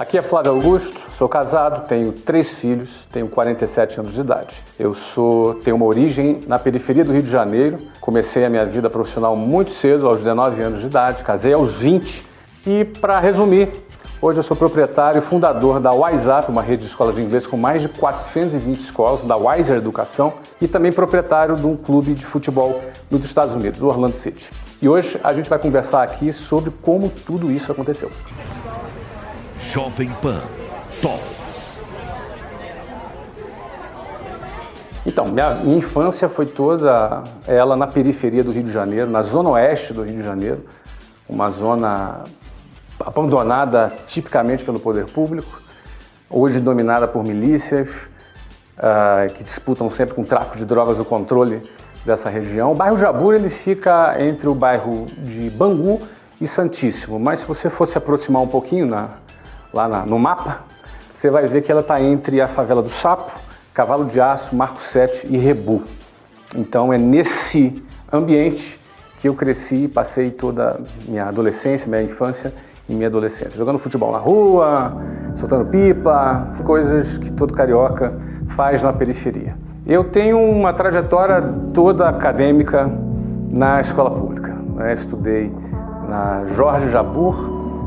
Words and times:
Aqui 0.00 0.16
é 0.16 0.22
Flávio 0.22 0.52
Augusto, 0.52 0.98
sou 1.18 1.28
casado, 1.28 1.86
tenho 1.86 2.10
três 2.10 2.48
filhos, 2.48 2.88
tenho 3.12 3.28
47 3.28 4.00
anos 4.00 4.14
de 4.14 4.20
idade. 4.20 4.54
Eu 4.78 4.94
sou, 4.94 5.56
tenho 5.56 5.76
uma 5.76 5.84
origem 5.84 6.40
na 6.46 6.58
periferia 6.58 7.04
do 7.04 7.12
Rio 7.12 7.22
de 7.22 7.30
Janeiro. 7.30 7.78
Comecei 8.00 8.42
a 8.42 8.48
minha 8.48 8.64
vida 8.64 8.88
profissional 8.88 9.36
muito 9.36 9.72
cedo, 9.72 10.08
aos 10.08 10.16
19 10.16 10.62
anos 10.62 10.80
de 10.80 10.86
idade, 10.86 11.22
casei 11.22 11.52
aos 11.52 11.74
20. 11.74 12.24
E 12.66 12.86
para 12.86 13.20
resumir, 13.20 13.68
hoje 14.22 14.38
eu 14.38 14.42
sou 14.42 14.56
proprietário 14.56 15.18
e 15.18 15.20
fundador 15.20 15.78
da 15.80 15.92
WiseUp, 15.92 16.48
uma 16.48 16.62
rede 16.62 16.84
de 16.84 16.88
escolas 16.88 17.14
de 17.14 17.20
inglês 17.20 17.46
com 17.46 17.58
mais 17.58 17.82
de 17.82 17.88
420 17.90 18.80
escolas, 18.80 19.22
da 19.24 19.36
Wiser 19.36 19.76
Educação, 19.76 20.32
e 20.62 20.66
também 20.66 20.90
proprietário 20.90 21.56
de 21.56 21.66
um 21.66 21.76
clube 21.76 22.14
de 22.14 22.24
futebol 22.24 22.80
nos 23.10 23.22
Estados 23.22 23.54
Unidos, 23.54 23.82
o 23.82 23.86
Orlando 23.86 24.16
City. 24.16 24.48
E 24.80 24.88
hoje 24.88 25.20
a 25.22 25.34
gente 25.34 25.50
vai 25.50 25.58
conversar 25.58 26.02
aqui 26.02 26.32
sobre 26.32 26.70
como 26.70 27.10
tudo 27.10 27.52
isso 27.52 27.70
aconteceu. 27.70 28.10
Jovem 29.70 30.10
Pan 30.20 30.40
Talks. 31.00 31.78
Então, 35.06 35.28
minha, 35.28 35.54
minha, 35.54 35.78
infância 35.78 36.28
foi 36.28 36.44
toda 36.44 37.22
ela 37.46 37.76
na 37.76 37.86
periferia 37.86 38.42
do 38.42 38.50
Rio 38.50 38.64
de 38.64 38.72
Janeiro, 38.72 39.08
na 39.08 39.22
zona 39.22 39.50
oeste 39.50 39.92
do 39.92 40.02
Rio 40.02 40.16
de 40.16 40.24
Janeiro, 40.24 40.66
uma 41.28 41.50
zona 41.50 42.24
abandonada 42.98 43.92
tipicamente 44.08 44.64
pelo 44.64 44.80
poder 44.80 45.06
público, 45.06 45.62
hoje 46.28 46.58
dominada 46.58 47.06
por 47.06 47.22
milícias 47.22 47.88
uh, 47.88 49.32
que 49.34 49.44
disputam 49.44 49.88
sempre 49.88 50.16
com 50.16 50.22
o 50.22 50.26
tráfico 50.26 50.58
de 50.58 50.64
drogas 50.64 50.98
o 50.98 51.04
controle 51.04 51.62
dessa 52.04 52.28
região. 52.28 52.72
O 52.72 52.74
bairro 52.74 52.98
Jabur 52.98 53.34
ele 53.34 53.50
fica 53.50 54.20
entre 54.20 54.48
o 54.48 54.54
bairro 54.54 55.06
de 55.16 55.48
Bangu 55.48 56.00
e 56.40 56.48
Santíssimo, 56.48 57.20
mas 57.20 57.38
se 57.38 57.46
você 57.46 57.70
fosse 57.70 57.96
aproximar 57.96 58.42
um 58.42 58.48
pouquinho 58.48 58.84
na, 58.84 59.10
lá 59.72 59.88
na, 59.88 60.06
no 60.06 60.18
mapa, 60.18 60.60
você 61.14 61.30
vai 61.30 61.46
ver 61.46 61.62
que 61.62 61.70
ela 61.70 61.80
está 61.82 62.00
entre 62.00 62.40
a 62.40 62.48
favela 62.48 62.82
do 62.82 62.88
Sapo, 62.88 63.30
Cavalo 63.74 64.06
de 64.06 64.20
Aço, 64.20 64.54
Marco 64.54 64.80
7 64.80 65.26
e 65.28 65.36
Rebu. 65.36 65.82
Então 66.54 66.92
é 66.92 66.98
nesse 66.98 67.82
ambiente 68.12 68.80
que 69.20 69.28
eu 69.28 69.34
cresci, 69.34 69.86
passei 69.86 70.30
toda 70.30 70.72
a 70.72 71.10
minha 71.10 71.26
adolescência, 71.26 71.86
minha 71.86 72.02
infância 72.02 72.52
e 72.88 72.94
minha 72.94 73.06
adolescência. 73.06 73.56
Jogando 73.56 73.78
futebol 73.78 74.12
na 74.12 74.18
rua, 74.18 74.96
soltando 75.34 75.66
pipa, 75.66 76.54
coisas 76.64 77.18
que 77.18 77.30
todo 77.30 77.52
carioca 77.52 78.14
faz 78.56 78.82
na 78.82 78.92
periferia. 78.92 79.54
Eu 79.86 80.04
tenho 80.04 80.40
uma 80.40 80.72
trajetória 80.72 81.42
toda 81.74 82.08
acadêmica 82.08 82.90
na 83.50 83.80
escola 83.80 84.10
pública. 84.10 84.54
Né? 84.74 84.94
Estudei 84.94 85.52
na 86.08 86.44
Jorge 86.56 86.88
Jabur, 86.90 87.34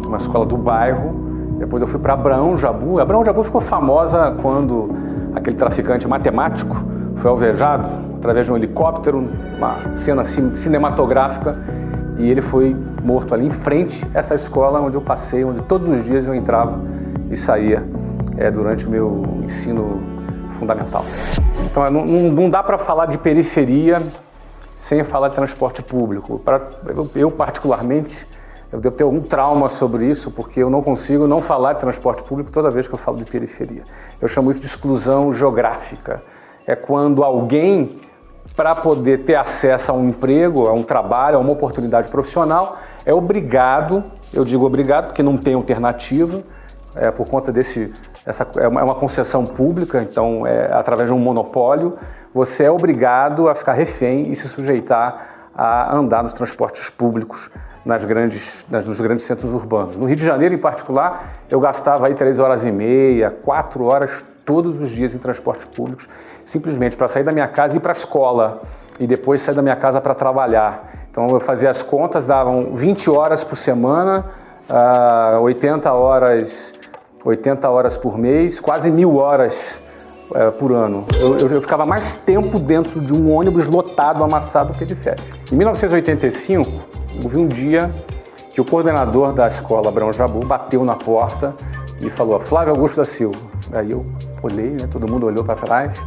uma 0.05 0.17
escola 0.17 0.45
do 0.45 0.57
bairro, 0.57 1.22
depois 1.57 1.81
eu 1.81 1.87
fui 1.87 1.99
para 1.99 2.13
Abraão 2.13 2.57
Jabu. 2.57 2.99
Abraão 2.99 3.23
Jabu 3.23 3.43
ficou 3.43 3.61
famosa 3.61 4.35
quando 4.41 4.89
aquele 5.33 5.55
traficante 5.55 6.07
matemático 6.07 6.75
foi 7.15 7.29
alvejado 7.29 7.87
através 8.17 8.45
de 8.45 8.51
um 8.51 8.55
helicóptero, 8.55 9.27
uma 9.57 9.75
cena 9.97 10.23
cinematográfica, 10.23 11.57
e 12.17 12.29
ele 12.29 12.41
foi 12.41 12.75
morto 13.03 13.33
ali 13.33 13.47
em 13.47 13.51
frente 13.51 14.05
a 14.13 14.19
essa 14.19 14.35
escola 14.35 14.79
onde 14.79 14.95
eu 14.95 15.01
passei, 15.01 15.43
onde 15.43 15.61
todos 15.63 15.87
os 15.87 16.03
dias 16.03 16.27
eu 16.27 16.33
entrava 16.33 16.79
e 17.29 17.35
saía 17.35 17.83
é, 18.37 18.49
durante 18.49 18.87
o 18.87 18.89
meu 18.89 19.23
ensino 19.43 20.01
fundamental. 20.57 21.03
Então 21.65 21.89
não, 21.91 22.05
não 22.05 22.49
dá 22.49 22.63
para 22.63 22.77
falar 22.77 23.07
de 23.07 23.17
periferia 23.17 24.01
sem 24.77 25.03
falar 25.03 25.29
de 25.29 25.35
transporte 25.35 25.81
público. 25.81 26.39
Pra, 26.39 26.61
eu, 26.87 27.09
eu 27.15 27.31
particularmente 27.31 28.27
eu 28.73 28.81
devo 28.81 28.95
ter 28.95 29.03
algum 29.03 29.21
trauma 29.21 29.69
sobre 29.69 30.07
isso, 30.07 30.31
porque 30.31 30.59
eu 30.59 30.67
não 30.67 30.81
consigo 30.81 31.27
não 31.27 31.43
falar 31.43 31.73
de 31.73 31.79
transporte 31.79 32.23
público 32.23 32.51
toda 32.51 32.71
vez 32.71 32.87
que 32.87 32.95
eu 32.95 32.97
falo 32.97 33.17
de 33.17 33.23
periferia. 33.23 33.83
Eu 34.19 34.27
chamo 34.27 34.49
isso 34.49 34.59
de 34.59 34.65
exclusão 34.65 35.31
geográfica. 35.31 36.23
É 36.65 36.75
quando 36.75 37.23
alguém, 37.23 37.99
para 38.55 38.73
poder 38.73 39.25
ter 39.25 39.35
acesso 39.35 39.91
a 39.91 39.93
um 39.93 40.09
emprego, 40.09 40.65
a 40.65 40.73
um 40.73 40.81
trabalho, 40.81 41.37
a 41.37 41.39
uma 41.39 41.51
oportunidade 41.51 42.09
profissional, 42.09 42.79
é 43.05 43.13
obrigado, 43.13 44.03
eu 44.33 44.43
digo 44.43 44.65
obrigado 44.65 45.05
porque 45.05 45.21
não 45.21 45.37
tem 45.37 45.53
alternativa, 45.53 46.41
é, 46.95 47.11
por 47.11 47.27
conta 47.27 47.51
desse. 47.51 47.93
Essa, 48.25 48.47
é 48.55 48.67
uma 48.67 48.91
é 48.91 48.95
concessão 48.95 49.45
pública, 49.45 50.01
então, 50.01 50.47
é, 50.47 50.73
através 50.73 51.09
de 51.09 51.15
um 51.15 51.19
monopólio, 51.19 51.99
você 52.33 52.63
é 52.63 52.71
obrigado 52.71 53.47
a 53.47 53.53
ficar 53.53 53.73
refém 53.73 54.31
e 54.31 54.35
se 54.35 54.47
sujeitar 54.47 55.51
a 55.55 55.95
andar 55.95 56.23
nos 56.23 56.33
transportes 56.33 56.89
públicos 56.89 57.51
nas 57.85 58.05
grandes, 58.05 58.65
nas, 58.69 58.85
nos 58.85 58.99
grandes 58.99 59.25
centros 59.25 59.51
urbanos. 59.51 59.97
No 59.97 60.05
Rio 60.05 60.15
de 60.15 60.25
Janeiro, 60.25 60.55
em 60.55 60.57
particular, 60.57 61.33
eu 61.49 61.59
gastava 61.59 62.07
aí 62.07 62.15
três 62.15 62.39
horas 62.39 62.63
e 62.65 62.71
meia, 62.71 63.29
quatro 63.29 63.85
horas 63.85 64.23
todos 64.45 64.79
os 64.79 64.89
dias 64.89 65.13
em 65.13 65.17
transportes 65.17 65.67
públicos, 65.67 66.07
simplesmente 66.45 66.95
para 66.95 67.07
sair 67.07 67.23
da 67.23 67.31
minha 67.31 67.47
casa 67.47 67.75
e 67.75 67.77
ir 67.77 67.79
para 67.79 67.91
a 67.91 67.95
escola 67.95 68.61
e 68.99 69.07
depois 69.07 69.41
sair 69.41 69.55
da 69.55 69.61
minha 69.61 69.75
casa 69.75 69.99
para 69.99 70.13
trabalhar. 70.13 70.91
Então 71.11 71.27
eu 71.29 71.39
fazia 71.39 71.69
as 71.69 71.83
contas, 71.83 72.25
davam 72.25 72.75
20 72.75 73.09
horas 73.09 73.43
por 73.43 73.55
semana, 73.55 74.25
uh, 74.69 75.41
80 75.41 75.91
horas, 75.91 76.73
80 77.23 77.69
horas 77.69 77.97
por 77.97 78.17
mês, 78.17 78.59
quase 78.59 78.89
mil 78.89 79.17
horas 79.17 79.79
uh, 80.31 80.51
por 80.53 80.71
ano. 80.71 81.05
Eu, 81.19 81.37
eu, 81.37 81.49
eu, 81.49 81.61
ficava 81.61 81.85
mais 81.85 82.13
tempo 82.13 82.59
dentro 82.59 82.99
de 82.99 83.13
um 83.13 83.31
ônibus 83.31 83.67
lotado, 83.67 84.23
amassado, 84.23 84.73
que 84.73 84.85
de 84.85 84.95
férias. 84.95 85.25
Em 85.51 85.55
1985, 85.55 86.92
Houve 87.21 87.37
um 87.37 87.47
dia 87.47 87.91
que 88.53 88.61
o 88.61 88.65
coordenador 88.65 89.33
da 89.33 89.47
escola 89.47 89.89
Abrão 89.89 90.13
Jabu 90.13 90.45
bateu 90.45 90.85
na 90.85 90.95
porta 90.95 91.53
e 91.99 92.09
falou: 92.09 92.39
Flávio 92.39 92.73
Augusto 92.73 92.97
da 92.97 93.05
Silva. 93.05 93.37
Aí 93.75 93.91
eu 93.91 94.05
olhei, 94.41 94.69
né, 94.69 94.87
todo 94.89 95.11
mundo 95.11 95.25
olhou 95.25 95.43
para 95.43 95.55
trás. 95.55 95.99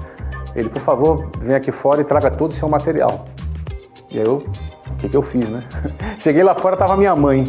Ele, 0.54 0.68
por 0.68 0.80
favor, 0.80 1.28
vem 1.40 1.54
aqui 1.54 1.70
fora 1.70 2.00
e 2.00 2.04
traga 2.04 2.30
todo 2.30 2.52
o 2.52 2.54
seu 2.54 2.68
material. 2.68 3.26
E 4.10 4.18
aí 4.18 4.24
eu, 4.24 4.44
o 4.90 4.96
que, 4.96 5.08
que 5.08 5.16
eu 5.16 5.22
fiz, 5.22 5.48
né? 5.48 5.62
Cheguei 6.20 6.42
lá 6.42 6.54
fora, 6.54 6.74
estava 6.74 6.96
minha 6.96 7.14
mãe. 7.14 7.44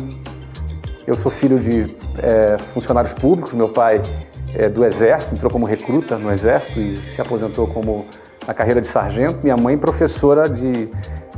Eu 1.06 1.16
sou 1.16 1.32
filho 1.32 1.58
de 1.58 1.96
é, 2.22 2.58
funcionários 2.74 3.14
públicos, 3.14 3.54
meu 3.54 3.70
pai 3.70 4.02
é 4.54 4.68
do 4.68 4.84
Exército, 4.84 5.36
entrou 5.36 5.50
como 5.50 5.66
recruta 5.66 6.18
no 6.18 6.32
Exército 6.32 6.80
e 6.80 6.98
se 6.98 7.22
aposentou 7.22 7.66
como 7.68 8.06
na 8.46 8.54
carreira 8.54 8.82
de 8.82 8.88
sargento. 8.88 9.40
Minha 9.42 9.56
mãe, 9.56 9.78
professora 9.78 10.50
de, 10.50 10.90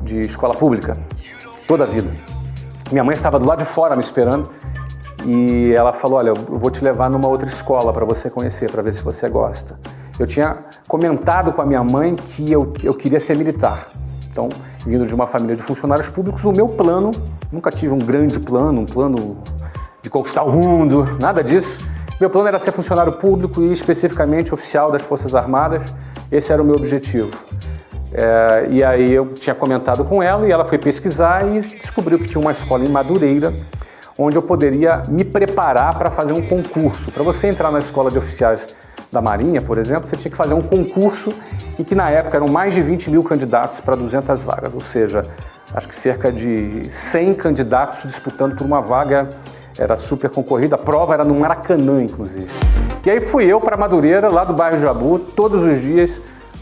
de 0.01 0.21
escola 0.21 0.55
pública 0.55 0.97
toda 1.69 1.83
a 1.83 1.87
vida. 1.87 2.09
Minha 2.91 3.03
mãe 3.03 3.13
estava 3.13 3.37
do 3.37 3.47
lado 3.47 3.59
de 3.59 3.65
fora 3.65 3.95
me 3.95 4.01
esperando 4.01 4.49
e 5.23 5.71
ela 5.77 5.93
falou: 5.93 6.17
Olha, 6.17 6.29
eu 6.29 6.33
vou 6.57 6.71
te 6.71 6.83
levar 6.83 7.11
numa 7.11 7.27
outra 7.27 7.47
escola 7.47 7.93
para 7.93 8.03
você 8.03 8.27
conhecer, 8.27 8.71
para 8.71 8.81
ver 8.81 8.91
se 8.91 9.03
você 9.03 9.29
gosta. 9.29 9.79
Eu 10.19 10.25
tinha 10.25 10.57
comentado 10.87 11.53
com 11.53 11.61
a 11.61 11.65
minha 11.65 11.83
mãe 11.83 12.15
que 12.15 12.51
eu, 12.51 12.73
eu 12.83 12.95
queria 12.95 13.19
ser 13.19 13.37
militar. 13.37 13.87
Então, 14.31 14.49
vindo 14.83 15.05
de 15.05 15.13
uma 15.13 15.27
família 15.27 15.55
de 15.55 15.61
funcionários 15.61 16.09
públicos, 16.09 16.43
o 16.43 16.51
meu 16.51 16.67
plano, 16.67 17.11
nunca 17.51 17.69
tive 17.69 17.93
um 17.93 17.99
grande 17.99 18.39
plano, 18.39 18.81
um 18.81 18.85
plano 18.85 19.37
de 20.01 20.09
conquistar 20.09 20.43
o 20.43 20.51
mundo, 20.51 21.05
nada 21.21 21.43
disso. 21.43 21.77
Meu 22.19 22.31
plano 22.31 22.47
era 22.47 22.57
ser 22.57 22.71
funcionário 22.71 23.13
público 23.13 23.61
e 23.61 23.71
especificamente 23.71 24.53
oficial 24.53 24.91
das 24.91 25.03
Forças 25.03 25.35
Armadas. 25.35 25.93
Esse 26.31 26.51
era 26.51 26.61
o 26.61 26.65
meu 26.65 26.75
objetivo. 26.75 27.29
É, 28.11 28.67
e 28.69 28.83
aí 28.83 29.11
eu 29.11 29.33
tinha 29.33 29.53
comentado 29.53 30.03
com 30.03 30.21
ela 30.21 30.47
e 30.47 30.51
ela 30.51 30.65
foi 30.65 30.77
pesquisar 30.77 31.45
e 31.45 31.59
descobriu 31.61 32.17
que 32.17 32.27
tinha 32.27 32.41
uma 32.41 32.51
escola 32.51 32.83
em 32.83 32.89
Madureira 32.89 33.53
onde 34.19 34.35
eu 34.35 34.41
poderia 34.41 35.01
me 35.07 35.23
preparar 35.23 35.97
para 35.97 36.11
fazer 36.11 36.33
um 36.33 36.41
concurso. 36.41 37.09
Para 37.09 37.23
você 37.23 37.47
entrar 37.47 37.71
na 37.71 37.79
escola 37.79 38.11
de 38.11 38.17
oficiais 38.17 38.67
da 39.09 39.21
Marinha, 39.21 39.61
por 39.61 39.77
exemplo, 39.77 40.09
você 40.09 40.17
tinha 40.17 40.29
que 40.29 40.35
fazer 40.35 40.53
um 40.53 40.61
concurso 40.61 41.29
e 41.79 41.85
que 41.85 41.95
na 41.95 42.09
época 42.09 42.35
eram 42.35 42.47
mais 42.47 42.73
de 42.73 42.81
20 42.81 43.09
mil 43.09 43.23
candidatos 43.23 43.79
para 43.79 43.95
200 43.95 44.43
vagas, 44.43 44.73
ou 44.73 44.81
seja, 44.81 45.25
acho 45.73 45.87
que 45.87 45.95
cerca 45.95 46.33
de 46.33 46.91
100 46.91 47.33
candidatos 47.35 48.03
disputando 48.03 48.57
por 48.57 48.67
uma 48.67 48.81
vaga, 48.81 49.29
era 49.79 49.95
super 49.95 50.29
concorrida, 50.29 50.75
a 50.75 50.77
prova 50.77 51.13
era 51.13 51.23
no 51.23 51.39
Maracanã, 51.39 52.03
inclusive. 52.03 52.49
E 53.05 53.09
aí 53.09 53.25
fui 53.25 53.45
eu 53.45 53.61
para 53.61 53.77
Madureira, 53.77 54.29
lá 54.29 54.43
do 54.43 54.53
bairro 54.53 54.81
Jabu, 54.81 55.17
todos 55.17 55.63
os 55.63 55.81
dias 55.81 56.11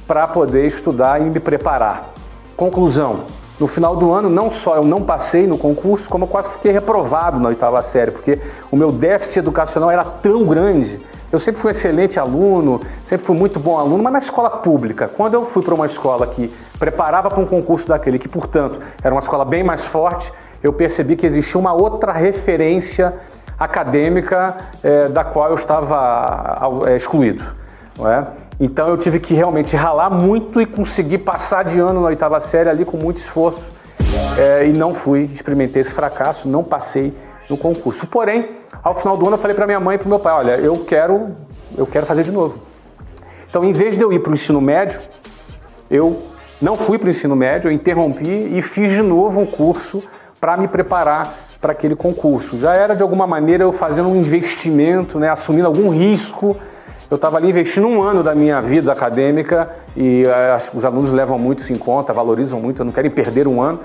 para 0.08 0.28
poder 0.28 0.66
estudar 0.66 1.20
e 1.22 1.26
me 1.26 1.40
preparar. 1.40 2.12
Conclusão: 2.56 3.26
no 3.60 3.68
final 3.68 3.96
do 3.96 4.14
ano, 4.14 4.30
não 4.30 4.52
só 4.52 4.76
eu 4.76 4.84
não 4.84 5.02
passei 5.02 5.48
no 5.48 5.58
concurso, 5.58 6.08
como 6.08 6.26
eu 6.26 6.28
quase 6.28 6.50
fiquei 6.50 6.72
reprovado 6.72 7.40
na 7.40 7.50
oitava 7.50 7.82
série, 7.82 8.12
porque 8.12 8.40
o 8.72 8.78
meu 8.78 8.92
déficit 8.92 9.40
educacional 9.40 9.90
era 9.90 10.04
tão 10.04 10.46
grande. 10.46 11.00
Eu 11.32 11.40
sempre 11.40 11.60
fui 11.60 11.70
um 11.70 11.72
excelente 11.72 12.20
aluno, 12.20 12.80
sempre 13.04 13.26
fui 13.26 13.36
muito 13.36 13.60
bom 13.60 13.78
aluno, 13.78 14.02
mas 14.02 14.14
na 14.14 14.20
escola 14.20 14.50
pública. 14.50 15.10
Quando 15.10 15.34
eu 15.34 15.46
fui 15.46 15.62
para 15.62 15.74
uma 15.74 15.86
escola 15.86 16.26
que 16.28 16.54
preparava 16.80 17.30
para 17.30 17.40
um 17.40 17.46
concurso 17.46 17.88
daquele, 17.88 18.18
que 18.18 18.30
portanto 18.30 18.80
era 19.04 19.14
uma 19.14 19.20
escola 19.20 19.44
bem 19.44 19.64
mais 19.64 19.84
forte, 19.84 20.32
eu 20.64 20.72
percebi 20.72 21.16
que 21.16 21.26
existia 21.26 21.60
uma 21.60 21.74
outra 21.74 22.14
referência 22.14 23.14
acadêmica 23.60 24.56
é, 24.84 25.10
da 25.10 25.24
qual 25.24 25.50
eu 25.50 25.56
estava 25.56 26.60
é, 26.86 26.96
excluído. 26.96 27.44
Não 27.98 28.10
é? 28.10 28.24
Então 28.60 28.88
eu 28.90 28.98
tive 28.98 29.20
que 29.20 29.34
realmente 29.34 29.76
ralar 29.76 30.10
muito 30.10 30.60
e 30.60 30.66
conseguir 30.66 31.20
passar 31.20 31.64
de 31.64 31.78
ano 31.78 32.02
na 32.02 32.08
oitava 32.08 32.40
série 32.40 32.70
ali 32.70 32.84
com 32.84 32.98
muito 32.98 33.18
esforço. 33.18 33.62
É, 34.38 34.68
e 34.68 34.74
não 34.74 34.94
fui, 34.94 35.30
experimentei 35.34 35.82
esse 35.82 35.94
fracasso, 35.94 36.48
não 36.48 36.64
passei 36.64 37.14
no 37.50 37.58
concurso. 37.58 38.08
Porém, 38.08 38.50
ao 38.84 38.96
final 38.96 39.18
do 39.18 39.26
ano 39.26 39.36
eu 39.36 39.40
falei 39.40 39.56
para 39.56 39.66
minha 39.66 39.80
mãe 39.80 39.96
e 39.96 40.00
para 40.00 40.08
meu 40.10 40.20
pai, 40.20 40.34
olha, 40.34 40.52
eu 40.58 40.86
quero, 40.86 41.36
eu 41.78 41.86
quero 41.86 42.06
fazer 42.06 42.24
de 42.24 42.32
novo. 42.32 42.60
Então, 43.50 43.64
em 43.64 43.74
vez 43.74 43.96
de 43.96 44.02
eu 44.02 44.12
ir 44.12 44.20
para 44.20 44.32
o 44.32 44.34
ensino 44.34 44.60
médio, 44.60 45.00
eu 45.90 46.24
não 46.62 46.76
fui 46.76 46.98
para 46.98 47.08
o 47.08 47.10
ensino 47.10 47.36
médio, 47.36 47.70
eu 47.70 47.72
interrompi 47.72 48.28
e 48.28 48.62
fiz 48.62 48.92
de 48.92 49.02
novo 49.02 49.40
um 49.40 49.46
curso 49.46 50.04
para 50.40 50.58
me 50.58 50.68
preparar 50.68 51.34
para 51.62 51.72
aquele 51.72 51.96
concurso. 51.96 52.58
Já 52.58 52.74
era 52.74 52.96
de 52.96 53.02
alguma 53.02 53.26
maneira 53.26 53.64
eu 53.64 53.72
fazendo 53.72 54.10
um 54.10 54.16
investimento, 54.16 55.20
né, 55.20 55.30
assumindo 55.30 55.68
algum 55.68 55.90
risco. 55.90 56.56
Eu 57.10 57.16
estava 57.16 57.38
ali 57.38 57.50
investindo 57.50 57.88
um 57.88 58.02
ano 58.02 58.22
da 58.22 58.36
minha 58.36 58.62
vida 58.62 58.92
acadêmica 58.92 59.70
e 59.96 60.24
eh, 60.24 60.60
os 60.74 60.84
alunos 60.84 61.10
levam 61.10 61.40
muito 61.40 61.64
isso 61.64 61.72
em 61.72 61.78
conta, 61.78 62.12
valorizam 62.12 62.60
muito, 62.60 62.84
não 62.84 62.92
quero 62.92 63.10
perder 63.10 63.48
um 63.48 63.62
ano. 63.62 63.80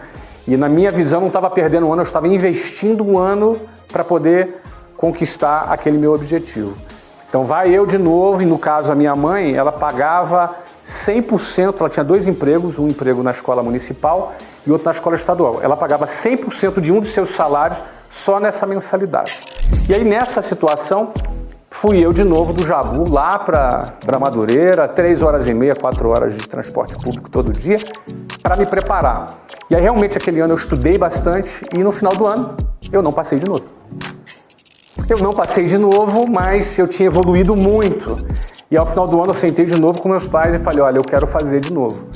E 0.46 0.56
na 0.56 0.69
minha 0.69 0.90
visão 0.90 1.20
não 1.20 1.28
estava 1.28 1.48
perdendo 1.48 1.86
um 1.86 1.92
ano, 1.92 2.02
eu 2.02 2.06
estava 2.06 2.26
investindo 2.26 3.06
um 3.06 3.16
ano 3.16 3.60
para 3.92 4.02
poder 4.02 4.60
conquistar 4.96 5.66
aquele 5.70 5.98
meu 5.98 6.12
objetivo. 6.12 6.74
Então 7.28 7.44
vai 7.44 7.70
eu 7.70 7.86
de 7.86 7.96
novo, 7.96 8.42
e 8.42 8.44
no 8.44 8.58
caso 8.58 8.90
a 8.90 8.94
minha 8.94 9.14
mãe, 9.14 9.54
ela 9.54 9.70
pagava 9.70 10.56
100%, 10.86 11.76
ela 11.78 11.88
tinha 11.88 12.04
dois 12.04 12.26
empregos, 12.26 12.76
um 12.76 12.88
emprego 12.88 13.22
na 13.22 13.30
escola 13.30 13.62
municipal 13.62 14.34
e 14.66 14.72
outro 14.72 14.84
na 14.84 14.90
escola 14.90 15.14
estadual. 15.14 15.60
Ela 15.62 15.76
pagava 15.76 16.06
100% 16.06 16.80
de 16.80 16.90
um 16.90 16.98
dos 16.98 17.12
seus 17.12 17.30
salários 17.30 17.78
só 18.10 18.40
nessa 18.40 18.66
mensalidade. 18.66 19.38
E 19.88 19.94
aí 19.94 20.02
nessa 20.04 20.42
situação, 20.42 21.12
fui 21.72 21.98
eu 21.98 22.12
de 22.12 22.22
novo 22.22 22.52
do 22.52 22.64
Jabu 22.64 23.12
lá 23.12 23.38
para 23.38 24.19
Madureira, 24.20 24.86
três 24.86 25.22
horas 25.22 25.48
e 25.48 25.54
meia, 25.54 25.74
quatro 25.74 26.08
horas 26.10 26.36
de 26.36 26.46
transporte 26.46 26.94
público 27.02 27.28
todo 27.28 27.52
dia, 27.52 27.78
para 28.42 28.56
me 28.56 28.66
preparar. 28.66 29.38
E 29.69 29.74
aí 29.74 29.82
realmente 29.82 30.16
aquele 30.16 30.40
ano 30.40 30.52
eu 30.52 30.58
estudei 30.58 30.96
bastante 30.96 31.64
e 31.72 31.78
no 31.78 31.90
final 31.90 32.14
do 32.14 32.28
ano 32.28 32.56
eu 32.92 33.02
não 33.02 33.12
passei 33.12 33.38
de 33.38 33.46
novo. 33.46 33.64
Eu 35.08 35.19
não 35.19 35.32
passei 35.32 35.64
de 35.64 35.76
novo, 35.76 36.26
mas 36.30 36.78
eu 36.78 36.86
tinha 36.86 37.06
evoluído 37.06 37.56
muito. 37.56 38.18
E 38.70 38.76
ao 38.76 38.86
final 38.86 39.08
do 39.08 39.18
ano 39.18 39.30
eu 39.30 39.34
sentei 39.34 39.66
de 39.66 39.80
novo 39.80 40.00
com 40.00 40.08
meus 40.08 40.26
pais 40.26 40.54
e 40.54 40.58
falei: 40.58 40.80
olha, 40.80 40.98
eu 40.98 41.04
quero 41.04 41.26
fazer 41.26 41.60
de 41.60 41.72
novo. 41.72 42.10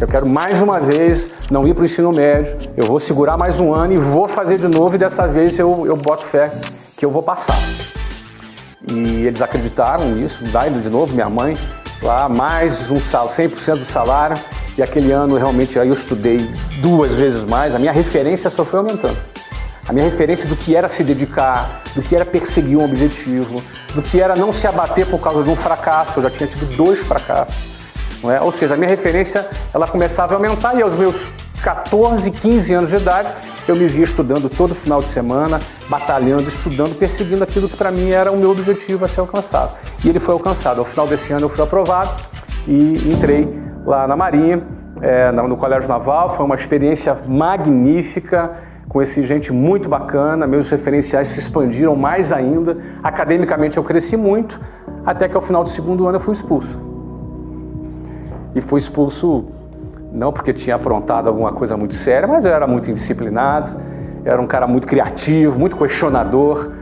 Eu 0.00 0.08
quero 0.08 0.26
mais 0.26 0.62
uma 0.62 0.80
vez 0.80 1.26
não 1.50 1.66
ir 1.66 1.74
para 1.74 1.82
o 1.82 1.84
ensino 1.84 2.10
médio, 2.10 2.56
eu 2.76 2.86
vou 2.86 2.98
segurar 2.98 3.36
mais 3.36 3.60
um 3.60 3.74
ano 3.74 3.92
e 3.92 3.96
vou 3.96 4.26
fazer 4.26 4.56
de 4.56 4.68
novo, 4.68 4.94
e 4.94 4.98
dessa 4.98 5.28
vez 5.28 5.58
eu, 5.58 5.84
eu 5.84 5.96
boto 5.96 6.24
fé 6.24 6.50
que 6.96 7.04
eu 7.04 7.10
vou 7.10 7.22
passar. 7.22 7.99
E 8.88 9.26
eles 9.26 9.42
acreditaram 9.42 10.06
nisso, 10.10 10.42
daí 10.44 10.70
de 10.70 10.88
novo, 10.88 11.12
minha 11.12 11.28
mãe, 11.28 11.56
lá 12.02 12.28
mais 12.28 12.90
um 12.90 12.98
salário, 13.00 13.36
100% 13.36 13.78
do 13.78 13.84
salário, 13.84 14.36
e 14.76 14.82
aquele 14.82 15.12
ano 15.12 15.36
realmente 15.36 15.78
aí 15.78 15.88
eu 15.88 15.94
estudei 15.94 16.38
duas 16.80 17.14
vezes 17.14 17.44
mais, 17.44 17.74
a 17.74 17.78
minha 17.78 17.92
referência 17.92 18.48
só 18.48 18.64
foi 18.64 18.78
aumentando. 18.78 19.18
A 19.86 19.92
minha 19.92 20.04
referência 20.04 20.46
do 20.46 20.54
que 20.56 20.76
era 20.76 20.88
se 20.88 21.02
dedicar, 21.02 21.82
do 21.96 22.00
que 22.00 22.14
era 22.14 22.24
perseguir 22.24 22.78
um 22.78 22.84
objetivo, 22.84 23.62
do 23.92 24.00
que 24.00 24.20
era 24.20 24.36
não 24.36 24.52
se 24.52 24.66
abater 24.66 25.04
por 25.04 25.20
causa 25.20 25.42
de 25.42 25.50
um 25.50 25.56
fracasso. 25.56 26.20
Eu 26.20 26.22
já 26.22 26.30
tinha 26.30 26.46
tido 26.46 26.76
dois 26.76 27.00
fracassos. 27.00 27.56
É? 28.22 28.40
Ou 28.40 28.52
seja, 28.52 28.74
a 28.74 28.76
minha 28.76 28.88
referência 28.88 29.48
ela 29.74 29.88
começava 29.88 30.34
a 30.34 30.36
aumentar 30.36 30.76
e 30.76 30.82
aos 30.82 30.94
meus 30.94 31.16
14, 31.62 32.30
15 32.30 32.72
anos 32.72 32.90
de 32.90 32.96
idade 32.96 33.32
eu 33.68 33.76
me 33.76 33.86
via 33.86 34.04
estudando 34.04 34.48
todo 34.48 34.74
final 34.74 35.00
de 35.00 35.08
semana, 35.08 35.60
batalhando, 35.88 36.48
estudando, 36.48 36.98
perseguindo 36.98 37.44
aquilo 37.44 37.68
que 37.68 37.76
para 37.76 37.90
mim 37.90 38.10
era 38.10 38.32
o 38.32 38.36
meu 38.36 38.50
objetivo 38.50 39.04
a 39.04 39.08
ser 39.08 39.20
alcançado. 39.20 39.76
E 40.04 40.08
ele 40.08 40.18
foi 40.18 40.34
alcançado. 40.34 40.80
Ao 40.80 40.84
final 40.84 41.06
desse 41.06 41.32
ano 41.32 41.44
eu 41.44 41.48
fui 41.48 41.62
aprovado 41.62 42.10
e 42.66 42.94
entrei 43.12 43.48
lá 43.84 44.08
na 44.08 44.16
Marinha, 44.16 44.62
é, 45.00 45.30
no 45.30 45.56
Colégio 45.56 45.88
Naval. 45.88 46.36
Foi 46.36 46.44
uma 46.44 46.56
experiência 46.56 47.16
magnífica 47.26 48.50
Conheci 48.90 49.22
gente 49.22 49.52
muito 49.52 49.88
bacana, 49.88 50.48
meus 50.48 50.68
referenciais 50.68 51.28
se 51.28 51.38
expandiram 51.38 51.94
mais 51.94 52.32
ainda. 52.32 52.76
Academicamente 53.04 53.76
eu 53.76 53.84
cresci 53.84 54.16
muito, 54.16 54.60
até 55.06 55.28
que 55.28 55.36
ao 55.36 55.42
final 55.42 55.62
do 55.62 55.68
segundo 55.68 56.08
ano 56.08 56.16
eu 56.16 56.20
fui 56.20 56.34
expulso. 56.34 56.76
E 58.52 58.60
fui 58.60 58.80
expulso 58.80 59.44
não 60.12 60.32
porque 60.32 60.52
tinha 60.52 60.76
aprontado 60.76 61.28
alguma 61.28 61.52
coisa 61.52 61.76
muito 61.76 61.94
séria, 61.94 62.26
mas 62.26 62.44
eu 62.44 62.52
era 62.52 62.66
muito 62.66 62.90
indisciplinado, 62.90 63.76
era 64.24 64.40
um 64.40 64.46
cara 64.46 64.66
muito 64.66 64.86
criativo, 64.86 65.58
muito 65.58 65.76
questionador. 65.76 66.72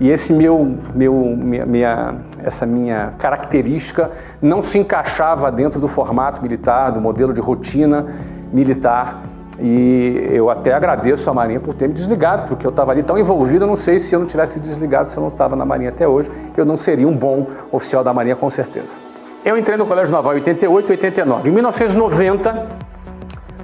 E 0.00 0.10
esse 0.10 0.32
meu, 0.32 0.76
meu, 0.94 1.14
minha, 1.14 1.64
minha, 1.64 2.14
essa 2.42 2.66
minha 2.66 3.12
característica 3.18 4.10
não 4.40 4.62
se 4.62 4.78
encaixava 4.78 5.50
dentro 5.52 5.80
do 5.80 5.86
formato 5.86 6.42
militar, 6.42 6.90
do 6.90 7.00
modelo 7.00 7.32
de 7.32 7.40
rotina 7.40 8.06
militar 8.52 9.22
e 9.60 10.28
eu 10.32 10.50
até 10.50 10.72
agradeço 10.72 11.28
a 11.28 11.34
Marinha 11.34 11.60
por 11.60 11.74
ter 11.74 11.88
me 11.88 11.94
desligado, 11.94 12.48
porque 12.48 12.66
eu 12.66 12.70
estava 12.70 12.90
ali 12.90 13.02
tão 13.02 13.18
envolvido, 13.18 13.64
eu 13.64 13.68
não 13.68 13.76
sei 13.76 13.98
se 13.98 14.14
eu 14.14 14.20
não 14.20 14.26
tivesse 14.26 14.58
desligado, 14.58 15.08
se 15.08 15.16
eu 15.16 15.20
não 15.20 15.28
estava 15.28 15.54
na 15.54 15.64
Marinha 15.64 15.90
até 15.90 16.06
hoje, 16.06 16.30
eu 16.56 16.64
não 16.64 16.76
seria 16.76 17.06
um 17.06 17.16
bom 17.16 17.46
oficial 17.70 18.02
da 18.02 18.12
Marinha 18.12 18.34
com 18.34 18.50
certeza. 18.50 19.01
Eu 19.44 19.58
entrei 19.58 19.76
no 19.76 19.84
Colégio 19.84 20.12
Naval 20.12 20.34
em 20.34 20.36
88 20.36 20.88
e 20.88 20.90
89. 20.92 21.48
Em 21.48 21.52
1990, 21.52 22.68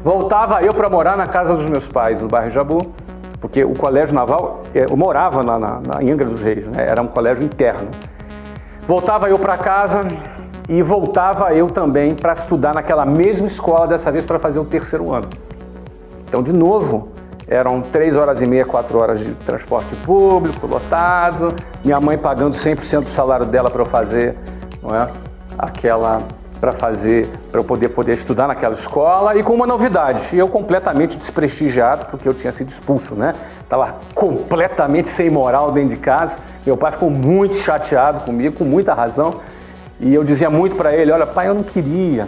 voltava 0.03 0.61
eu 0.61 0.75
para 0.75 0.91
morar 0.91 1.17
na 1.17 1.27
casa 1.27 1.55
dos 1.55 1.67
meus 1.67 1.87
pais, 1.87 2.21
no 2.21 2.27
bairro 2.27 2.51
Jabu, 2.51 2.93
porque 3.41 3.63
o 3.63 3.75
Colégio 3.75 4.13
Naval, 4.13 4.61
é, 4.75 4.87
eu 4.91 4.97
morava 4.97 5.45
na, 5.45 5.57
na, 5.57 5.81
na 5.81 5.99
Angra 6.01 6.27
dos 6.27 6.43
Reis, 6.43 6.67
né? 6.67 6.85
era 6.89 7.01
um 7.01 7.07
colégio 7.07 7.45
interno. 7.45 7.89
Voltava 8.89 9.31
eu 9.31 9.39
para 9.39 9.57
casa 9.57 10.01
e 10.69 10.83
voltava 10.83 11.55
eu 11.55 11.69
também 11.69 12.13
para 12.13 12.33
estudar 12.33 12.75
naquela 12.75 13.07
mesma 13.07 13.47
escola, 13.47 13.87
dessa 13.87 14.11
vez 14.11 14.25
para 14.25 14.41
fazer 14.41 14.59
o 14.59 14.65
terceiro 14.65 15.15
ano. 15.15 15.29
Então, 16.29 16.43
de 16.43 16.53
novo, 16.53 17.11
eram 17.47 17.81
três 17.83 18.17
horas 18.17 18.43
e 18.43 18.47
meia, 18.47 18.65
quatro 18.65 18.99
horas 18.99 19.21
de 19.21 19.33
transporte 19.33 19.95
público, 20.05 20.67
lotado, 20.67 21.55
minha 21.85 22.01
mãe 22.01 22.19
pagando 22.19 22.57
100% 22.57 23.05
do 23.05 23.11
salário 23.11 23.47
dela 23.47 23.71
para 23.71 23.83
eu 23.83 23.87
fazer, 23.87 24.37
não 24.83 24.93
é? 24.97 25.09
Aquela 25.59 26.23
para 26.61 26.73
fazer, 26.73 27.29
para 27.53 27.61
eu 27.61 27.65
poder 27.65 27.89
poder 27.91 28.15
estudar 28.15 28.49
naquela 28.49 28.75
escola 28.75 29.37
e 29.37 29.45
com 29.45 29.55
uma 29.55 29.67
novidade, 29.67 30.37
eu 30.37 30.49
completamente 30.49 31.17
desprestigiado 31.17 32.07
porque 32.07 32.29
eu 32.29 32.35
tinha 32.35 32.53
sido 32.53 32.69
expulso, 32.69 33.15
né? 33.15 33.33
Tava 33.69 33.95
completamente 34.13 35.09
sem 35.09 35.31
moral 35.31 35.71
dentro 35.71 35.91
de 35.91 35.97
casa. 35.99 36.37
Meu 36.67 36.77
pai 36.77 36.93
ficou 36.93 37.11
muito 37.11 37.57
chateado 37.59 38.25
comigo, 38.25 38.57
com 38.57 38.65
muita 38.65 38.93
razão, 38.93 39.37
e 40.01 40.13
eu 40.13 40.25
dizia 40.25 40.51
muito 40.51 40.75
para 40.75 40.93
ele, 40.95 41.13
olha, 41.13 41.27
pai, 41.27 41.49
eu 41.49 41.55
não 41.55 41.63
queria 41.63 42.27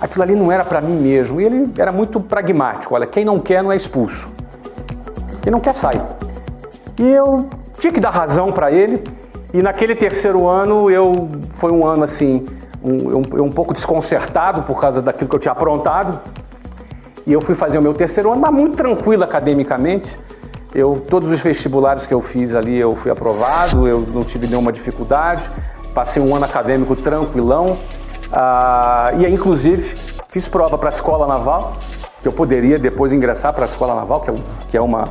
aquilo 0.00 0.22
ali 0.22 0.34
não 0.34 0.50
era 0.50 0.64
para 0.64 0.80
mim 0.80 0.96
mesmo. 0.96 1.40
E 1.40 1.44
ele 1.44 1.72
era 1.76 1.92
muito 1.92 2.20
pragmático. 2.20 2.94
Olha, 2.94 3.06
quem 3.06 3.24
não 3.24 3.38
quer 3.38 3.62
não 3.62 3.70
é 3.70 3.76
expulso. 3.76 4.28
Quem 5.42 5.52
não 5.52 5.60
quer 5.60 5.74
sai. 5.74 6.00
E 6.98 7.06
eu 7.06 7.48
tinha 7.78 7.92
que 7.92 8.00
dar 8.00 8.10
razão 8.10 8.50
para 8.50 8.72
ele. 8.72 9.02
E 9.52 9.62
naquele 9.62 9.94
terceiro 9.94 10.48
ano 10.48 10.90
eu 10.90 11.28
foi 11.54 11.72
um 11.72 11.84
ano 11.84 12.04
assim 12.04 12.44
um, 12.82 13.18
um, 13.18 13.44
um 13.44 13.50
pouco 13.50 13.72
desconcertado 13.72 14.62
por 14.62 14.80
causa 14.80 15.02
daquilo 15.02 15.28
que 15.28 15.36
eu 15.36 15.40
tinha 15.40 15.52
aprontado. 15.52 16.20
E 17.26 17.32
eu 17.32 17.40
fui 17.40 17.54
fazer 17.54 17.78
o 17.78 17.82
meu 17.82 17.94
terceiro 17.94 18.32
ano, 18.32 18.40
mas 18.40 18.52
muito 18.52 18.76
tranquilo 18.76 19.22
academicamente. 19.22 20.18
Eu, 20.74 21.04
todos 21.08 21.28
os 21.28 21.40
vestibulares 21.40 22.06
que 22.06 22.14
eu 22.14 22.20
fiz 22.20 22.54
ali 22.54 22.78
eu 22.78 22.94
fui 22.96 23.10
aprovado, 23.10 23.88
eu 23.88 24.00
não 24.00 24.24
tive 24.24 24.46
nenhuma 24.46 24.72
dificuldade. 24.72 25.42
Passei 25.94 26.22
um 26.22 26.34
ano 26.34 26.44
acadêmico 26.44 26.94
tranquilão. 26.96 27.76
Ah, 28.32 29.12
e 29.18 29.26
aí, 29.26 29.34
inclusive, 29.34 29.94
fiz 30.28 30.48
prova 30.48 30.78
para 30.78 30.88
a 30.88 30.92
escola 30.92 31.26
naval, 31.26 31.72
que 32.22 32.28
eu 32.28 32.32
poderia 32.32 32.78
depois 32.78 33.12
ingressar 33.12 33.52
para 33.52 33.64
a 33.64 33.68
escola 33.68 33.94
naval, 33.94 34.20
que 34.20 34.30
é, 34.30 34.34
que 34.70 34.76
é 34.76 34.80
uma 34.80 35.04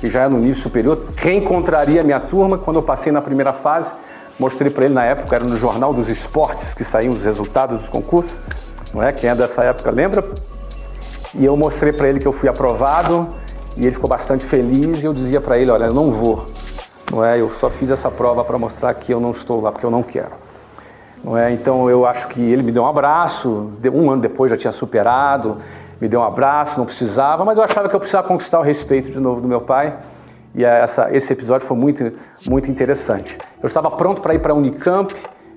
que 0.00 0.10
já 0.10 0.24
é 0.24 0.28
no 0.28 0.38
nível 0.38 0.60
superior. 0.60 1.06
Reencontraria 1.16 2.00
a 2.00 2.04
minha 2.04 2.20
turma 2.20 2.58
quando 2.58 2.76
eu 2.76 2.82
passei 2.82 3.10
na 3.10 3.22
primeira 3.22 3.52
fase. 3.52 3.90
Mostrei 4.38 4.70
para 4.70 4.86
ele 4.86 4.94
na 4.94 5.04
época, 5.04 5.36
era 5.36 5.44
no 5.44 5.56
Jornal 5.56 5.94
dos 5.94 6.08
Esportes 6.08 6.74
que 6.74 6.82
saíam 6.82 7.12
os 7.12 7.22
resultados 7.22 7.80
dos 7.80 7.88
concursos, 7.88 8.34
não 8.92 9.02
é? 9.02 9.12
Quem 9.12 9.30
é 9.30 9.34
dessa 9.34 9.62
época 9.62 9.90
lembra? 9.90 10.24
E 11.34 11.44
eu 11.44 11.56
mostrei 11.56 11.92
para 11.92 12.08
ele 12.08 12.18
que 12.18 12.26
eu 12.26 12.32
fui 12.32 12.48
aprovado 12.48 13.28
e 13.76 13.86
ele 13.86 13.92
ficou 13.92 14.08
bastante 14.08 14.44
feliz 14.44 15.02
e 15.02 15.04
eu 15.04 15.12
dizia 15.12 15.40
para 15.40 15.58
ele, 15.58 15.70
olha, 15.70 15.84
eu 15.84 15.94
não 15.94 16.12
vou, 16.12 16.46
não 17.12 17.24
é? 17.24 17.40
Eu 17.40 17.50
só 17.60 17.70
fiz 17.70 17.90
essa 17.90 18.10
prova 18.10 18.44
para 18.44 18.58
mostrar 18.58 18.92
que 18.94 19.12
eu 19.12 19.20
não 19.20 19.30
estou 19.30 19.60
lá 19.60 19.70
porque 19.70 19.86
eu 19.86 19.90
não 19.90 20.02
quero. 20.02 20.32
Não 21.22 21.38
é? 21.38 21.52
Então 21.52 21.88
eu 21.88 22.04
acho 22.04 22.28
que 22.28 22.40
ele 22.40 22.62
me 22.62 22.72
deu 22.72 22.82
um 22.82 22.86
abraço, 22.86 23.70
um 23.92 24.10
ano 24.10 24.20
depois 24.20 24.50
já 24.50 24.56
tinha 24.56 24.72
superado, 24.72 25.58
me 26.00 26.08
deu 26.08 26.20
um 26.20 26.24
abraço, 26.24 26.78
não 26.78 26.84
precisava, 26.84 27.44
mas 27.44 27.56
eu 27.56 27.64
achava 27.64 27.88
que 27.88 27.94
eu 27.94 28.00
precisava 28.00 28.26
conquistar 28.26 28.58
o 28.58 28.62
respeito 28.62 29.10
de 29.10 29.18
novo 29.18 29.40
do 29.40 29.48
meu 29.48 29.60
pai. 29.60 29.94
E 30.54 30.64
essa, 30.64 31.14
esse 31.14 31.32
episódio 31.32 31.66
foi 31.66 31.76
muito, 31.76 32.12
muito 32.48 32.70
interessante. 32.70 33.36
Eu 33.62 33.66
estava 33.66 33.90
pronto 33.90 34.20
para 34.20 34.34
ir 34.34 34.38
para 34.38 34.52
a 34.52 34.56
Unicamp, 34.56 35.14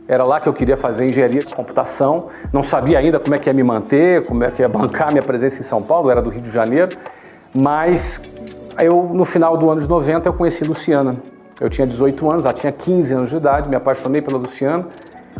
era 0.07 0.23
lá 0.23 0.39
que 0.39 0.47
eu 0.47 0.53
queria 0.53 0.77
fazer 0.77 1.05
engenharia 1.05 1.41
de 1.41 1.53
computação, 1.53 2.27
não 2.51 2.63
sabia 2.63 2.97
ainda 2.97 3.19
como 3.19 3.35
é 3.35 3.37
que 3.37 3.49
ia 3.49 3.53
me 3.53 3.63
manter, 3.63 4.25
como 4.25 4.43
é 4.43 4.49
que 4.49 4.61
ia 4.61 4.69
bancar 4.69 5.11
minha 5.11 5.21
presença 5.21 5.59
em 5.59 5.65
São 5.65 5.81
Paulo, 5.81 6.09
era 6.09 6.21
do 6.21 6.29
Rio 6.29 6.41
de 6.41 6.49
Janeiro, 6.49 6.97
mas 7.55 8.21
eu, 8.79 9.03
no 9.03 9.25
final 9.25 9.57
do 9.57 9.69
ano 9.69 9.81
de 9.81 9.87
90, 9.87 10.29
eu 10.29 10.33
conheci 10.33 10.63
Luciana. 10.63 11.15
Eu 11.59 11.69
tinha 11.69 11.85
18 11.87 12.29
anos, 12.29 12.45
ela 12.45 12.53
tinha 12.53 12.71
15 12.71 13.13
anos 13.13 13.29
de 13.29 13.35
idade, 13.35 13.67
me 13.67 13.75
apaixonei 13.75 14.21
pela 14.21 14.37
Luciana, 14.37 14.85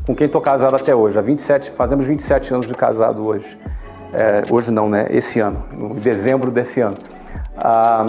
com 0.06 0.16
quem 0.16 0.26
estou 0.26 0.42
casado 0.42 0.76
até 0.76 0.96
hoje. 0.96 1.18
Há 1.18 1.22
27, 1.22 1.72
fazemos 1.72 2.06
27 2.06 2.54
anos 2.54 2.68
de 2.68 2.74
casado 2.74 3.28
hoje. 3.28 3.58
É, 4.14 4.52
hoje 4.52 4.72
não, 4.72 4.90
né? 4.90 5.06
Esse 5.12 5.40
ano, 5.40 5.64
em 5.72 5.94
dezembro 6.00 6.50
desse 6.50 6.82
ano. 6.82 6.98
Ah, 7.56 8.04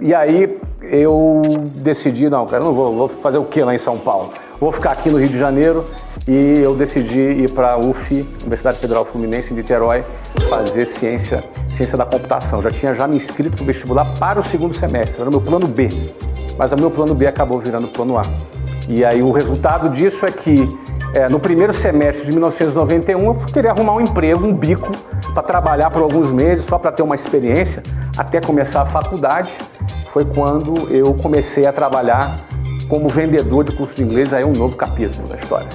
e 0.00 0.14
aí 0.14 0.58
eu 0.82 1.42
decidi, 1.76 2.28
não, 2.28 2.46
cara, 2.46 2.64
não 2.64 2.72
vou, 2.72 2.94
vou 2.94 3.08
fazer 3.08 3.38
o 3.38 3.44
que 3.44 3.62
lá 3.62 3.74
em 3.74 3.78
São 3.78 3.98
Paulo? 3.98 4.32
Vou 4.58 4.72
ficar 4.72 4.92
aqui 4.92 5.08
no 5.10 5.18
Rio 5.18 5.28
de 5.28 5.38
Janeiro 5.38 5.84
e 6.26 6.60
eu 6.60 6.74
decidi 6.74 7.20
ir 7.20 7.50
para 7.50 7.72
a 7.72 7.78
UF, 7.78 8.26
Universidade 8.42 8.78
Federal 8.78 9.04
Fluminense, 9.04 9.52
em 9.52 9.56
Niterói, 9.56 10.04
fazer 10.48 10.86
ciência, 10.86 11.42
ciência 11.76 11.96
da 11.96 12.04
computação. 12.04 12.62
Já 12.62 12.70
tinha 12.70 12.94
já 12.94 13.06
me 13.06 13.16
inscrito 13.16 13.56
para 13.56 13.62
o 13.62 13.66
vestibular 13.66 14.14
para 14.18 14.40
o 14.40 14.44
segundo 14.44 14.76
semestre, 14.76 15.20
era 15.20 15.28
o 15.28 15.32
meu 15.32 15.40
plano 15.40 15.66
B. 15.66 15.88
Mas 16.58 16.72
o 16.72 16.76
meu 16.76 16.90
plano 16.90 17.14
B 17.14 17.26
acabou 17.26 17.58
virando 17.58 17.88
plano 17.88 18.18
A. 18.18 18.22
E 18.88 19.04
aí 19.04 19.22
o 19.22 19.30
resultado 19.30 19.88
disso 19.88 20.26
é 20.26 20.30
que 20.30 20.68
é, 21.14 21.28
no 21.28 21.40
primeiro 21.40 21.72
semestre 21.72 22.26
de 22.26 22.32
1991 22.32 23.24
eu 23.24 23.34
queria 23.52 23.70
arrumar 23.70 23.94
um 23.94 24.00
emprego, 24.00 24.46
um 24.46 24.54
bico, 24.54 24.90
para 25.34 25.42
trabalhar 25.42 25.90
por 25.90 26.02
alguns 26.02 26.30
meses, 26.32 26.64
só 26.66 26.78
para 26.78 26.92
ter 26.92 27.02
uma 27.02 27.14
experiência, 27.14 27.82
até 28.16 28.40
começar 28.40 28.82
a 28.82 28.86
faculdade. 28.86 29.50
Foi 30.12 30.24
quando 30.24 30.74
eu 30.90 31.14
comecei 31.14 31.66
a 31.66 31.72
trabalhar 31.72 32.40
como 32.88 33.08
vendedor 33.08 33.64
de 33.64 33.76
curso 33.76 33.94
de 33.94 34.02
inglês, 34.02 34.32
aí 34.34 34.42
é 34.42 34.46
um 34.46 34.52
novo 34.52 34.76
capítulo 34.76 35.28
da 35.28 35.36
história. 35.36 35.68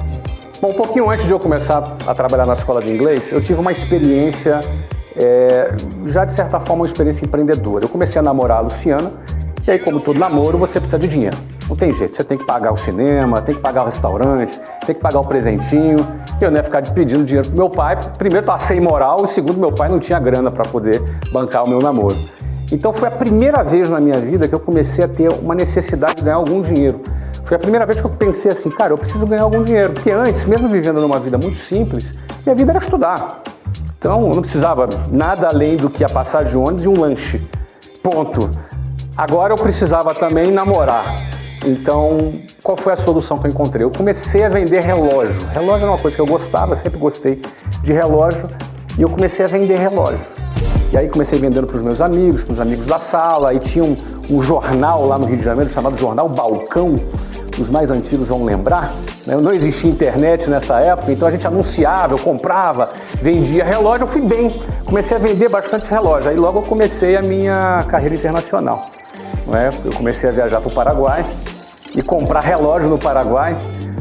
Bom, 0.61 0.71
um 0.71 0.73
pouquinho 0.73 1.09
antes 1.09 1.25
de 1.25 1.31
eu 1.31 1.39
começar 1.39 1.95
a 2.05 2.13
trabalhar 2.13 2.45
na 2.45 2.53
escola 2.53 2.81
de 2.81 2.93
inglês, 2.93 3.31
eu 3.31 3.41
tive 3.41 3.59
uma 3.59 3.71
experiência, 3.71 4.59
é, 5.15 5.73
já 6.07 6.25
de 6.25 6.33
certa 6.33 6.59
forma, 6.59 6.83
uma 6.83 6.87
experiência 6.87 7.25
empreendedora. 7.25 7.85
Eu 7.85 7.89
comecei 7.89 8.19
a 8.19 8.21
namorar 8.21 8.57
a 8.57 8.61
Luciana, 8.61 9.11
e 9.65 9.71
aí, 9.71 9.79
como 9.79 9.99
todo 9.99 10.19
namoro, 10.19 10.57
você 10.57 10.79
precisa 10.79 10.99
de 10.99 11.07
dinheiro. 11.07 11.37
Não 11.67 11.75
tem 11.75 11.91
jeito, 11.93 12.15
você 12.15 12.23
tem 12.23 12.37
que 12.37 12.45
pagar 12.45 12.71
o 12.71 12.77
cinema, 12.77 13.41
tem 13.41 13.55
que 13.55 13.61
pagar 13.61 13.83
o 13.83 13.85
restaurante, 13.85 14.59
tem 14.85 14.93
que 14.93 15.01
pagar 15.01 15.19
o 15.19 15.27
presentinho. 15.27 15.97
Eu 16.39 16.51
não 16.51 16.57
ia 16.57 16.63
ficar 16.63 16.83
pedindo 16.91 17.23
dinheiro 17.23 17.47
pro 17.47 17.57
meu 17.57 17.69
pai. 17.69 17.97
Primeiro, 18.17 18.43
estava 18.43 18.59
sem 18.59 18.79
moral, 18.79 19.25
e 19.25 19.27
segundo, 19.29 19.59
meu 19.59 19.71
pai 19.71 19.89
não 19.89 19.99
tinha 19.99 20.19
grana 20.19 20.51
para 20.51 20.63
poder 20.65 21.01
bancar 21.31 21.63
o 21.63 21.69
meu 21.69 21.79
namoro. 21.79 22.17
Então, 22.71 22.93
foi 22.93 23.07
a 23.07 23.11
primeira 23.11 23.63
vez 23.63 23.89
na 23.89 23.99
minha 23.99 24.19
vida 24.19 24.47
que 24.47 24.53
eu 24.53 24.59
comecei 24.59 25.03
a 25.03 25.07
ter 25.07 25.31
uma 25.31 25.55
necessidade 25.55 26.15
de 26.15 26.23
ganhar 26.23 26.37
algum 26.37 26.61
dinheiro. 26.61 27.01
Foi 27.45 27.57
a 27.57 27.59
primeira 27.59 27.85
vez 27.85 27.99
que 27.99 28.05
eu 28.05 28.11
pensei 28.11 28.51
assim, 28.51 28.69
cara, 28.69 28.93
eu 28.93 28.97
preciso 28.97 29.25
ganhar 29.25 29.43
algum 29.43 29.63
dinheiro. 29.63 29.93
Porque 29.93 30.11
antes, 30.11 30.45
mesmo 30.45 30.67
vivendo 30.67 31.01
numa 31.01 31.19
vida 31.19 31.37
muito 31.37 31.57
simples, 31.57 32.11
minha 32.43 32.55
vida 32.55 32.71
era 32.71 32.79
estudar. 32.79 33.41
Então, 33.97 34.27
eu 34.27 34.35
não 34.35 34.41
precisava 34.41 34.87
nada 35.11 35.47
além 35.47 35.77
do 35.77 35.89
que 35.89 36.03
a 36.03 36.09
passagem 36.09 36.51
de 36.51 36.57
ônibus 36.57 36.85
e 36.85 36.87
um 36.87 36.99
lanche. 36.99 37.47
Ponto. 38.03 38.51
Agora 39.17 39.53
eu 39.53 39.57
precisava 39.57 40.13
também 40.13 40.51
namorar. 40.51 41.34
Então, 41.65 42.33
qual 42.61 42.77
foi 42.77 42.93
a 42.93 42.95
solução 42.95 43.39
que 43.39 43.47
eu 43.47 43.51
encontrei? 43.51 43.83
Eu 43.83 43.89
comecei 43.89 44.43
a 44.43 44.49
vender 44.49 44.83
relógio. 44.83 45.33
Relógio 45.51 45.83
era 45.83 45.91
uma 45.91 45.97
coisa 45.97 46.15
que 46.15 46.21
eu 46.21 46.27
gostava, 46.27 46.75
sempre 46.75 46.99
gostei 46.99 47.41
de 47.81 47.91
relógio, 47.91 48.47
e 48.99 49.01
eu 49.01 49.09
comecei 49.09 49.43
a 49.45 49.47
vender 49.47 49.79
relógio. 49.79 50.19
E 50.93 50.97
aí 50.97 51.09
comecei 51.09 51.39
vendendo 51.39 51.65
para 51.65 51.77
os 51.77 51.81
meus 51.81 51.99
amigos, 51.99 52.43
para 52.43 52.53
os 52.53 52.59
amigos 52.59 52.85
da 52.85 52.99
sala, 52.99 53.51
e 53.53 53.59
tinha 53.59 53.83
um, 53.83 53.97
um, 54.29 54.43
jornal 54.43 55.07
lá 55.07 55.17
no 55.17 55.25
Rio 55.25 55.37
de 55.37 55.43
Janeiro 55.43 55.71
chamado 55.71 55.97
Jornal 55.97 56.29
Balcão, 56.29 56.95
os 57.59 57.67
mais 57.67 57.89
antigos 57.89 58.27
vão 58.27 58.45
lembrar. 58.45 58.93
Né? 59.25 59.35
Não 59.41 59.51
existia 59.51 59.89
internet 59.89 60.47
nessa 60.47 60.79
época, 60.79 61.11
então 61.11 61.27
a 61.27 61.31
gente 61.31 61.47
anunciava, 61.47 62.13
eu 62.13 62.19
comprava, 62.19 62.89
vendia 63.19 63.65
relógio, 63.65 64.03
eu 64.03 64.07
fui 64.07 64.21
bem. 64.21 64.61
Comecei 64.85 65.17
a 65.17 65.19
vender 65.19 65.49
bastante 65.49 65.89
relógio, 65.89 66.29
aí 66.29 66.37
logo 66.37 66.59
eu 66.59 66.63
comecei 66.63 67.15
a 67.15 67.23
minha 67.23 67.83
carreira 67.87 68.13
internacional. 68.13 68.87
É? 69.53 69.71
Eu 69.85 69.93
comecei 69.93 70.29
a 70.29 70.31
viajar 70.31 70.59
para 70.59 70.69
o 70.69 70.73
Paraguai, 70.73 71.25
e 71.95 72.01
comprar 72.01 72.41
relógio 72.41 72.89
no 72.89 72.97
Paraguai 72.97 73.55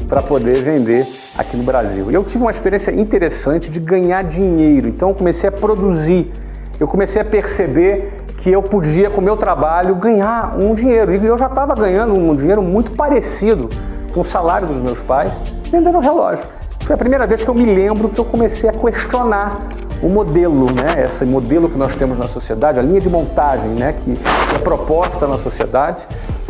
para 0.09 0.21
poder 0.21 0.63
vender 0.63 1.07
aqui 1.39 1.57
no 1.57 1.63
Brasil. 1.63 2.11
E 2.11 2.15
eu 2.15 2.25
tive 2.25 2.43
uma 2.43 2.51
experiência 2.51 2.91
interessante 2.91 3.71
de 3.71 3.81
ganhar 3.81 4.23
dinheiro. 4.25 4.89
Então 4.89 5.11
eu 5.11 5.15
comecei 5.15 5.49
a 5.49 5.53
produzir, 5.53 6.31
eu 6.79 6.87
comecei 6.87 7.23
a 7.23 7.25
perceber 7.25 8.25
que 8.39 8.51
eu 8.51 8.63
podia, 8.63 9.09
com 9.09 9.21
o 9.21 9.25
meu 9.25 9.37
trabalho, 9.37 9.95
ganhar 9.95 10.59
um 10.59 10.75
dinheiro. 10.75 11.15
E 11.15 11.25
eu 11.25 11.39
já 11.39 11.47
estava 11.47 11.75
ganhando 11.75 12.15
um 12.15 12.37
dinheiro 12.37 12.63
muito 12.63 12.91
parecido 12.91 13.69
com 14.13 14.21
o 14.21 14.25
salário 14.25 14.69
dos 14.69 14.77
meus 14.83 14.99
pais, 15.01 15.33
vendendo 15.71 15.99
relógio. 15.99 16.45
Foi 16.81 16.95
a 16.95 16.99
primeira 16.99 17.27
vez 17.27 17.43
que 17.43 17.49
eu 17.49 17.55
me 17.55 17.65
lembro 17.65 18.11
que 18.11 18.21
eu 18.21 18.25
comecei 18.25 18.69
a 18.69 18.73
questionar 18.73 19.61
o 20.03 20.09
modelo, 20.09 20.67
né? 20.73 21.07
Esse 21.07 21.25
modelo 21.25 21.71
que 21.71 21.79
nós 21.79 21.97
temos 21.97 22.19
na 22.19 22.29
sociedade, 22.29 22.79
a 22.79 22.83
linha 22.83 23.01
de 23.01 23.09
montagem, 23.09 23.71
né? 23.71 23.95
Que 24.05 24.19
é 24.55 24.59
proposta 24.59 25.27
na 25.27 25.39
sociedade 25.39 26.07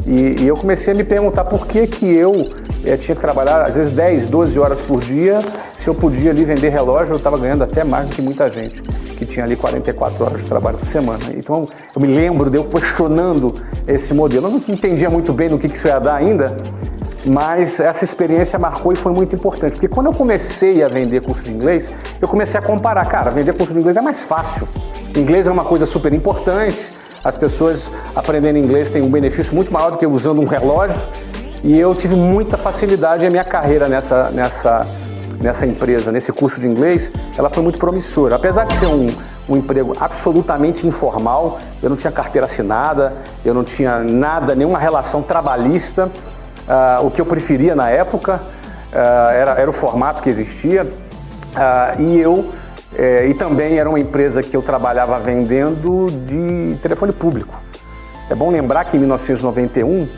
e, 0.07 0.43
e, 0.43 0.49
eu 0.49 0.57
comecei 0.57 0.93
a 0.93 0.97
me 0.97 1.05
perguntar 1.05 1.45
por 1.45 1.67
que, 1.67 1.87
que 1.87 2.07
eu 2.07 2.49
é, 2.85 2.97
tinha 2.97 3.15
que 3.15 3.21
trabalhar 3.21 3.63
às 3.63 3.75
vezes 3.75 3.95
10, 3.95 4.29
12 4.29 4.59
horas 4.59 4.81
por 4.83 5.01
dia, 5.01 5.41
se 5.83 5.89
eu 5.89 5.95
podia 5.95 6.31
ali 6.31 6.45
vender 6.45 6.69
relógio, 6.69 7.13
eu 7.13 7.17
estava 7.17 7.39
ganhando 7.39 7.63
até 7.63 7.85
mais 7.85 8.09
do 8.09 8.15
que 8.15 8.23
muita 8.23 8.51
gente 8.53 8.83
que 9.15 9.25
tinha 9.25 9.45
ali 9.45 9.57
44 9.57 10.25
horas 10.25 10.43
de 10.43 10.49
trabalho 10.49 10.77
por 10.77 10.89
semana. 10.89 11.23
Então 11.37 11.69
eu 11.95 12.03
me 12.03 12.09
lembro 12.09 12.51
de 12.51 12.59
eu 12.59 12.65
questionando 12.65 13.55
esse 13.87 14.13
modelo. 14.13 14.47
Eu 14.47 14.51
não 14.51 14.59
entendia 14.59 15.09
muito 15.09 15.33
bem 15.33 15.49
no 15.49 15.59
que, 15.59 15.69
que 15.69 15.77
isso 15.77 15.87
ia 15.87 15.99
dar 15.99 16.17
ainda, 16.17 16.57
mas 17.27 17.81
essa 17.81 18.05
experiência 18.05 18.59
marcou 18.59 18.93
e 18.93 18.97
foi 18.97 19.13
muito 19.13 19.35
importante. 19.35 19.73
Porque 19.73 19.89
quando 19.89 20.07
eu 20.07 20.13
comecei 20.13 20.83
a 20.83 20.89
vender 20.89 21.23
curso 21.23 21.43
de 21.43 21.53
inglês, 21.53 21.89
eu 22.21 22.29
comecei 22.29 22.59
a 22.59 22.63
comparar. 22.63 23.07
Cara, 23.07 23.31
vender 23.31 23.55
curso 23.55 23.73
de 23.73 23.79
inglês 23.79 23.97
é 23.97 24.01
mais 24.01 24.23
fácil. 24.23 24.69
Inglês 25.17 25.47
é 25.47 25.51
uma 25.51 25.65
coisa 25.65 25.87
super 25.87 26.13
importante, 26.13 26.77
as 27.25 27.39
pessoas 27.39 27.83
aprendendo 28.15 28.59
inglês 28.59 28.91
têm 28.91 29.01
um 29.01 29.11
benefício 29.11 29.55
muito 29.55 29.73
maior 29.73 29.93
do 29.93 29.99
que 29.99 30.07
usando 30.07 30.41
um 30.41 30.45
relógio. 30.45 31.01
E 31.63 31.79
eu 31.79 31.95
tive 31.95 32.15
muita 32.15 32.59
facilidade 32.59 33.25
a 33.25 33.31
minha 33.31 33.43
carreira 33.43 33.89
nessa, 33.89 34.31
nessa, 34.31 34.87
nessa 35.41 35.67
empresa, 35.67 36.13
nesse 36.13 36.31
curso 36.31 36.61
de 36.61 36.67
inglês, 36.67 37.11
ela 37.39 37.49
foi 37.49 37.63
muito 37.63 37.79
promissora. 37.79 38.37
Apesar 38.37 38.65
de 38.65 38.75
ser 38.75 38.87
um, 38.87 39.09
um 39.49 39.57
emprego 39.57 39.97
absolutamente 39.99 40.87
informal, 40.87 41.59
eu 41.83 41.89
não 41.89 41.97
tinha 41.97 42.13
carteira 42.13 42.47
assinada, 42.47 43.15
eu 43.43 43.55
não 43.55 43.65
tinha 43.65 44.01
nada, 44.01 44.55
nenhuma 44.55 44.79
relação 44.79 45.23
trabalhista. 45.23 46.11
Uh, 46.69 47.07
o 47.07 47.11
que 47.11 47.21
eu 47.21 47.27
preferia 47.27 47.75
na 47.75 47.89
época 47.89 48.41
uh, 48.93 49.31
era, 49.31 49.53
era 49.53 49.71
o 49.71 49.73
formato 49.73 50.23
que 50.23 50.29
existia. 50.29 50.85
Uh, 50.85 52.03
e 52.03 52.21
eu 52.21 52.53
é, 52.97 53.27
e 53.27 53.35
também 53.35 53.79
era 53.79 53.89
uma 53.89 53.99
empresa 53.99 54.43
que 54.43 54.57
eu 54.57 54.63
trabalhava 54.63 55.19
vendendo 55.19 56.07
de 56.27 56.77
telefone 56.81 57.13
público. 57.13 57.61
É 58.31 58.35
bom 58.35 58.51
lembrar 58.51 58.85
que 58.85 58.97
em 58.97 59.01
1991 59.01 60.09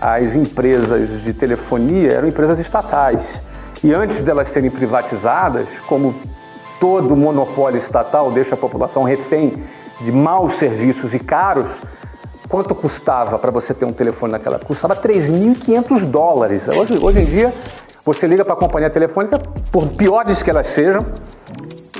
as 0.00 0.34
empresas 0.34 1.22
de 1.22 1.32
telefonia 1.32 2.12
eram 2.12 2.28
empresas 2.28 2.58
estatais. 2.58 3.22
E 3.82 3.92
antes 3.92 4.22
delas 4.22 4.48
serem 4.48 4.70
privatizadas, 4.70 5.66
como 5.86 6.14
todo 6.80 7.16
monopólio 7.16 7.78
estatal 7.78 8.30
deixa 8.30 8.54
a 8.54 8.58
população 8.58 9.02
refém 9.02 9.62
de 10.00 10.10
maus 10.10 10.54
serviços 10.54 11.14
e 11.14 11.18
caros, 11.18 11.70
quanto 12.48 12.74
custava 12.74 13.38
para 13.38 13.50
você 13.50 13.72
ter 13.72 13.84
um 13.84 13.92
telefone 13.92 14.32
naquela? 14.32 14.58
Custava 14.58 14.94
3.500 14.96 16.04
dólares. 16.04 16.62
Hoje, 16.68 16.98
hoje 17.00 17.20
em 17.20 17.24
dia, 17.24 17.54
você 18.04 18.26
liga 18.26 18.44
para 18.44 18.52
a 18.54 18.56
companhia 18.56 18.90
telefônica, 18.90 19.38
por 19.72 19.88
piores 19.88 20.42
que 20.42 20.50
elas 20.50 20.66
sejam, 20.66 21.00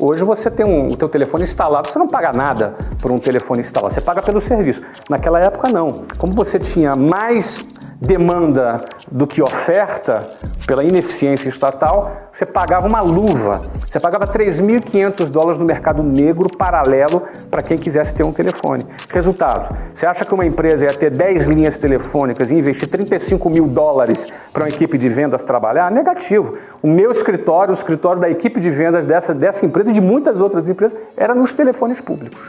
Hoje 0.07 0.23
você 0.23 0.51
tem 0.51 0.67
um, 0.67 0.89
o 0.89 0.97
teu 0.99 1.09
telefone 1.09 1.45
instalado, 1.45 1.89
você 1.89 1.99
não 1.99 2.07
paga 2.07 2.31
nada 2.31 2.77
por 3.01 3.11
um 3.11 3.17
telefone 3.17 3.63
instalado, 3.63 3.95
você 3.95 4.03
paga 4.03 4.21
pelo 4.21 4.39
serviço. 4.39 4.83
Naquela 5.09 5.41
época 5.41 5.71
não. 5.71 6.05
Como 6.19 6.31
você 6.35 6.59
tinha 6.59 6.95
mais 6.95 7.65
demanda 8.05 8.85
do 9.11 9.27
que 9.27 9.43
oferta 9.43 10.27
pela 10.67 10.85
ineficiência 10.85 11.49
estatal, 11.49 12.29
você 12.33 12.47
pagava 12.47 12.87
uma 12.87 13.01
luva. 13.01 13.63
Você 13.87 14.01
pagava 14.01 14.27
3.500 14.27 15.29
dólares 15.29 15.59
no 15.59 15.65
mercado 15.65 16.03
negro 16.03 16.49
paralelo 16.57 17.23
para 17.51 17.63
quem 17.63 17.77
quisesse 17.77 18.15
ter 18.15 18.25
um 18.25 18.33
telefone. 18.33 18.85
Resultado, 19.09 19.77
você 19.95 20.07
acha 20.07 20.25
que 20.25 20.35
uma 20.35 20.45
empresa 20.45 20.85
ia 20.85 20.93
ter 20.93 21.11
10 21.11 21.49
linhas 21.49 21.79
telefônicas 21.79 22.51
e 22.51 22.55
investir 22.55 22.89
35 22.89 23.49
mil 23.51 23.67
dólares 23.67 24.27
para 24.53 24.65
uma 24.65 24.69
equipe 24.69 24.99
de 24.99 25.09
vendas 25.09 25.43
trabalhar? 25.43 25.91
Negativo. 25.91 26.57
O 26.83 26.89
meu 26.89 27.11
escritório, 27.11 27.71
o 27.71 27.75
escritório 27.75 28.21
da 28.21 28.29
equipe 28.29 28.61
de 28.61 28.71
vendas 28.71 29.07
dessa, 29.07 29.35
dessa 29.35 29.65
empresa 29.65 29.91
e 29.91 29.93
de 29.93 30.01
muitas 30.01 30.41
outras 30.41 30.69
empresas, 30.69 30.99
era 31.17 31.35
nos 31.35 31.55
telefones 31.55 32.01
públicos. 32.01 32.41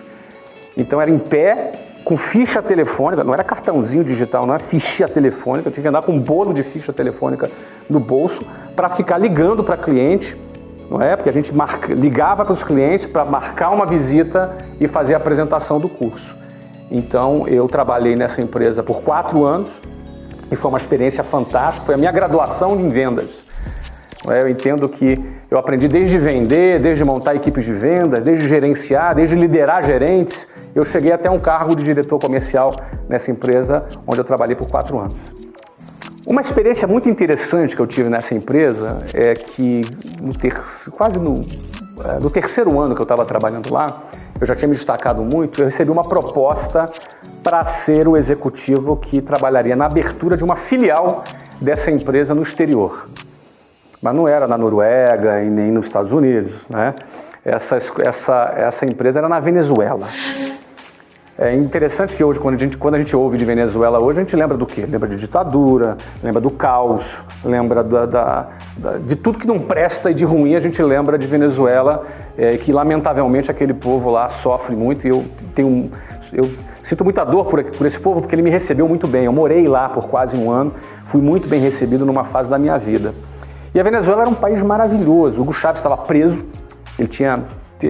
Então 0.77 1.01
era 1.01 1.09
em 1.09 1.19
pé, 1.19 1.94
com 2.05 2.15
ficha 2.15 2.61
telefônica, 2.61 3.23
não 3.23 3.33
era 3.33 3.43
cartãozinho 3.43 4.03
digital, 4.03 4.45
não 4.45 4.53
era 4.53 4.61
ficha 4.63 5.07
telefônica, 5.07 5.67
eu 5.67 5.73
tinha 5.73 5.81
que 5.81 5.87
andar 5.87 6.03
com 6.03 6.11
um 6.11 6.19
bolo 6.19 6.53
de 6.53 6.61
ficha 6.61 6.93
telefônica 6.93 7.49
no 7.89 7.99
bolso 7.99 8.45
para 8.75 8.89
ficar 8.89 9.17
ligando 9.17 9.63
para 9.63 9.75
cliente, 9.75 10.37
não 10.87 11.01
é? 11.01 11.15
Porque 11.15 11.29
a 11.29 11.33
gente 11.33 11.53
marca, 11.53 11.91
ligava 11.91 12.45
para 12.45 12.53
os 12.53 12.63
clientes 12.63 13.07
para 13.07 13.25
marcar 13.25 13.71
uma 13.71 13.87
visita 13.87 14.55
e 14.79 14.87
fazer 14.87 15.15
a 15.15 15.17
apresentação 15.17 15.79
do 15.79 15.89
curso. 15.89 16.37
Então 16.91 17.47
eu 17.47 17.67
trabalhei 17.67 18.15
nessa 18.15 18.39
empresa 18.39 18.83
por 18.83 19.01
quatro 19.01 19.43
anos 19.43 19.69
e 20.51 20.55
foi 20.55 20.69
uma 20.69 20.77
experiência 20.77 21.23
fantástica, 21.23 21.87
foi 21.87 21.95
a 21.95 21.97
minha 21.97 22.11
graduação 22.11 22.79
em 22.79 22.87
vendas. 22.87 23.43
É? 24.29 24.43
Eu 24.43 24.49
entendo 24.49 24.87
que 24.87 25.34
eu 25.49 25.57
aprendi 25.57 25.87
desde 25.87 26.17
vender, 26.17 26.79
desde 26.79 27.03
montar 27.03 27.35
equipes 27.35 27.65
de 27.65 27.73
vendas, 27.73 28.23
desde 28.23 28.47
gerenciar, 28.47 29.15
desde 29.15 29.35
liderar 29.35 29.83
gerentes 29.83 30.47
eu 30.75 30.83
cheguei 30.83 31.13
até 31.13 31.31
um 31.31 31.39
cargo 31.39 31.73
de 31.73 31.85
diretor 31.85 32.19
comercial 32.19 32.75
nessa 33.07 33.31
empresa, 33.31 33.85
onde 34.05 34.19
eu 34.19 34.25
trabalhei 34.25 34.57
por 34.57 34.69
quatro 34.69 34.99
anos. 34.99 35.15
Uma 36.27 36.41
experiência 36.41 36.85
muito 36.85 37.09
interessante 37.09 37.73
que 37.73 37.81
eu 37.81 37.87
tive 37.87 38.09
nessa 38.09 38.35
empresa 38.35 38.97
é 39.13 39.33
que 39.33 39.83
no 40.19 40.33
ter, 40.33 40.53
quase 40.91 41.17
no, 41.17 41.45
é, 42.03 42.19
no 42.19 42.29
terceiro 42.29 42.77
ano 42.77 42.93
que 42.93 42.99
eu 42.99 43.05
estava 43.05 43.23
trabalhando 43.23 43.71
lá, 43.71 44.03
eu 44.41 44.45
já 44.45 44.53
tinha 44.53 44.67
me 44.67 44.75
destacado 44.75 45.21
muito, 45.21 45.61
eu 45.61 45.65
recebi 45.65 45.89
uma 45.89 46.03
proposta 46.03 46.89
para 47.41 47.63
ser 47.63 48.05
o 48.05 48.17
executivo 48.17 48.97
que 48.97 49.21
trabalharia 49.21 49.77
na 49.77 49.85
abertura 49.85 50.35
de 50.35 50.43
uma 50.43 50.57
filial 50.57 51.23
dessa 51.61 51.89
empresa 51.89 52.35
no 52.35 52.43
exterior. 52.43 53.07
Mas 54.05 54.13
não 54.13 54.27
era 54.27 54.47
na 54.47 54.55
Noruega 54.55 55.41
e 55.41 55.49
nem 55.49 55.71
nos 55.71 55.87
Estados 55.87 56.11
Unidos, 56.11 56.63
né? 56.69 56.93
Essa, 57.43 57.77
essa, 58.03 58.53
essa 58.55 58.85
empresa 58.85 59.17
era 59.17 59.27
na 59.27 59.39
Venezuela. 59.39 60.05
É 61.35 61.55
interessante 61.55 62.15
que 62.15 62.23
hoje, 62.23 62.39
quando 62.39 62.53
a, 62.53 62.57
gente, 62.59 62.77
quando 62.77 62.93
a 62.93 62.99
gente 62.99 63.15
ouve 63.15 63.35
de 63.35 63.43
Venezuela 63.43 63.99
hoje, 63.99 64.19
a 64.19 64.21
gente 64.21 64.35
lembra 64.35 64.55
do 64.55 64.67
quê? 64.67 64.85
Lembra 64.87 65.09
de 65.09 65.15
ditadura, 65.15 65.97
lembra 66.23 66.39
do 66.39 66.51
caos, 66.51 67.23
lembra 67.43 67.83
da, 67.83 68.05
da, 68.05 68.47
da, 68.77 68.97
de 68.99 69.15
tudo 69.15 69.39
que 69.39 69.47
não 69.47 69.57
presta 69.59 70.11
e 70.11 70.13
de 70.13 70.23
ruim 70.23 70.53
a 70.53 70.59
gente 70.59 70.79
lembra 70.83 71.17
de 71.17 71.25
Venezuela, 71.25 72.05
é, 72.37 72.57
que 72.57 72.71
lamentavelmente 72.71 73.49
aquele 73.49 73.73
povo 73.73 74.11
lá 74.11 74.29
sofre 74.29 74.75
muito 74.75 75.07
e 75.07 75.09
eu 75.09 75.25
tenho 75.55 75.89
eu 76.31 76.47
sinto 76.83 77.03
muita 77.03 77.23
dor 77.23 77.45
por, 77.45 77.63
por 77.63 77.87
esse 77.87 77.99
povo 77.99 78.21
porque 78.21 78.35
ele 78.35 78.43
me 78.43 78.51
recebeu 78.51 78.87
muito 78.87 79.07
bem. 79.07 79.25
Eu 79.25 79.33
morei 79.33 79.67
lá 79.67 79.89
por 79.89 80.07
quase 80.07 80.37
um 80.37 80.51
ano, 80.51 80.75
fui 81.05 81.21
muito 81.21 81.47
bem 81.47 81.59
recebido 81.59 82.05
numa 82.05 82.25
fase 82.25 82.51
da 82.51 82.59
minha 82.59 82.77
vida. 82.77 83.15
E 83.75 83.79
a 83.79 83.83
Venezuela 83.83 84.21
era 84.21 84.29
um 84.29 84.35
país 84.35 84.63
maravilhoso. 84.63 85.41
Hugo 85.41 85.51
Chávez 85.51 85.79
estava 85.79 85.97
preso, 85.97 86.45
ele 86.97 87.09
tinha 87.09 87.43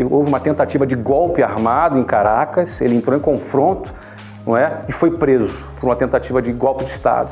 houve 0.09 0.27
uma 0.27 0.39
tentativa 0.39 0.85
de 0.85 0.95
golpe 0.95 1.43
armado 1.43 1.99
em 1.99 2.03
Caracas, 2.03 2.81
ele 2.81 2.95
entrou 2.95 3.15
em 3.15 3.19
confronto 3.21 3.93
não 4.45 4.57
é? 4.57 4.79
e 4.89 4.91
foi 4.91 5.11
preso 5.11 5.55
por 5.79 5.85
uma 5.85 5.95
tentativa 5.95 6.41
de 6.41 6.51
golpe 6.51 6.83
de 6.85 6.89
Estado. 6.89 7.29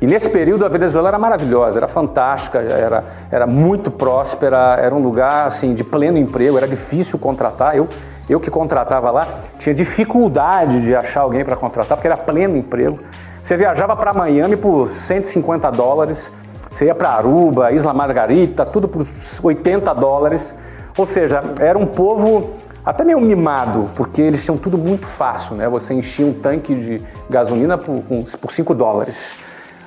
E 0.00 0.06
nesse 0.06 0.30
período 0.30 0.64
a 0.64 0.68
Venezuela 0.68 1.08
era 1.08 1.18
maravilhosa, 1.18 1.78
era 1.78 1.86
fantástica, 1.86 2.58
era, 2.58 3.04
era 3.30 3.46
muito 3.46 3.90
próspera, 3.90 4.78
era 4.80 4.94
um 4.94 5.02
lugar 5.02 5.46
assim, 5.48 5.74
de 5.74 5.84
pleno 5.84 6.16
emprego, 6.16 6.56
era 6.56 6.66
difícil 6.66 7.18
contratar. 7.18 7.76
Eu, 7.76 7.86
eu 8.28 8.40
que 8.40 8.50
contratava 8.50 9.10
lá 9.10 9.28
tinha 9.58 9.74
dificuldade 9.74 10.80
de 10.80 10.96
achar 10.96 11.20
alguém 11.20 11.44
para 11.44 11.54
contratar, 11.54 11.98
porque 11.98 12.08
era 12.08 12.16
pleno 12.16 12.56
emprego. 12.56 12.98
Você 13.42 13.58
viajava 13.58 13.94
para 13.94 14.14
Miami 14.14 14.56
por 14.56 14.88
150 14.88 15.70
dólares, 15.70 16.32
você 16.74 16.86
ia 16.86 16.94
para 16.94 17.10
Aruba, 17.10 17.70
Isla 17.70 17.94
Margarita, 17.94 18.66
tudo 18.66 18.88
por 18.88 19.06
80 19.40 19.94
dólares. 19.94 20.52
Ou 20.98 21.06
seja, 21.06 21.40
era 21.60 21.78
um 21.78 21.86
povo 21.86 22.54
até 22.84 23.04
meio 23.04 23.20
mimado, 23.20 23.88
porque 23.94 24.20
eles 24.20 24.44
tinham 24.44 24.58
tudo 24.58 24.76
muito 24.76 25.06
fácil, 25.06 25.54
né? 25.54 25.68
Você 25.68 25.94
enchia 25.94 26.26
um 26.26 26.32
tanque 26.32 26.74
de 26.74 27.00
gasolina 27.30 27.78
por, 27.78 28.02
por 28.40 28.52
5 28.52 28.74
dólares. 28.74 29.16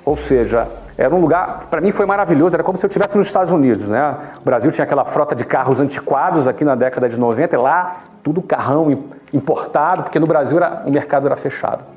Ou 0.06 0.16
seja, 0.16 0.66
era 0.98 1.14
um 1.14 1.20
lugar, 1.20 1.68
para 1.70 1.82
mim 1.82 1.92
foi 1.92 2.06
maravilhoso, 2.06 2.56
era 2.56 2.64
como 2.64 2.78
se 2.78 2.86
eu 2.86 2.88
estivesse 2.88 3.18
nos 3.18 3.28
Estados 3.28 3.52
Unidos, 3.52 3.86
né? 3.86 4.16
O 4.40 4.46
Brasil 4.46 4.72
tinha 4.72 4.86
aquela 4.86 5.04
frota 5.04 5.36
de 5.36 5.44
carros 5.44 5.82
antiquados 5.82 6.48
aqui 6.48 6.64
na 6.64 6.74
década 6.74 7.10
de 7.10 7.20
90, 7.20 7.54
e 7.54 7.60
lá 7.60 7.98
tudo 8.24 8.42
carrão 8.42 8.88
importado, 9.34 10.04
porque 10.04 10.20
no 10.20 10.26
Brasil 10.26 10.56
era, 10.56 10.84
o 10.86 10.90
mercado 10.90 11.26
era 11.26 11.36
fechado. 11.36 11.97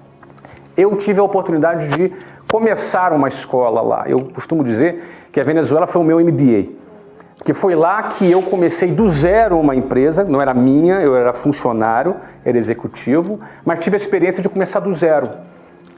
Eu 0.77 0.97
tive 0.97 1.21
a 1.21 1.23
oportunidade 1.23 1.89
de 1.89 2.13
começar 2.49 3.13
uma 3.13 3.29
escola 3.29 3.81
lá. 3.81 4.05
Eu 4.07 4.21
costumo 4.35 4.65
dizer 4.65 5.29
que 5.33 5.41
a 5.41 5.45
Venezuela 5.45 5.87
foi 5.87 6.01
o 6.01 6.05
meu 6.05 6.21
MBA 6.21 6.81
que 7.45 7.55
foi 7.55 7.75
lá 7.75 8.03
que 8.03 8.31
eu 8.31 8.43
comecei 8.43 8.91
do 8.91 9.09
zero 9.09 9.59
uma 9.59 9.75
empresa, 9.75 10.25
não 10.25 10.43
era 10.43 10.53
minha, 10.53 11.01
eu 11.01 11.17
era 11.17 11.33
funcionário, 11.33 12.17
era 12.45 12.59
executivo, 12.59 13.41
mas 13.65 13.81
tive 13.81 13.97
a 13.97 13.99
experiência 13.99 14.43
de 14.43 14.49
começar 14.49 14.81
do 14.81 14.93
zero. 14.95 15.29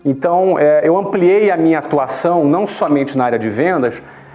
Então, 0.05 0.59
é, 0.59 0.87
eu 0.87 0.97
ampliei 0.97 1.51
a 1.51 1.57
minha 1.57 1.79
atuação 1.79 2.45
não 2.45 2.67
somente 2.67 3.17
na 3.17 3.25
área 3.25 3.39
de 3.39 3.49
vendas, 3.49 3.95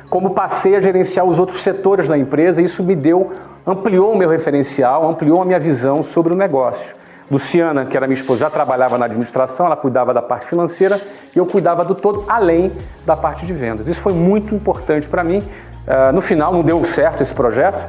como 0.10 0.32
passei 0.32 0.76
a 0.76 0.80
gerenciar 0.80 1.26
os 1.26 1.40
outros 1.40 1.62
setores 1.62 2.08
da 2.08 2.18
empresa, 2.18 2.62
e 2.62 2.66
isso 2.66 2.84
me 2.84 2.96
deu, 2.96 3.32
ampliou 3.66 4.14
o 4.14 4.18
meu 4.18 4.30
referencial, 4.30 5.10
ampliou 5.10 5.42
a 5.42 5.46
minha 5.46 5.60
visão 5.60 6.04
sobre 6.04 6.34
o 6.34 6.36
negócio. 6.36 6.96
Luciana, 7.30 7.86
que 7.86 7.96
era 7.98 8.08
minha 8.08 8.20
esposa, 8.20 8.42
já 8.42 8.50
trabalhava 8.50 8.98
na 8.98 9.06
administração, 9.06 9.66
ela 9.66 9.76
cuidava 9.76 10.14
da 10.14 10.22
parte 10.22 10.48
financeira 10.48 11.00
e 11.36 11.38
eu 11.38 11.46
cuidava 11.46 11.84
do 11.84 11.94
todo, 11.94 12.24
além 12.28 12.72
da 13.06 13.16
parte 13.16 13.46
de 13.46 13.54
vendas. 13.54 13.86
Isso 13.88 14.00
foi 14.00 14.14
muito 14.14 14.56
importante 14.56 15.08
para 15.08 15.24
mim, 15.24 15.44
Uh, 15.88 16.12
no 16.12 16.22
final 16.22 16.52
não 16.52 16.62
deu 16.62 16.84
certo 16.84 17.24
esse 17.24 17.34
projeto. 17.34 17.80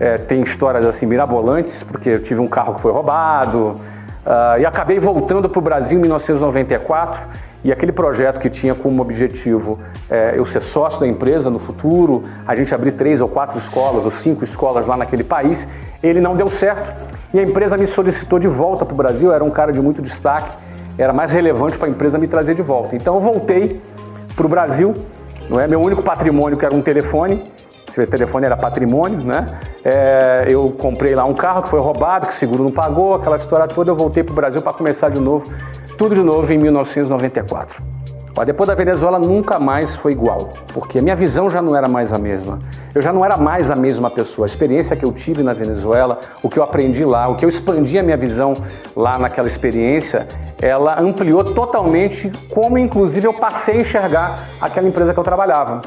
É, 0.00 0.16
tem 0.16 0.42
histórias 0.42 0.84
assim 0.86 1.06
mirabolantes, 1.06 1.82
porque 1.82 2.10
eu 2.10 2.22
tive 2.22 2.40
um 2.40 2.46
carro 2.46 2.74
que 2.74 2.80
foi 2.80 2.92
roubado 2.92 3.74
uh, 4.24 4.60
e 4.60 4.66
acabei 4.66 4.98
voltando 5.00 5.48
para 5.48 5.58
o 5.58 5.62
Brasil 5.62 5.98
em 5.98 6.02
1994 6.02 7.20
e 7.64 7.72
aquele 7.72 7.92
projeto 7.92 8.38
que 8.38 8.48
tinha 8.48 8.74
como 8.74 9.02
objetivo 9.02 9.78
é, 10.08 10.34
eu 10.36 10.46
ser 10.46 10.62
sócio 10.62 11.00
da 11.00 11.06
empresa 11.06 11.50
no 11.50 11.58
futuro, 11.58 12.22
a 12.46 12.54
gente 12.54 12.74
abrir 12.74 12.92
três 12.92 13.20
ou 13.20 13.28
quatro 13.28 13.58
escolas 13.58 14.04
ou 14.04 14.10
cinco 14.10 14.44
escolas 14.44 14.86
lá 14.86 14.96
naquele 14.96 15.24
país, 15.24 15.66
ele 16.02 16.20
não 16.20 16.36
deu 16.36 16.48
certo 16.48 16.94
e 17.34 17.38
a 17.38 17.42
empresa 17.42 17.76
me 17.76 17.86
solicitou 17.86 18.38
de 18.38 18.48
volta 18.48 18.84
para 18.84 18.94
o 18.94 18.96
Brasil. 18.96 19.32
Era 19.32 19.42
um 19.44 19.50
cara 19.50 19.72
de 19.72 19.80
muito 19.80 20.00
destaque, 20.00 20.50
era 20.96 21.12
mais 21.12 21.32
relevante 21.32 21.76
para 21.76 21.88
a 21.88 21.90
empresa 21.90 22.16
me 22.18 22.28
trazer 22.28 22.54
de 22.54 22.62
volta. 22.62 22.94
Então 22.94 23.14
eu 23.14 23.20
voltei 23.20 23.80
para 24.36 24.46
o 24.46 24.48
Brasil 24.48 24.94
não 25.48 25.58
é? 25.58 25.66
Meu 25.66 25.80
único 25.80 26.02
patrimônio 26.02 26.56
que 26.56 26.64
era 26.64 26.74
um 26.74 26.82
telefone, 26.82 27.50
o 27.96 28.06
telefone 28.06 28.46
era 28.46 28.56
patrimônio, 28.56 29.20
né? 29.20 29.58
É, 29.84 30.46
eu 30.48 30.70
comprei 30.78 31.14
lá 31.14 31.24
um 31.24 31.34
carro 31.34 31.62
que 31.62 31.68
foi 31.68 31.80
roubado, 31.80 32.26
que 32.26 32.34
o 32.34 32.36
seguro 32.36 32.62
não 32.62 32.70
pagou, 32.70 33.14
aquela 33.14 33.36
história 33.36 33.66
toda. 33.66 33.90
Eu 33.90 33.96
voltei 33.96 34.22
para 34.22 34.32
o 34.32 34.36
Brasil 34.36 34.62
para 34.62 34.72
começar 34.72 35.08
de 35.08 35.20
novo, 35.20 35.50
tudo 35.98 36.14
de 36.14 36.22
novo 36.22 36.50
em 36.52 36.58
1994. 36.58 37.97
Depois 38.44 38.68
da 38.68 38.74
Venezuela 38.74 39.18
nunca 39.18 39.58
mais 39.58 39.96
foi 39.96 40.12
igual, 40.12 40.50
porque 40.72 40.98
a 40.98 41.02
minha 41.02 41.16
visão 41.16 41.48
já 41.48 41.60
não 41.60 41.74
era 41.74 41.88
mais 41.88 42.12
a 42.12 42.18
mesma. 42.18 42.58
Eu 42.94 43.02
já 43.02 43.12
não 43.12 43.24
era 43.24 43.36
mais 43.36 43.70
a 43.70 43.76
mesma 43.76 44.10
pessoa. 44.10 44.46
A 44.46 44.48
experiência 44.48 44.96
que 44.96 45.04
eu 45.04 45.12
tive 45.12 45.42
na 45.42 45.52
Venezuela, 45.52 46.18
o 46.42 46.48
que 46.48 46.58
eu 46.58 46.62
aprendi 46.62 47.04
lá, 47.04 47.28
o 47.28 47.36
que 47.36 47.44
eu 47.44 47.48
expandi 47.48 47.98
a 47.98 48.02
minha 48.02 48.16
visão 48.16 48.54
lá 48.96 49.18
naquela 49.18 49.48
experiência, 49.48 50.26
ela 50.60 51.00
ampliou 51.00 51.44
totalmente 51.44 52.30
como, 52.50 52.78
inclusive, 52.78 53.26
eu 53.26 53.34
passei 53.34 53.78
a 53.78 53.80
enxergar 53.80 54.48
aquela 54.60 54.88
empresa 54.88 55.12
que 55.12 55.18
eu 55.20 55.24
trabalhava. 55.24 55.80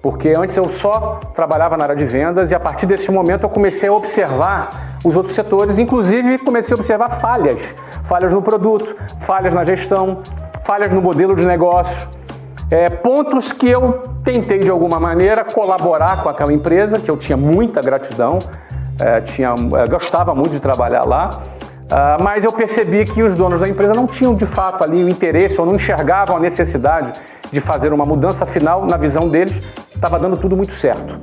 Porque 0.00 0.32
antes 0.36 0.56
eu 0.56 0.64
só 0.64 1.20
trabalhava 1.34 1.76
na 1.76 1.84
área 1.84 1.96
de 1.96 2.04
vendas 2.04 2.50
e 2.50 2.54
a 2.54 2.60
partir 2.60 2.86
desse 2.86 3.10
momento 3.10 3.44
eu 3.44 3.48
comecei 3.48 3.88
a 3.88 3.92
observar 3.92 4.98
os 5.04 5.16
outros 5.16 5.34
setores, 5.34 5.78
inclusive 5.78 6.38
comecei 6.38 6.74
a 6.74 6.78
observar 6.78 7.20
falhas, 7.20 7.74
falhas 8.02 8.32
no 8.32 8.42
produto, 8.42 8.96
falhas 9.20 9.54
na 9.54 9.64
gestão, 9.64 10.18
falhas 10.64 10.90
no 10.90 11.00
modelo 11.00 11.34
de 11.34 11.46
negócio, 11.46 12.08
é, 12.70 12.88
pontos 12.88 13.52
que 13.52 13.68
eu 13.68 14.02
tentei 14.24 14.58
de 14.60 14.70
alguma 14.70 14.98
maneira 14.98 15.44
colaborar 15.44 16.22
com 16.22 16.28
aquela 16.28 16.52
empresa, 16.52 16.98
que 16.98 17.10
eu 17.10 17.16
tinha 17.16 17.36
muita 17.36 17.80
gratidão, 17.80 18.38
é, 19.00 19.20
tinha, 19.20 19.50
é, 19.50 19.88
gostava 19.88 20.34
muito 20.34 20.52
de 20.52 20.60
trabalhar 20.60 21.04
lá, 21.04 21.30
uh, 21.30 22.22
mas 22.22 22.44
eu 22.44 22.52
percebi 22.52 23.04
que 23.04 23.22
os 23.22 23.34
donos 23.34 23.60
da 23.60 23.68
empresa 23.68 23.92
não 23.94 24.06
tinham 24.06 24.34
de 24.34 24.46
fato 24.46 24.84
ali 24.84 25.04
o 25.04 25.08
interesse 25.08 25.60
ou 25.60 25.66
não 25.66 25.74
enxergavam 25.74 26.36
a 26.36 26.40
necessidade 26.40 27.20
de 27.50 27.60
fazer 27.60 27.92
uma 27.92 28.06
mudança 28.06 28.46
final 28.46 28.86
na 28.86 28.96
visão 28.96 29.28
deles, 29.28 29.52
estava 29.94 30.18
dando 30.18 30.36
tudo 30.36 30.56
muito 30.56 30.72
certo. 30.74 31.20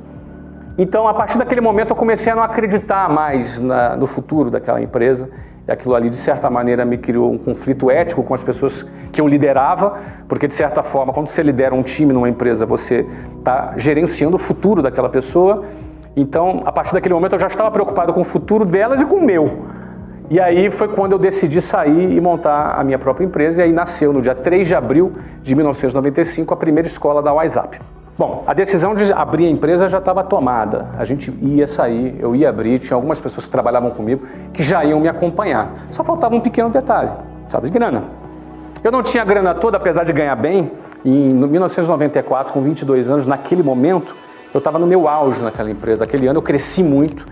Então, 0.78 1.08
a 1.08 1.14
partir 1.14 1.36
daquele 1.36 1.60
momento, 1.60 1.90
eu 1.90 1.96
comecei 1.96 2.32
a 2.32 2.36
não 2.36 2.42
acreditar 2.42 3.08
mais 3.08 3.60
na, 3.60 3.96
no 3.96 4.06
futuro 4.06 4.50
daquela 4.50 4.80
empresa 4.80 5.28
aquilo 5.72 5.94
ali, 5.94 6.10
de 6.10 6.16
certa 6.16 6.50
maneira, 6.50 6.84
me 6.84 6.98
criou 6.98 7.32
um 7.32 7.38
conflito 7.38 7.90
ético 7.90 8.22
com 8.22 8.34
as 8.34 8.42
pessoas 8.42 8.86
que 9.12 9.20
eu 9.20 9.26
liderava, 9.26 9.98
porque, 10.28 10.46
de 10.46 10.54
certa 10.54 10.82
forma, 10.82 11.12
quando 11.12 11.28
você 11.28 11.42
lidera 11.42 11.74
um 11.74 11.82
time 11.82 12.12
numa 12.12 12.28
empresa, 12.28 12.64
você 12.66 13.06
está 13.38 13.74
gerenciando 13.76 14.36
o 14.36 14.38
futuro 14.38 14.82
daquela 14.82 15.08
pessoa. 15.08 15.64
Então, 16.16 16.62
a 16.64 16.72
partir 16.72 16.92
daquele 16.92 17.14
momento, 17.14 17.34
eu 17.34 17.40
já 17.40 17.46
estava 17.46 17.70
preocupado 17.70 18.12
com 18.12 18.20
o 18.20 18.24
futuro 18.24 18.64
delas 18.64 19.00
e 19.00 19.04
com 19.04 19.16
o 19.16 19.24
meu. 19.24 19.64
E 20.28 20.38
aí 20.38 20.70
foi 20.70 20.88
quando 20.88 21.12
eu 21.12 21.18
decidi 21.18 21.60
sair 21.60 22.12
e 22.12 22.20
montar 22.20 22.76
a 22.78 22.84
minha 22.84 22.98
própria 22.98 23.24
empresa, 23.24 23.60
e 23.60 23.64
aí 23.64 23.72
nasceu, 23.72 24.12
no 24.12 24.22
dia 24.22 24.34
3 24.34 24.68
de 24.68 24.74
abril 24.74 25.12
de 25.42 25.54
1995, 25.54 26.54
a 26.54 26.56
primeira 26.56 26.86
escola 26.86 27.20
da 27.20 27.32
WhatsApp. 27.32 27.80
Bom, 28.20 28.44
a 28.46 28.52
decisão 28.52 28.94
de 28.94 29.10
abrir 29.14 29.46
a 29.46 29.48
empresa 29.48 29.88
já 29.88 29.96
estava 29.96 30.22
tomada. 30.22 30.88
A 30.98 31.06
gente 31.06 31.32
ia 31.40 31.66
sair, 31.66 32.16
eu 32.20 32.36
ia 32.36 32.50
abrir, 32.50 32.78
tinha 32.78 32.94
algumas 32.94 33.18
pessoas 33.18 33.46
que 33.46 33.50
trabalhavam 33.50 33.92
comigo 33.92 34.26
que 34.52 34.62
já 34.62 34.84
iam 34.84 35.00
me 35.00 35.08
acompanhar. 35.08 35.86
Só 35.90 36.04
faltava 36.04 36.34
um 36.34 36.40
pequeno 36.40 36.68
detalhe, 36.68 37.10
sabe 37.48 37.68
de 37.68 37.72
grana. 37.72 38.04
Eu 38.84 38.92
não 38.92 39.02
tinha 39.02 39.24
grana 39.24 39.54
toda, 39.54 39.78
apesar 39.78 40.04
de 40.04 40.12
ganhar 40.12 40.36
bem. 40.36 40.70
Em 41.02 41.32
1994, 41.32 42.52
com 42.52 42.60
22 42.60 43.08
anos, 43.08 43.26
naquele 43.26 43.62
momento, 43.62 44.14
eu 44.52 44.58
estava 44.58 44.78
no 44.78 44.86
meu 44.86 45.08
auge 45.08 45.40
naquela 45.40 45.70
empresa. 45.70 46.04
Aquele 46.04 46.26
ano 46.26 46.40
eu 46.40 46.42
cresci 46.42 46.82
muito. 46.82 47.26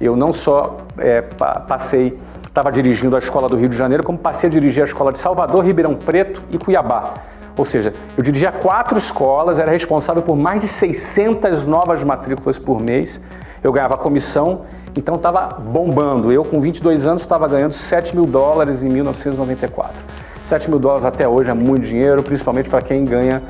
Eu 0.00 0.16
não 0.16 0.32
só 0.32 0.78
é, 0.98 1.20
passei, 1.68 2.16
estava 2.48 2.72
dirigindo 2.72 3.14
a 3.14 3.20
escola 3.20 3.48
do 3.48 3.54
Rio 3.54 3.68
de 3.68 3.76
Janeiro, 3.76 4.02
como 4.02 4.18
passei 4.18 4.48
a 4.48 4.50
dirigir 4.50 4.82
a 4.82 4.86
escola 4.86 5.12
de 5.12 5.20
Salvador, 5.20 5.64
Ribeirão 5.64 5.94
Preto 5.94 6.42
e 6.50 6.58
Cuiabá. 6.58 7.14
Ou 7.56 7.64
seja, 7.64 7.92
eu 8.16 8.22
dirigia 8.22 8.50
quatro 8.50 8.98
escolas, 8.98 9.58
era 9.58 9.70
responsável 9.70 10.22
por 10.22 10.36
mais 10.36 10.60
de 10.60 10.68
600 10.68 11.66
novas 11.66 12.02
matrículas 12.02 12.58
por 12.58 12.80
mês. 12.80 13.20
Eu 13.62 13.72
ganhava 13.72 13.96
comissão, 13.96 14.62
então 14.96 15.16
estava 15.16 15.48
bombando. 15.48 16.32
Eu, 16.32 16.44
com 16.44 16.60
22 16.60 17.06
anos, 17.06 17.22
estava 17.22 17.46
ganhando 17.46 17.72
7 17.72 18.16
mil 18.16 18.26
dólares 18.26 18.82
em 18.82 18.88
1994. 18.88 19.96
7 20.44 20.68
mil 20.68 20.78
dólares 20.78 21.04
até 21.04 21.28
hoje 21.28 21.50
é 21.50 21.54
muito 21.54 21.82
dinheiro, 21.82 22.22
principalmente 22.22 22.68
para 22.68 22.82
quem 22.82 23.04
ganha, 23.04 23.42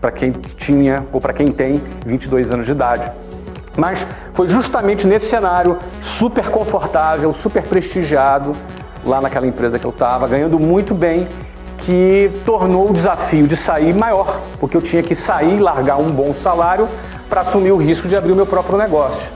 para 0.00 0.10
quem 0.10 0.32
tinha 0.32 1.06
ou 1.12 1.20
para 1.20 1.32
quem 1.32 1.48
tem 1.48 1.80
22 2.04 2.50
anos 2.50 2.66
de 2.66 2.72
idade. 2.72 3.10
Mas 3.76 4.04
foi 4.32 4.48
justamente 4.48 5.06
nesse 5.06 5.26
cenário 5.26 5.78
super 6.02 6.48
confortável, 6.48 7.32
super 7.32 7.62
prestigiado, 7.62 8.52
lá 9.04 9.20
naquela 9.20 9.46
empresa 9.46 9.78
que 9.78 9.86
eu 9.86 9.90
estava, 9.90 10.26
ganhando 10.26 10.58
muito 10.58 10.94
bem, 10.94 11.26
que 11.90 12.30
tornou 12.44 12.88
o 12.88 12.92
desafio 12.92 13.48
de 13.48 13.56
sair 13.56 13.92
maior, 13.92 14.40
porque 14.60 14.76
eu 14.76 14.80
tinha 14.80 15.02
que 15.02 15.16
sair, 15.16 15.58
largar 15.58 15.98
um 15.98 16.08
bom 16.08 16.32
salário 16.32 16.88
para 17.28 17.40
assumir 17.40 17.72
o 17.72 17.76
risco 17.76 18.06
de 18.06 18.14
abrir 18.14 18.30
o 18.30 18.36
meu 18.36 18.46
próprio 18.46 18.78
negócio. 18.78 19.28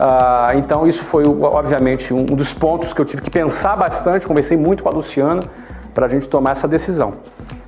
Ah, 0.00 0.52
então 0.54 0.86
isso 0.86 1.04
foi, 1.04 1.24
obviamente, 1.26 2.14
um 2.14 2.24
dos 2.24 2.54
pontos 2.54 2.94
que 2.94 3.00
eu 3.02 3.04
tive 3.04 3.20
que 3.20 3.30
pensar 3.30 3.76
bastante, 3.76 4.26
conversei 4.26 4.56
muito 4.56 4.82
com 4.82 4.88
a 4.88 4.92
Luciana 4.92 5.42
para 5.92 6.06
a 6.06 6.08
gente 6.08 6.26
tomar 6.26 6.52
essa 6.52 6.66
decisão. 6.66 7.12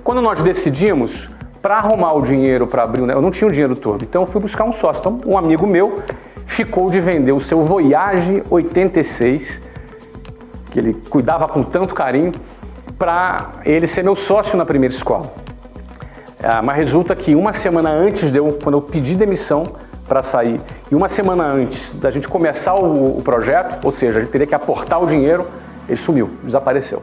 Quando 0.02 0.22
nós 0.22 0.42
decidimos, 0.42 1.28
para 1.60 1.76
arrumar 1.76 2.14
o 2.14 2.22
dinheiro 2.22 2.66
para 2.66 2.84
abrir 2.84 3.02
o 3.02 3.06
negócio, 3.06 3.18
eu 3.18 3.22
não 3.22 3.30
tinha 3.30 3.48
o 3.48 3.52
dinheiro 3.52 3.76
todo, 3.76 4.02
então 4.02 4.22
eu 4.22 4.26
fui 4.26 4.40
buscar 4.40 4.64
um 4.64 4.72
sócio. 4.72 5.00
Então 5.00 5.20
um 5.26 5.36
amigo 5.36 5.66
meu 5.66 5.98
ficou 6.46 6.88
de 6.88 7.00
vender 7.00 7.32
o 7.32 7.40
seu 7.40 7.62
Voyage 7.66 8.42
86, 8.48 9.60
que 10.70 10.78
ele 10.78 10.94
cuidava 11.10 11.46
com 11.46 11.62
tanto 11.62 11.94
carinho, 11.94 12.32
para 12.98 13.52
ele 13.64 13.86
ser 13.86 14.02
meu 14.02 14.16
sócio 14.16 14.56
na 14.56 14.64
primeira 14.64 14.94
escola. 14.94 15.32
Ah, 16.42 16.62
mas 16.62 16.76
resulta 16.76 17.14
que 17.14 17.34
uma 17.34 17.52
semana 17.52 17.90
antes 17.90 18.30
de 18.30 18.38
eu, 18.38 18.58
quando 18.62 18.76
eu 18.76 18.82
pedi 18.82 19.16
demissão 19.16 19.64
para 20.06 20.22
sair, 20.22 20.60
e 20.90 20.94
uma 20.94 21.08
semana 21.08 21.44
antes 21.44 21.92
da 21.94 22.10
gente 22.10 22.28
começar 22.28 22.74
o, 22.74 23.18
o, 23.18 23.22
projeto, 23.22 23.84
ou 23.84 23.90
seja, 23.90 24.18
a 24.18 24.22
gente 24.22 24.30
teria 24.30 24.46
que 24.46 24.54
aportar 24.54 25.02
o 25.02 25.06
dinheiro, 25.06 25.46
ele 25.88 25.96
sumiu, 25.96 26.30
desapareceu. 26.44 27.02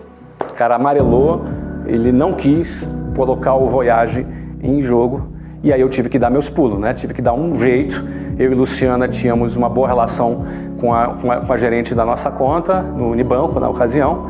O 0.50 0.54
cara 0.54 0.76
amarelou, 0.76 1.46
ele 1.86 2.12
não 2.12 2.34
quis 2.34 2.90
colocar 3.16 3.56
o 3.56 3.68
Voyage 3.68 4.26
em 4.62 4.82
jogo, 4.82 5.34
e 5.62 5.74
aí 5.74 5.82
eu 5.82 5.90
tive 5.90 6.10
que 6.10 6.20
dar 6.20 6.30
meus 6.30 6.50
pulos, 6.50 6.80
né? 6.80 6.94
Tive 6.94 7.14
que 7.14 7.22
dar 7.22 7.34
um 7.34 7.58
jeito. 7.58 8.04
Eu 8.38 8.52
e 8.52 8.56
Luciana 8.56 9.08
tínhamos 9.08 9.56
uma 9.56 9.70
boa 9.70 9.88
relação 9.88 10.46
com 10.80 10.94
a, 10.94 11.08
com 11.08 11.32
a, 11.32 11.38
com 11.38 11.54
a 11.54 11.58
gerente 11.58 11.96
da 11.96 12.06
nossa 12.06 12.30
conta, 12.30 12.82
no 12.82 13.12
Unibanco, 13.12 13.60
na 13.60 13.70
ocasião, 13.70 14.28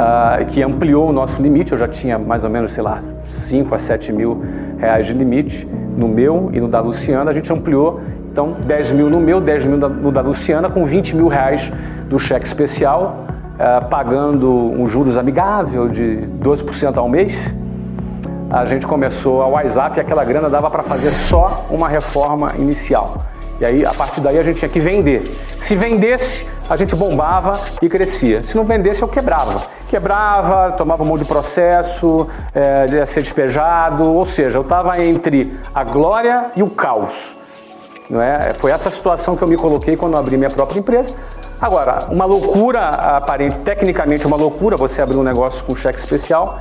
uh, 0.00 0.44
que 0.46 0.62
ampliou 0.62 1.08
o 1.08 1.12
nosso 1.12 1.40
limite. 1.42 1.72
Eu 1.72 1.78
já 1.78 1.88
tinha 1.88 2.18
mais 2.18 2.44
ou 2.44 2.50
menos, 2.50 2.72
sei 2.72 2.82
lá, 2.82 3.02
5 3.46 3.74
a 3.74 3.78
7 3.78 4.12
mil 4.12 4.42
reais 4.78 5.06
de 5.06 5.12
limite 5.12 5.68
no 5.96 6.08
meu 6.08 6.50
e 6.52 6.60
no 6.60 6.68
da 6.68 6.80
Luciana. 6.80 7.30
A 7.30 7.34
gente 7.34 7.52
ampliou, 7.52 8.00
então, 8.32 8.56
10 8.64 8.92
mil 8.92 9.10
no 9.10 9.20
meu, 9.20 9.40
10 9.40 9.66
mil 9.66 9.76
no 9.76 10.10
da 10.10 10.20
Luciana, 10.20 10.70
com 10.70 10.84
20 10.84 11.16
mil 11.16 11.28
reais 11.28 11.70
do 12.08 12.18
cheque 12.18 12.46
especial, 12.46 13.26
uh, 13.54 13.88
pagando 13.88 14.50
um 14.50 14.86
juros 14.86 15.16
amigável 15.16 15.88
de 15.88 16.24
12% 16.42 16.96
ao 16.96 17.08
mês. 17.08 17.54
A 18.48 18.64
gente 18.64 18.84
começou 18.84 19.42
a 19.42 19.46
WhatsApp 19.46 19.98
e 19.98 20.00
aquela 20.00 20.24
grana 20.24 20.50
dava 20.50 20.68
para 20.68 20.82
fazer 20.82 21.10
só 21.10 21.66
uma 21.70 21.88
reforma 21.88 22.52
inicial. 22.58 23.29
E 23.60 23.64
aí, 23.64 23.84
a 23.84 23.92
partir 23.92 24.20
daí, 24.22 24.38
a 24.38 24.42
gente 24.42 24.58
tinha 24.58 24.68
que 24.68 24.80
vender. 24.80 25.22
Se 25.60 25.76
vendesse, 25.76 26.46
a 26.68 26.76
gente 26.76 26.96
bombava 26.96 27.52
e 27.82 27.88
crescia. 27.88 28.42
Se 28.42 28.56
não 28.56 28.64
vendesse, 28.64 29.02
eu 29.02 29.08
quebrava. 29.08 29.62
Quebrava, 29.88 30.72
tomava 30.72 31.02
um 31.02 31.06
monte 31.06 31.22
de 31.22 31.26
processo, 31.26 32.26
é, 32.54 32.86
ia 32.90 33.06
ser 33.06 33.22
despejado, 33.22 34.10
ou 34.10 34.24
seja, 34.24 34.56
eu 34.56 34.62
estava 34.62 34.98
entre 35.04 35.58
a 35.74 35.84
glória 35.84 36.46
e 36.56 36.62
o 36.62 36.70
caos. 36.70 37.36
Não 38.08 38.22
é? 38.22 38.54
Foi 38.54 38.70
essa 38.70 38.90
situação 38.90 39.36
que 39.36 39.42
eu 39.42 39.48
me 39.48 39.56
coloquei 39.56 39.96
quando 39.96 40.16
abri 40.16 40.36
minha 40.36 40.50
própria 40.50 40.78
empresa. 40.78 41.14
Agora, 41.60 42.06
uma 42.10 42.24
loucura, 42.24 42.88
aparente, 42.88 43.56
tecnicamente 43.58 44.26
uma 44.26 44.36
loucura 44.36 44.76
você 44.76 45.02
abrir 45.02 45.18
um 45.18 45.22
negócio 45.22 45.62
com 45.64 45.76
cheque 45.76 45.98
especial. 45.98 46.58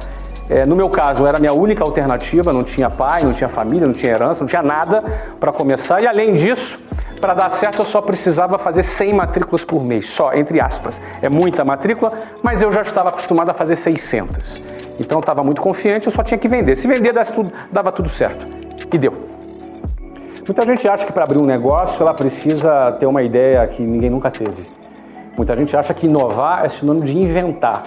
É, 0.49 0.65
no 0.65 0.75
meu 0.75 0.89
caso, 0.89 1.27
era 1.27 1.37
a 1.37 1.39
minha 1.39 1.53
única 1.53 1.83
alternativa, 1.83 2.51
não 2.51 2.63
tinha 2.63 2.89
pai, 2.89 3.23
não 3.23 3.33
tinha 3.33 3.47
família, 3.47 3.85
não 3.85 3.93
tinha 3.93 4.13
herança, 4.13 4.41
não 4.41 4.47
tinha 4.47 4.63
nada 4.63 5.03
para 5.39 5.51
começar. 5.51 6.01
E 6.01 6.07
além 6.07 6.33
disso, 6.33 6.79
para 7.21 7.35
dar 7.35 7.51
certo, 7.51 7.79
eu 7.79 7.85
só 7.85 8.01
precisava 8.01 8.57
fazer 8.57 8.81
100 8.81 9.13
matrículas 9.13 9.63
por 9.63 9.83
mês, 9.83 10.09
só, 10.09 10.33
entre 10.33 10.59
aspas. 10.59 10.99
É 11.21 11.29
muita 11.29 11.63
matrícula, 11.63 12.11
mas 12.41 12.61
eu 12.63 12.71
já 12.71 12.81
estava 12.81 13.09
acostumado 13.09 13.51
a 13.51 13.53
fazer 13.53 13.75
600. 13.75 14.59
Então 14.99 15.17
eu 15.17 15.19
estava 15.19 15.43
muito 15.43 15.61
confiante, 15.61 16.07
eu 16.07 16.11
só 16.11 16.23
tinha 16.23 16.37
que 16.37 16.47
vender. 16.47 16.75
Se 16.75 16.87
vender, 16.87 17.13
tudo, 17.27 17.51
dava 17.71 17.91
tudo 17.91 18.09
certo. 18.09 18.43
E 18.91 18.97
deu. 18.97 19.13
Muita 20.47 20.65
gente 20.65 20.87
acha 20.87 21.05
que 21.05 21.13
para 21.13 21.25
abrir 21.25 21.37
um 21.37 21.45
negócio 21.45 22.01
ela 22.01 22.13
precisa 22.13 22.93
ter 22.93 23.05
uma 23.05 23.21
ideia 23.21 23.67
que 23.67 23.83
ninguém 23.83 24.09
nunca 24.09 24.31
teve. 24.31 24.65
Muita 25.37 25.55
gente 25.55 25.77
acha 25.77 25.93
que 25.93 26.07
inovar 26.07 26.65
é 26.65 26.69
sinônimo 26.69 27.05
de 27.05 27.15
inventar. 27.15 27.83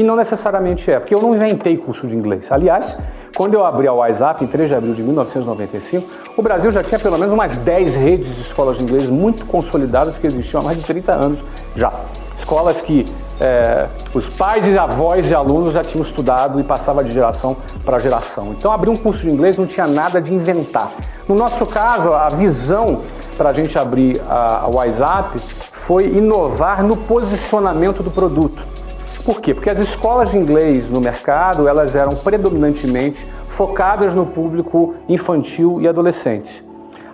E 0.00 0.02
não 0.02 0.16
necessariamente 0.16 0.90
é, 0.90 0.98
porque 0.98 1.14
eu 1.14 1.20
não 1.20 1.34
inventei 1.34 1.76
curso 1.76 2.06
de 2.06 2.16
inglês. 2.16 2.50
Aliás, 2.50 2.96
quando 3.36 3.52
eu 3.52 3.62
abri 3.62 3.86
a 3.86 3.92
WhatsApp 3.92 4.42
em 4.42 4.46
3 4.46 4.70
de 4.70 4.74
abril 4.74 4.94
de 4.94 5.02
1995, 5.02 6.08
o 6.38 6.40
Brasil 6.40 6.72
já 6.72 6.82
tinha 6.82 6.98
pelo 6.98 7.18
menos 7.18 7.34
umas 7.34 7.58
10 7.58 7.96
redes 7.96 8.34
de 8.34 8.40
escolas 8.40 8.78
de 8.78 8.82
inglês 8.82 9.10
muito 9.10 9.44
consolidadas 9.44 10.16
que 10.16 10.26
existiam 10.26 10.62
há 10.62 10.64
mais 10.64 10.78
de 10.78 10.86
30 10.86 11.12
anos 11.12 11.40
já. 11.76 11.92
Escolas 12.34 12.80
que 12.80 13.04
é, 13.38 13.88
os 14.14 14.26
pais 14.30 14.66
e 14.66 14.78
avós 14.78 15.26
de 15.26 15.34
alunos 15.34 15.74
já 15.74 15.84
tinham 15.84 16.02
estudado 16.02 16.58
e 16.58 16.64
passava 16.64 17.04
de 17.04 17.12
geração 17.12 17.54
para 17.84 17.98
geração. 17.98 18.54
Então, 18.58 18.72
abrir 18.72 18.88
um 18.88 18.96
curso 18.96 19.20
de 19.20 19.28
inglês 19.28 19.58
não 19.58 19.66
tinha 19.66 19.86
nada 19.86 20.18
de 20.18 20.32
inventar. 20.32 20.90
No 21.28 21.34
nosso 21.34 21.66
caso, 21.66 22.14
a 22.14 22.30
visão 22.30 23.02
para 23.36 23.50
a 23.50 23.52
gente 23.52 23.78
abrir 23.78 24.18
a 24.26 24.66
WhatsApp 24.66 25.38
foi 25.72 26.06
inovar 26.06 26.82
no 26.82 26.96
posicionamento 26.96 28.02
do 28.02 28.10
produto. 28.10 28.79
Por 29.24 29.40
quê? 29.40 29.54
Porque 29.54 29.70
as 29.70 29.78
escolas 29.78 30.30
de 30.30 30.38
inglês 30.38 30.88
no 30.88 31.00
mercado, 31.00 31.68
elas 31.68 31.94
eram 31.94 32.14
predominantemente 32.14 33.26
focadas 33.48 34.14
no 34.14 34.24
público 34.24 34.94
infantil 35.08 35.80
e 35.80 35.88
adolescente. 35.88 36.64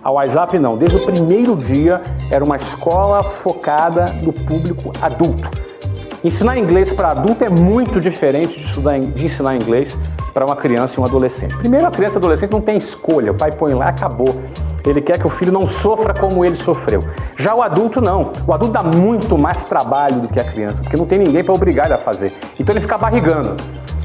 A 0.01 0.11
WhatsApp 0.11 0.57
não, 0.57 0.77
desde 0.77 0.97
o 0.97 1.05
primeiro 1.05 1.55
dia 1.55 2.01
era 2.31 2.43
uma 2.43 2.55
escola 2.55 3.21
focada 3.23 4.05
no 4.21 4.31
público 4.31 4.91
adulto. 5.01 5.49
Ensinar 6.23 6.57
inglês 6.57 6.93
para 6.93 7.09
adulto 7.09 7.43
é 7.43 7.49
muito 7.49 7.99
diferente 7.99 8.57
de, 8.57 8.65
estudar, 8.65 8.99
de 8.99 9.25
ensinar 9.25 9.55
inglês 9.55 9.97
para 10.37 10.45
uma 10.45 10.55
criança 10.55 10.93
e 10.95 11.01
um 11.01 11.03
adolescente. 11.03 11.57
Primeiro, 11.57 11.87
a 11.87 11.89
criança 11.89 12.17
e 12.17 12.19
adolescente 12.19 12.51
não 12.51 12.61
tem 12.61 12.77
escolha, 12.77 13.31
o 13.31 13.35
pai 13.35 13.51
põe 13.51 13.73
lá, 13.73 13.89
acabou. 13.89 14.39
Ele 14.85 15.01
quer 15.01 15.17
que 15.17 15.25
o 15.25 15.31
filho 15.31 15.51
não 15.51 15.65
sofra 15.65 16.13
como 16.13 16.45
ele 16.45 16.55
sofreu. 16.55 17.01
Já 17.35 17.55
o 17.55 17.63
adulto 17.63 17.99
não. 17.99 18.31
O 18.45 18.53
adulto 18.53 18.71
dá 18.71 18.83
muito 18.83 19.35
mais 19.35 19.65
trabalho 19.65 20.21
do 20.21 20.27
que 20.27 20.39
a 20.39 20.43
criança, 20.43 20.83
porque 20.83 20.95
não 20.95 21.07
tem 21.07 21.17
ninguém 21.17 21.43
para 21.43 21.55
obrigar 21.55 21.87
ele 21.87 21.95
a 21.95 21.97
fazer. 21.97 22.31
Então 22.59 22.71
ele 22.71 22.81
fica 22.81 22.99
barrigando. 22.99 23.55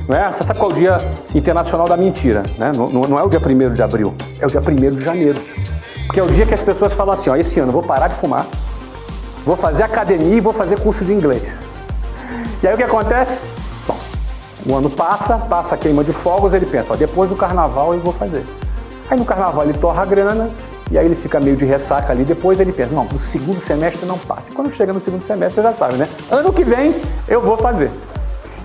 Não 0.08 0.16
é? 0.16 0.32
Você 0.32 0.44
sabe 0.44 0.58
qual 0.58 0.70
é 0.70 0.72
o 0.72 0.76
dia 0.76 0.96
internacional 1.34 1.86
da 1.86 1.98
mentira? 1.98 2.42
Né? 2.56 2.72
Não, 2.74 2.86
não 2.86 3.18
é 3.18 3.22
o 3.22 3.28
dia 3.28 3.38
1 3.38 3.74
de 3.74 3.82
abril, 3.82 4.14
é 4.40 4.46
o 4.46 4.48
dia 4.48 4.60
1 4.60 4.96
de 4.96 5.04
janeiro. 5.04 5.38
Porque 6.06 6.18
é 6.18 6.22
o 6.22 6.28
dia 6.28 6.46
que 6.46 6.54
as 6.54 6.62
pessoas 6.62 6.94
falam 6.94 7.12
assim: 7.12 7.28
ó, 7.28 7.36
esse 7.36 7.60
ano 7.60 7.68
eu 7.68 7.74
vou 7.74 7.82
parar 7.82 8.08
de 8.08 8.14
fumar, 8.14 8.46
vou 9.44 9.54
fazer 9.54 9.82
academia 9.82 10.34
e 10.34 10.40
vou 10.40 10.54
fazer 10.54 10.80
curso 10.80 11.04
de 11.04 11.12
inglês. 11.12 11.42
E 12.62 12.66
aí 12.66 12.72
o 12.72 12.76
que 12.78 12.84
acontece? 12.84 13.42
O 14.66 14.76
ano 14.76 14.88
passa, 14.88 15.36
passa 15.36 15.74
a 15.74 15.78
queima 15.78 16.04
de 16.04 16.12
fogos, 16.12 16.52
ele 16.52 16.66
pensa: 16.66 16.92
ó, 16.92 16.96
depois 16.96 17.28
do 17.28 17.36
carnaval 17.36 17.94
eu 17.94 18.00
vou 18.00 18.12
fazer. 18.12 18.44
Aí 19.10 19.18
no 19.18 19.24
carnaval 19.24 19.64
ele 19.64 19.74
torra 19.74 20.02
a 20.02 20.06
grana, 20.06 20.50
e 20.90 20.98
aí 20.98 21.06
ele 21.06 21.14
fica 21.14 21.40
meio 21.40 21.56
de 21.56 21.64
ressaca 21.64 22.12
ali, 22.12 22.24
depois 22.24 22.60
ele 22.60 22.72
pensa, 22.72 22.94
não, 22.94 23.04
no 23.04 23.18
segundo 23.18 23.58
semestre 23.58 24.06
não 24.06 24.18
passa. 24.18 24.50
E 24.50 24.52
quando 24.52 24.72
chega 24.72 24.92
no 24.92 25.00
segundo 25.00 25.22
semestre, 25.22 25.54
você 25.54 25.62
já 25.62 25.72
sabe, 25.72 25.96
né? 25.96 26.08
Ano 26.30 26.52
que 26.52 26.62
vem 26.64 26.94
eu 27.26 27.40
vou 27.40 27.56
fazer. 27.56 27.90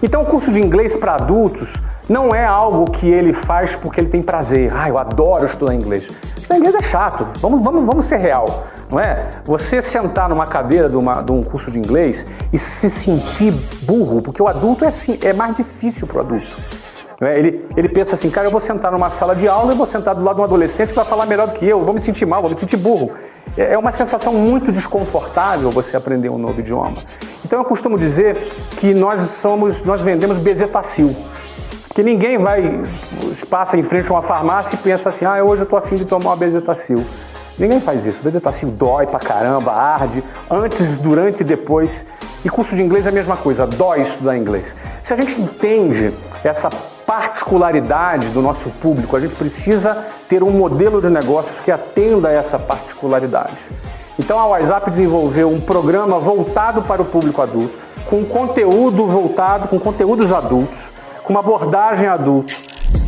Então 0.03 0.21
o 0.21 0.25
curso 0.25 0.51
de 0.51 0.59
inglês 0.59 0.95
para 0.95 1.15
adultos 1.15 1.73
não 2.09 2.29
é 2.29 2.45
algo 2.45 2.89
que 2.89 3.07
ele 3.07 3.33
faz 3.33 3.75
porque 3.75 3.99
ele 3.99 4.09
tem 4.09 4.21
prazer. 4.21 4.71
Ah, 4.73 4.87
eu 4.87 4.97
adoro 4.97 5.45
estudar 5.45 5.73
inglês. 5.73 6.07
Estudar 6.37 6.57
inglês 6.57 6.75
é 6.75 6.81
chato, 6.81 7.27
vamos, 7.39 7.61
vamos, 7.61 7.85
vamos 7.85 8.05
ser 8.05 8.17
real, 8.17 8.45
não 8.89 8.99
é? 8.99 9.29
Você 9.45 9.81
sentar 9.81 10.29
numa 10.29 10.45
cadeira 10.45 10.87
de, 10.87 10.95
uma, 10.95 11.21
de 11.21 11.31
um 11.31 11.43
curso 11.43 11.69
de 11.69 11.77
inglês 11.77 12.25
e 12.53 12.57
se 12.57 12.89
sentir 12.89 13.53
burro, 13.81 14.21
porque 14.21 14.41
o 14.41 14.47
adulto 14.47 14.85
é, 14.85 14.87
assim, 14.87 15.19
é 15.21 15.33
mais 15.33 15.55
difícil 15.55 16.07
para 16.07 16.17
o 16.17 16.21
adulto. 16.21 16.47
Né? 17.19 17.37
Ele, 17.37 17.65
ele 17.75 17.89
pensa 17.89 18.15
assim, 18.15 18.29
cara, 18.29 18.47
eu 18.47 18.51
vou 18.51 18.61
sentar 18.61 18.91
numa 18.91 19.09
sala 19.09 19.35
de 19.35 19.47
aula 19.47 19.73
e 19.73 19.75
vou 19.75 19.87
sentar 19.87 20.15
do 20.15 20.23
lado 20.23 20.35
de 20.35 20.41
um 20.41 20.45
adolescente 20.45 20.89
que 20.89 20.95
vai 20.95 21.05
falar 21.05 21.25
melhor 21.25 21.47
do 21.47 21.53
que 21.53 21.65
eu, 21.65 21.83
vou 21.83 21.93
me 21.93 21.99
sentir 21.99 22.25
mal, 22.25 22.41
vou 22.41 22.49
me 22.49 22.55
sentir 22.55 22.77
burro. 22.77 23.11
É, 23.57 23.73
é 23.73 23.77
uma 23.77 23.91
sensação 23.91 24.33
muito 24.33 24.71
desconfortável 24.71 25.69
você 25.71 25.97
aprender 25.97 26.29
um 26.29 26.37
novo 26.37 26.59
idioma. 26.59 26.97
Então 27.43 27.59
eu 27.59 27.65
costumo 27.65 27.97
dizer 27.97 28.35
que 28.79 28.93
nós 28.93 29.19
somos, 29.41 29.81
nós 29.83 30.01
vendemos 30.01 30.37
bezetacil. 30.37 31.15
Que 31.97 32.03
ninguém 32.03 32.37
vai, 32.37 32.83
passa 33.49 33.75
em 33.75 33.81
frente 33.81 34.11
a 34.11 34.13
uma 34.13 34.21
farmácia 34.21 34.75
e 34.75 34.77
pensa 34.77 35.09
assim, 35.09 35.25
ah, 35.25 35.43
hoje 35.43 35.63
eu 35.63 35.65
tô 35.65 35.75
afim 35.75 35.97
de 35.97 36.05
tomar 36.05 36.29
uma 36.29 36.35
bezetacil. 36.35 37.03
Ninguém 37.57 37.79
faz 37.79 38.05
isso. 38.05 38.21
Bezetacil 38.21 38.69
dói 38.69 39.07
pra 39.07 39.17
caramba, 39.17 39.71
arde, 39.71 40.23
antes, 40.47 40.99
durante 40.99 41.41
e 41.41 41.43
depois. 41.43 42.05
E 42.45 42.49
curso 42.51 42.75
de 42.75 42.83
inglês 42.83 43.07
é 43.07 43.09
a 43.09 43.11
mesma 43.11 43.35
coisa, 43.35 43.65
dói 43.65 44.03
estudar 44.03 44.37
inglês. 44.37 44.65
Se 45.01 45.11
a 45.11 45.15
gente 45.17 45.41
entende 45.41 46.13
essa 46.43 46.69
particularidade 47.03 48.27
do 48.27 48.43
nosso 48.43 48.69
público, 48.79 49.17
a 49.17 49.19
gente 49.19 49.33
precisa 49.33 50.05
ter 50.29 50.43
um 50.43 50.51
modelo 50.51 51.01
de 51.01 51.09
negócios 51.09 51.59
que 51.59 51.71
atenda 51.71 52.27
a 52.27 52.31
essa 52.31 52.59
particularidade. 52.59 53.57
Então 54.19 54.37
a 54.37 54.45
WhatsApp 54.45 54.91
desenvolveu 54.91 55.49
um 55.49 55.59
programa 55.59 56.19
voltado 56.19 56.83
para 56.83 57.01
o 57.01 57.05
público 57.05 57.41
adulto, 57.41 57.73
com 58.07 58.23
conteúdo 58.23 59.07
voltado, 59.07 59.67
com 59.67 59.79
conteúdos 59.79 60.31
adultos, 60.31 60.95
com 61.27 61.33
uma 61.33 61.41
abordagem 61.41 62.07
adulto, 62.07 62.53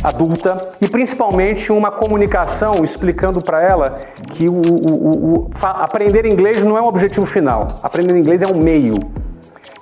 adulta 0.04 0.72
e 0.78 0.86
principalmente 0.86 1.72
uma 1.72 1.90
comunicação 1.90 2.84
explicando 2.84 3.42
para 3.42 3.62
ela 3.62 3.98
que 4.32 4.46
o, 4.46 4.60
o, 4.60 5.46
o, 5.46 5.50
aprender 5.62 6.26
inglês 6.26 6.62
não 6.62 6.76
é 6.76 6.82
um 6.82 6.86
objetivo 6.86 7.24
final, 7.24 7.76
aprender 7.82 8.14
inglês 8.14 8.42
é 8.42 8.46
um 8.46 8.58
meio. 8.58 8.98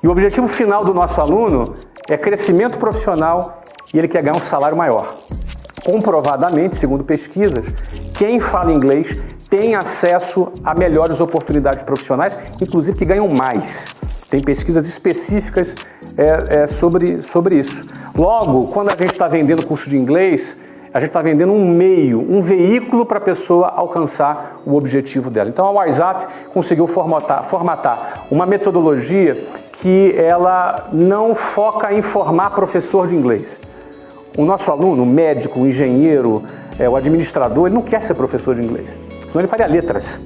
E 0.00 0.06
o 0.06 0.12
objetivo 0.12 0.46
final 0.46 0.84
do 0.84 0.94
nosso 0.94 1.20
aluno 1.20 1.74
é 2.08 2.16
crescimento 2.16 2.78
profissional 2.78 3.60
e 3.92 3.98
ele 3.98 4.06
quer 4.06 4.22
ganhar 4.22 4.36
um 4.36 4.40
salário 4.40 4.76
maior. 4.76 5.16
Comprovadamente, 5.84 6.76
segundo 6.76 7.02
pesquisas, 7.02 7.66
quem 8.16 8.38
fala 8.38 8.72
inglês 8.72 9.18
tem 9.50 9.74
acesso 9.74 10.52
a 10.62 10.74
melhores 10.74 11.20
oportunidades 11.20 11.82
profissionais, 11.82 12.38
inclusive 12.62 12.96
que 12.96 13.04
ganham 13.04 13.28
mais. 13.28 13.86
Tem 14.30 14.40
pesquisas 14.40 14.86
específicas 14.86 15.74
é, 16.18 16.62
é, 16.62 16.66
sobre, 16.66 17.22
sobre 17.22 17.60
isso. 17.60 17.80
Logo, 18.16 18.66
quando 18.72 18.88
a 18.90 18.96
gente 18.96 19.12
está 19.12 19.28
vendendo 19.28 19.64
curso 19.64 19.88
de 19.88 19.96
inglês, 19.96 20.56
a 20.92 20.98
gente 20.98 21.10
está 21.10 21.22
vendendo 21.22 21.52
um 21.52 21.64
meio, 21.64 22.20
um 22.20 22.40
veículo 22.40 23.06
para 23.06 23.18
a 23.18 23.20
pessoa 23.20 23.68
alcançar 23.68 24.60
o 24.66 24.74
objetivo 24.74 25.30
dela. 25.30 25.48
Então 25.48 25.64
a 25.64 25.70
WhatsApp 25.70 26.26
conseguiu 26.52 26.88
formatar, 26.88 27.44
formatar 27.44 28.26
uma 28.30 28.44
metodologia 28.44 29.46
que 29.72 30.12
ela 30.16 30.88
não 30.92 31.36
foca 31.36 31.92
em 31.92 32.02
formar 32.02 32.50
professor 32.50 33.06
de 33.06 33.14
inglês. 33.14 33.60
O 34.36 34.44
nosso 34.44 34.72
aluno, 34.72 35.06
médico, 35.06 35.60
engenheiro, 35.60 36.42
é, 36.78 36.88
o 36.88 36.96
administrador, 36.96 37.66
ele 37.66 37.74
não 37.74 37.82
quer 37.82 38.02
ser 38.02 38.14
professor 38.14 38.56
de 38.56 38.62
inglês, 38.62 38.98
senão 39.28 39.40
ele 39.40 39.48
faria 39.48 39.66
letras. 39.66 40.20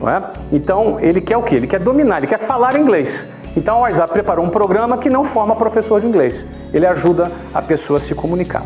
É? 0.00 0.56
Então 0.56 0.98
ele 1.00 1.20
quer 1.20 1.36
o 1.36 1.42
quê? 1.42 1.56
Ele 1.56 1.66
quer 1.66 1.80
dominar, 1.80 2.18
ele 2.18 2.28
quer 2.28 2.38
falar 2.38 2.78
inglês. 2.78 3.26
Então 3.58 3.78
a 3.78 3.80
WhatsApp 3.80 4.12
preparou 4.12 4.46
um 4.46 4.50
programa 4.50 4.98
que 4.98 5.10
não 5.10 5.24
forma 5.24 5.56
professor 5.56 6.00
de 6.00 6.06
inglês. 6.06 6.46
Ele 6.72 6.86
ajuda 6.86 7.32
a 7.52 7.60
pessoa 7.60 7.98
a 7.98 8.00
se 8.00 8.14
comunicar. 8.14 8.62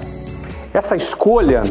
Essa 0.74 0.94
escolha, 0.94 1.62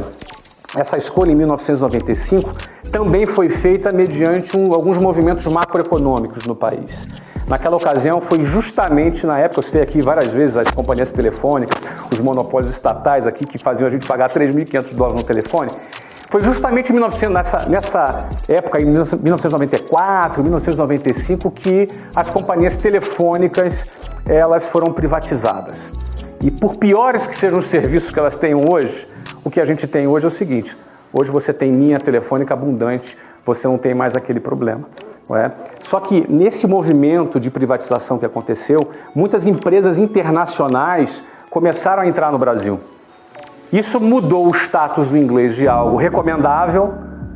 essa 0.75 0.97
escolha 0.97 1.31
em 1.31 1.35
1995 1.35 2.51
também 2.91 3.27
foi 3.27 3.47
feita 3.47 3.91
mediante 3.91 4.57
um, 4.57 4.73
alguns 4.73 4.97
movimentos 4.97 5.45
macroeconômicos 5.45 6.47
no 6.47 6.55
país. 6.55 7.05
Naquela 7.47 7.77
ocasião 7.77 8.21
foi 8.21 8.43
justamente 8.43 9.23
na 9.27 9.37
época, 9.37 9.59
eu 9.59 9.63
citei 9.63 9.83
aqui 9.83 10.01
várias 10.01 10.29
vezes 10.29 10.57
as 10.57 10.71
companhias 10.71 11.11
telefônicas, 11.11 11.77
os 12.11 12.19
monopólios 12.19 12.73
estatais 12.73 13.27
aqui 13.27 13.45
que 13.45 13.59
faziam 13.59 13.87
a 13.87 13.91
gente 13.91 14.07
pagar 14.07 14.31
3.500 14.31 14.95
dólares 14.95 15.21
no 15.21 15.23
telefone. 15.23 15.69
Foi 16.31 16.41
justamente 16.41 16.93
1900, 16.93 17.33
nessa, 17.33 17.65
nessa 17.67 18.29
época, 18.47 18.81
em 18.81 18.85
1994, 18.85 20.41
1995, 20.41 21.51
que 21.51 21.89
as 22.15 22.29
companhias 22.29 22.77
telefônicas 22.77 23.85
elas 24.25 24.65
foram 24.65 24.93
privatizadas. 24.93 25.91
E 26.41 26.49
por 26.49 26.77
piores 26.77 27.27
que 27.27 27.35
sejam 27.35 27.57
os 27.57 27.65
serviços 27.65 28.11
que 28.11 28.17
elas 28.17 28.37
tenham 28.37 28.65
hoje, 28.65 29.05
o 29.43 29.51
que 29.51 29.59
a 29.59 29.65
gente 29.65 29.85
tem 29.85 30.07
hoje 30.07 30.23
é 30.23 30.29
o 30.29 30.31
seguinte: 30.31 30.77
hoje 31.11 31.29
você 31.29 31.51
tem 31.51 31.69
linha 31.69 31.99
telefônica 31.99 32.53
abundante, 32.53 33.17
você 33.45 33.67
não 33.67 33.77
tem 33.77 33.93
mais 33.93 34.15
aquele 34.15 34.39
problema. 34.39 34.87
É? 35.31 35.51
Só 35.81 35.99
que 35.99 36.25
nesse 36.31 36.65
movimento 36.65 37.41
de 37.41 37.51
privatização 37.51 38.17
que 38.17 38.25
aconteceu, 38.25 38.89
muitas 39.13 39.45
empresas 39.45 39.97
internacionais 39.97 41.21
começaram 41.49 42.03
a 42.03 42.07
entrar 42.07 42.31
no 42.31 42.37
Brasil. 42.37 42.79
Isso 43.71 43.99
mudou 44.01 44.47
o 44.47 44.55
status 44.55 45.07
do 45.07 45.17
inglês 45.17 45.55
de 45.55 45.67
algo 45.67 45.95
recomendável 45.95 46.93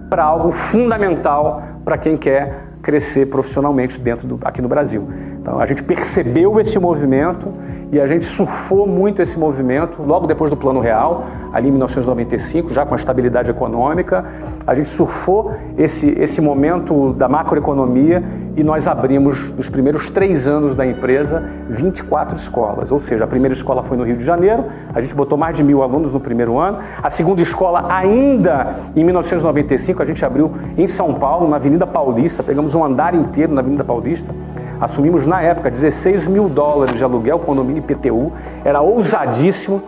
para 0.09 0.23
algo 0.23 0.51
fundamental 0.51 1.63
para 1.83 1.97
quem 1.97 2.17
quer 2.17 2.65
crescer 2.81 3.27
profissionalmente 3.27 3.99
dentro 3.99 4.27
do, 4.27 4.39
aqui 4.43 4.61
no 4.61 4.67
Brasil. 4.67 5.07
Então 5.45 5.59
a 5.59 5.65
gente 5.67 5.83
percebeu 5.83 6.59
esse 6.59 6.79
movimento 6.79 7.53
e 7.91 7.99
a 7.99 8.07
gente 8.07 8.25
surfou 8.25 8.87
muito 8.87 9.21
esse 9.21 9.37
movimento 9.37 10.01
logo 10.01 10.25
depois 10.25 10.49
do 10.49 10.57
Plano 10.57 10.79
Real, 10.79 11.23
ali 11.53 11.67
em 11.67 11.71
1995, 11.71 12.73
já 12.73 12.83
com 12.83 12.95
a 12.95 12.97
estabilidade 12.97 13.51
econômica. 13.51 14.25
A 14.65 14.73
gente 14.73 14.89
surfou 14.89 15.53
esse, 15.77 16.09
esse 16.17 16.41
momento 16.41 17.13
da 17.13 17.29
macroeconomia 17.29 18.23
e 18.57 18.63
nós 18.63 18.87
abrimos, 18.87 19.51
nos 19.51 19.69
primeiros 19.69 20.09
três 20.09 20.47
anos 20.47 20.75
da 20.75 20.83
empresa, 20.83 21.43
24 21.69 22.35
escolas. 22.35 22.91
Ou 22.91 22.99
seja, 22.99 23.25
a 23.25 23.27
primeira 23.27 23.53
escola 23.53 23.83
foi 23.83 23.97
no 23.97 24.03
Rio 24.03 24.17
de 24.17 24.25
Janeiro, 24.25 24.65
a 24.95 24.99
gente 24.99 25.13
botou 25.13 25.37
mais 25.37 25.55
de 25.55 25.63
mil 25.63 25.83
alunos 25.83 26.11
no 26.11 26.19
primeiro 26.19 26.57
ano. 26.57 26.79
A 27.03 27.11
segunda 27.11 27.43
escola, 27.43 27.85
ainda 27.87 28.77
em 28.95 29.03
1995, 29.03 30.01
a 30.01 30.05
gente 30.05 30.25
abriu 30.25 30.51
em 30.75 30.87
São 30.87 31.13
Paulo, 31.13 31.47
na 31.47 31.57
Avenida 31.57 31.85
Paulista, 31.85 32.41
pegamos 32.41 32.73
um 32.73 32.83
andar 32.83 33.13
inteiro 33.13 33.53
na 33.53 33.61
Avenida 33.61 33.83
Paulista. 33.83 34.33
Assumimos 34.79 35.25
na 35.25 35.41
época 35.41 35.71
16 35.71 36.27
mil 36.27 36.49
dólares 36.49 36.97
de 36.97 37.03
aluguel, 37.03 37.39
condomínio 37.39 37.79
IPTU, 37.79 38.31
era 38.63 38.81
ousadíssimo. 38.81 39.81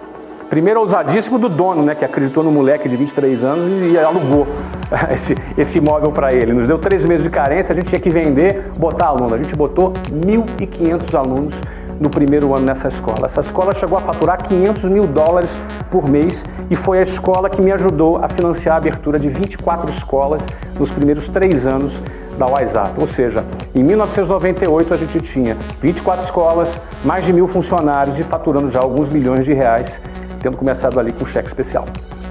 Primeiro 0.50 0.80
ousadíssimo 0.80 1.38
do 1.38 1.50
dono, 1.50 1.84
né, 1.84 1.94
que 1.94 2.06
acreditou 2.06 2.42
no 2.42 2.52
moleque 2.52 2.88
de 2.88 2.96
23 2.96 3.44
anos 3.44 3.92
e 3.92 3.98
alugou 3.98 4.48
esse, 5.12 5.36
esse 5.58 5.78
imóvel 5.80 6.12
para 6.12 6.34
ele. 6.34 6.54
Nos 6.54 6.68
deu 6.68 6.78
três 6.78 7.06
meses 7.06 7.24
de 7.24 7.30
carência, 7.30 7.74
a 7.74 7.76
gente 7.76 7.90
tinha 7.90 8.00
que 8.00 8.10
vender, 8.10 8.72
botar 8.80 9.08
aluno. 9.08 9.34
A 9.34 9.38
gente 9.38 9.54
botou 9.56 9.92
1.500 10.10 11.14
alunos 11.16 11.56
no 12.00 12.10
primeiro 12.10 12.56
ano 12.56 12.66
nessa 12.66 12.88
escola. 12.88 13.26
Essa 13.26 13.42
escola 13.42 13.74
chegou 13.76 13.98
a 13.98 14.02
faturar 14.02 14.48
500 14.48 14.84
mil 14.86 15.06
dólares 15.08 15.50
por 15.90 16.08
mês 16.10 16.46
e 16.70 16.76
foi 16.76 17.00
a 17.00 17.02
escola 17.02 17.50
que 17.50 17.62
me 17.62 17.72
ajudou 17.72 18.20
a 18.24 18.30
financiar 18.30 18.76
a 18.76 18.78
abertura 18.78 19.20
de 19.20 19.28
24 19.28 19.90
escolas 19.92 20.42
nos 20.80 20.92
primeiros 20.92 21.28
três 21.30 21.66
anos 21.66 22.02
da 22.38 22.46
WhatsApp. 22.46 22.94
Ou 23.00 23.08
seja, 23.08 23.44
em 23.74 23.84
1998 23.84 24.94
a 24.94 24.98
gente 24.98 25.20
tinha 25.22 25.58
24 25.82 26.24
escolas, 26.24 26.70
mais 27.04 27.26
de 27.26 27.34
mil 27.34 27.48
funcionários 27.48 28.18
e 28.20 28.24
faturando 28.24 28.72
já 28.72 28.80
alguns 28.80 29.10
milhões 29.10 29.46
de 29.46 29.54
reais, 29.54 30.00
tendo 30.42 30.58
começado 30.58 31.00
ali 31.00 31.12
com 31.12 31.26
cheque 31.26 31.48
especial. 31.48 31.86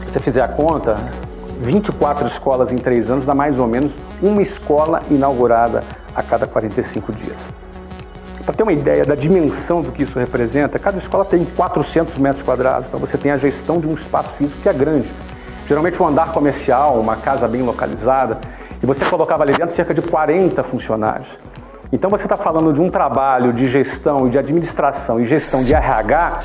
Se 0.06 0.12
você 0.12 0.20
fizer 0.20 0.42
a 0.42 0.48
conta, 0.48 0.96
24 1.60 2.26
escolas 2.26 2.70
em 2.70 2.76
três 2.76 3.10
anos 3.10 3.24
dá 3.24 3.34
mais 3.34 3.58
ou 3.58 3.66
menos 3.66 3.96
uma 4.22 4.42
escola 4.42 5.02
inaugurada 5.10 5.82
a 6.14 6.22
cada 6.22 6.46
45 6.46 7.12
dias. 7.12 7.36
Para 8.44 8.54
ter 8.54 8.62
uma 8.62 8.72
ideia 8.72 9.04
da 9.04 9.16
dimensão 9.16 9.80
do 9.80 9.90
que 9.90 10.04
isso 10.04 10.18
representa, 10.18 10.78
cada 10.78 10.98
escola 10.98 11.24
tem 11.24 11.44
400 11.44 12.16
metros 12.18 12.42
quadrados, 12.42 12.86
então 12.86 13.00
você 13.00 13.18
tem 13.18 13.32
a 13.32 13.36
gestão 13.36 13.80
de 13.80 13.88
um 13.88 13.94
espaço 13.94 14.32
físico 14.34 14.60
que 14.62 14.68
é 14.68 14.72
grande. 14.72 15.10
Geralmente 15.66 16.00
um 16.00 16.06
andar 16.06 16.32
comercial, 16.32 17.00
uma 17.00 17.16
casa 17.16 17.48
bem 17.48 17.62
localizada, 17.62 18.38
e 18.82 18.86
você 18.86 19.04
colocava 19.04 19.42
ali 19.42 19.52
dentro 19.52 19.74
cerca 19.74 19.94
de 19.94 20.02
40 20.02 20.62
funcionários. 20.64 21.28
Então 21.92 22.10
você 22.10 22.24
está 22.24 22.36
falando 22.36 22.72
de 22.72 22.80
um 22.80 22.88
trabalho 22.88 23.52
de 23.52 23.68
gestão, 23.68 24.28
de 24.28 24.38
administração 24.38 25.20
e 25.20 25.24
gestão 25.24 25.62
de 25.62 25.74
RH 25.74 26.40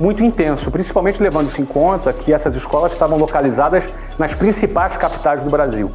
muito 0.00 0.22
intenso, 0.22 0.70
principalmente 0.70 1.22
levando-se 1.22 1.60
em 1.60 1.64
conta 1.64 2.12
que 2.12 2.32
essas 2.32 2.54
escolas 2.54 2.92
estavam 2.92 3.18
localizadas 3.18 3.84
nas 4.18 4.34
principais 4.34 4.96
capitais 4.96 5.42
do 5.42 5.50
Brasil. 5.50 5.90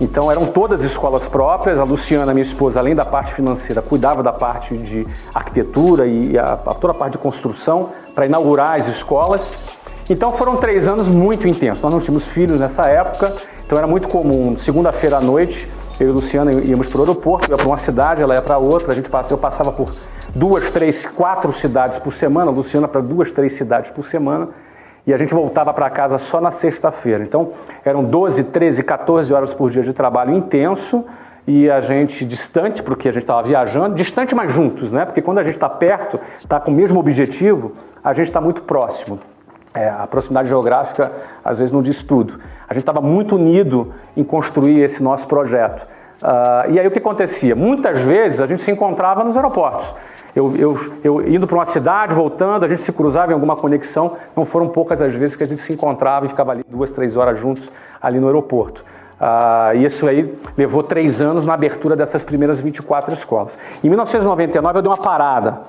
Então 0.00 0.30
eram 0.30 0.46
todas 0.46 0.82
escolas 0.82 1.26
próprias. 1.26 1.78
A 1.78 1.84
Luciana, 1.84 2.32
minha 2.32 2.42
esposa, 2.42 2.78
além 2.78 2.94
da 2.94 3.04
parte 3.04 3.34
financeira, 3.34 3.82
cuidava 3.82 4.22
da 4.22 4.32
parte 4.32 4.76
de 4.76 5.06
arquitetura 5.34 6.06
e 6.06 6.38
a, 6.38 6.52
a 6.52 6.74
toda 6.74 6.92
a 6.92 6.96
parte 6.96 7.12
de 7.12 7.18
construção 7.18 7.90
para 8.14 8.26
inaugurar 8.26 8.78
as 8.78 8.86
escolas. 8.86 9.42
Então 10.08 10.32
foram 10.32 10.56
três 10.56 10.86
anos 10.86 11.08
muito 11.08 11.48
intensos. 11.48 11.82
Nós 11.82 11.92
não 11.92 12.00
tínhamos 12.00 12.26
filhos 12.26 12.58
nessa 12.60 12.82
época 12.88 13.34
então 13.68 13.76
era 13.76 13.86
muito 13.86 14.08
comum, 14.08 14.56
segunda-feira 14.56 15.18
à 15.18 15.20
noite, 15.20 15.68
eu 16.00 16.06
e 16.06 16.10
a 16.10 16.14
Luciana 16.14 16.52
íamos 16.52 16.88
para 16.88 17.00
o 17.00 17.02
aeroporto, 17.02 17.50
ia 17.50 17.56
para 17.58 17.66
uma 17.66 17.76
cidade, 17.76 18.22
ela 18.22 18.34
ia 18.34 18.40
para 18.40 18.56
outra, 18.56 18.92
a 18.92 18.94
gente 18.94 19.10
eu 19.30 19.36
passava 19.36 19.70
por 19.70 19.92
duas, 20.34 20.70
três, 20.70 21.04
quatro 21.04 21.52
cidades 21.52 21.98
por 21.98 22.14
semana, 22.14 22.50
a 22.50 22.54
Luciana 22.54 22.88
para 22.88 23.02
duas, 23.02 23.30
três 23.30 23.52
cidades 23.52 23.90
por 23.90 24.06
semana, 24.06 24.48
e 25.06 25.12
a 25.12 25.18
gente 25.18 25.34
voltava 25.34 25.70
para 25.74 25.90
casa 25.90 26.16
só 26.16 26.40
na 26.40 26.50
sexta-feira. 26.50 27.22
Então 27.22 27.50
eram 27.84 28.02
12, 28.02 28.44
13, 28.44 28.82
14 28.82 29.34
horas 29.34 29.52
por 29.52 29.70
dia 29.70 29.82
de 29.82 29.92
trabalho 29.92 30.32
intenso, 30.32 31.04
e 31.46 31.70
a 31.70 31.82
gente 31.82 32.24
distante, 32.24 32.82
porque 32.82 33.10
a 33.10 33.12
gente 33.12 33.24
estava 33.24 33.42
viajando, 33.42 33.94
distante, 33.94 34.34
mas 34.34 34.50
juntos, 34.50 34.90
né? 34.90 35.04
Porque 35.04 35.20
quando 35.20 35.40
a 35.40 35.44
gente 35.44 35.56
está 35.56 35.68
perto, 35.68 36.18
está 36.38 36.58
com 36.58 36.70
o 36.70 36.74
mesmo 36.74 36.98
objetivo, 36.98 37.72
a 38.02 38.14
gente 38.14 38.28
está 38.28 38.40
muito 38.40 38.62
próximo. 38.62 39.20
É, 39.74 39.88
a 39.88 40.06
proximidade 40.06 40.48
geográfica 40.48 41.12
às 41.44 41.58
vezes 41.58 41.72
não 41.72 41.82
diz 41.82 42.02
tudo. 42.02 42.40
A 42.68 42.74
gente 42.74 42.82
estava 42.82 43.00
muito 43.00 43.36
unido 43.36 43.92
em 44.16 44.24
construir 44.24 44.80
esse 44.80 45.02
nosso 45.02 45.26
projeto. 45.26 45.86
Uh, 46.22 46.72
e 46.72 46.80
aí 46.80 46.86
o 46.86 46.90
que 46.90 46.98
acontecia? 46.98 47.54
Muitas 47.54 48.00
vezes 48.00 48.40
a 48.40 48.46
gente 48.46 48.62
se 48.62 48.70
encontrava 48.70 49.22
nos 49.22 49.36
aeroportos. 49.36 49.94
Eu, 50.34 50.54
eu, 50.56 50.78
eu 51.02 51.28
indo 51.28 51.46
para 51.46 51.56
uma 51.56 51.64
cidade, 51.64 52.14
voltando, 52.14 52.64
a 52.64 52.68
gente 52.68 52.82
se 52.82 52.92
cruzava 52.92 53.32
em 53.32 53.34
alguma 53.34 53.56
conexão. 53.56 54.16
Não 54.36 54.44
foram 54.44 54.68
poucas 54.68 55.00
as 55.00 55.14
vezes 55.14 55.36
que 55.36 55.44
a 55.44 55.46
gente 55.46 55.60
se 55.60 55.72
encontrava 55.72 56.26
e 56.26 56.28
ficava 56.28 56.52
ali 56.52 56.64
duas, 56.68 56.92
três 56.92 57.16
horas 57.16 57.38
juntos 57.38 57.70
ali 58.00 58.18
no 58.18 58.26
aeroporto. 58.26 58.84
Uh, 59.20 59.76
e 59.76 59.84
isso 59.84 60.08
aí 60.08 60.32
levou 60.56 60.82
três 60.82 61.20
anos 61.20 61.44
na 61.44 61.54
abertura 61.54 61.96
dessas 61.96 62.24
primeiras 62.24 62.60
24 62.60 63.12
escolas. 63.14 63.58
Em 63.82 63.88
1999 63.88 64.78
eu 64.78 64.82
dei 64.82 64.90
uma 64.90 64.96
parada 64.96 65.60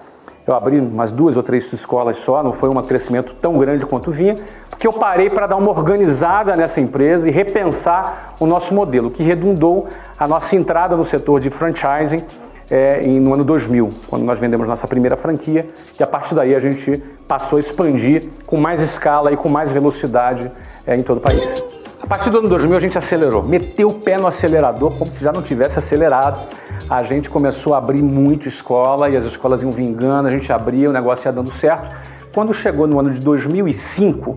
eu 0.49 0.55
abri 0.55 0.79
umas 0.79 1.11
duas 1.11 1.37
ou 1.37 1.43
três 1.43 1.71
escolas 1.71 2.17
só, 2.17 2.41
não 2.41 2.51
foi 2.51 2.69
um 2.69 2.75
crescimento 2.81 3.35
tão 3.35 3.57
grande 3.57 3.85
quanto 3.85 4.09
vinha, 4.09 4.35
porque 4.67 4.87
eu 4.87 4.93
parei 4.93 5.29
para 5.29 5.45
dar 5.45 5.57
uma 5.57 5.69
organizada 5.69 6.55
nessa 6.55 6.81
empresa 6.81 7.27
e 7.27 7.31
repensar 7.31 8.33
o 8.39 8.47
nosso 8.47 8.73
modelo, 8.73 9.11
que 9.11 9.21
redundou 9.21 9.87
a 10.17 10.27
nossa 10.27 10.55
entrada 10.55 10.97
no 10.97 11.05
setor 11.05 11.39
de 11.39 11.51
franchising 11.51 12.23
é, 12.67 13.05
no 13.05 13.33
ano 13.33 13.43
2000, 13.43 13.89
quando 14.07 14.23
nós 14.23 14.39
vendemos 14.39 14.67
nossa 14.67 14.87
primeira 14.87 15.15
franquia, 15.15 15.67
e 15.99 16.01
a 16.01 16.07
partir 16.07 16.33
daí 16.33 16.55
a 16.55 16.59
gente 16.59 16.97
passou 17.27 17.57
a 17.57 17.59
expandir 17.59 18.27
com 18.47 18.57
mais 18.57 18.81
escala 18.81 19.31
e 19.31 19.37
com 19.37 19.49
mais 19.49 19.71
velocidade 19.71 20.51
é, 20.85 20.95
em 20.95 21.03
todo 21.03 21.17
o 21.17 21.21
país. 21.21 21.78
A 22.01 22.07
partir 22.07 22.29
do 22.29 22.39
ano 22.39 22.49
2000 22.49 22.77
a 22.77 22.79
gente 22.79 22.97
acelerou, 22.97 23.43
meteu 23.43 23.89
o 23.89 23.93
pé 23.93 24.17
no 24.17 24.27
acelerador 24.27 24.97
como 24.97 25.11
se 25.11 25.23
já 25.23 25.31
não 25.31 25.41
tivesse 25.41 25.77
acelerado 25.77 26.47
a 26.89 27.03
gente 27.03 27.29
começou 27.29 27.75
a 27.75 27.77
abrir 27.77 28.01
muito 28.01 28.47
escola 28.47 29.09
e 29.09 29.15
as 29.15 29.23
escolas 29.23 29.61
iam 29.61 29.71
vingando, 29.71 30.27
a 30.27 30.31
gente 30.31 30.51
abria, 30.51 30.89
o 30.89 30.93
negócio 30.93 31.27
ia 31.27 31.31
dando 31.31 31.51
certo. 31.51 31.87
Quando 32.33 32.51
chegou 32.51 32.87
no 32.87 32.99
ano 32.99 33.11
de 33.11 33.19
2005, 33.19 34.35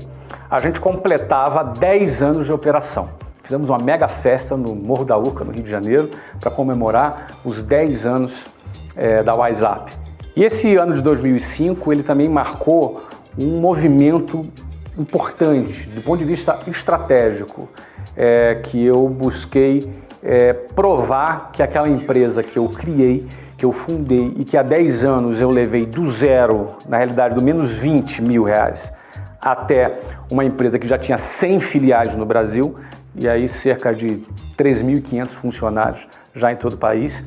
a 0.51 0.59
gente 0.59 0.79
completava 0.79 1.63
10 1.65 2.23
anos 2.23 2.45
de 2.45 2.53
operação. 2.53 3.09
Fizemos 3.43 3.71
uma 3.71 3.79
mega 3.79 4.07
festa 4.07 4.55
no 4.55 4.75
Morro 4.75 5.05
da 5.05 5.17
Urca, 5.17 5.45
no 5.45 5.51
Rio 5.51 5.63
de 5.63 5.71
Janeiro, 5.71 6.11
para 6.39 6.51
comemorar 6.51 7.29
os 7.43 7.63
10 7.63 8.05
anos 8.05 8.35
é, 8.95 9.23
da 9.23 9.35
WhatsApp. 9.35 9.95
E 10.37 10.45
esse 10.45 10.77
ano 10.77 10.95
de 10.95 11.01
2005 11.01 11.91
ele 11.91 12.03
também 12.03 12.29
marcou 12.29 13.03
um 13.39 13.61
movimento 13.61 14.47
importante 14.99 15.89
do 15.89 16.03
ponto 16.03 16.19
de 16.19 16.25
vista 16.25 16.59
estratégico, 16.67 17.69
é, 18.17 18.57
que 18.63 18.85
eu 18.85 19.09
busquei 19.09 19.91
é, 20.23 20.53
provar 20.53 21.51
que 21.53 21.63
aquela 21.63 21.89
empresa 21.89 22.43
que 22.43 22.59
eu 22.59 22.69
criei, 22.69 23.27
que 23.57 23.65
eu 23.65 23.73
fundei 23.73 24.35
e 24.37 24.45
que 24.45 24.57
há 24.57 24.63
10 24.63 25.05
anos 25.05 25.41
eu 25.41 25.51
levei 25.51 25.87
do 25.87 26.11
zero, 26.11 26.75
na 26.89 26.99
realidade 26.99 27.35
do 27.35 27.43
menos 27.43 27.73
20 27.73 28.23
mil 28.23 28.45
reais, 28.45 28.93
até 29.41 29.99
uma 30.31 30.45
empresa 30.45 30.79
que 30.79 30.87
já 30.87 30.99
tinha 30.99 31.17
100 31.17 31.61
filiais 31.61 32.15
no 32.15 32.25
Brasil 32.25 32.75
e 33.15 33.29
aí 33.29 33.49
cerca 33.49 33.93
de 33.93 34.23
3.500 34.57 35.29
funcionários 35.29 36.07
já 36.35 36.53
em 36.53 36.57
todo 36.57 36.75
o 36.75 36.79
país. 36.79 37.23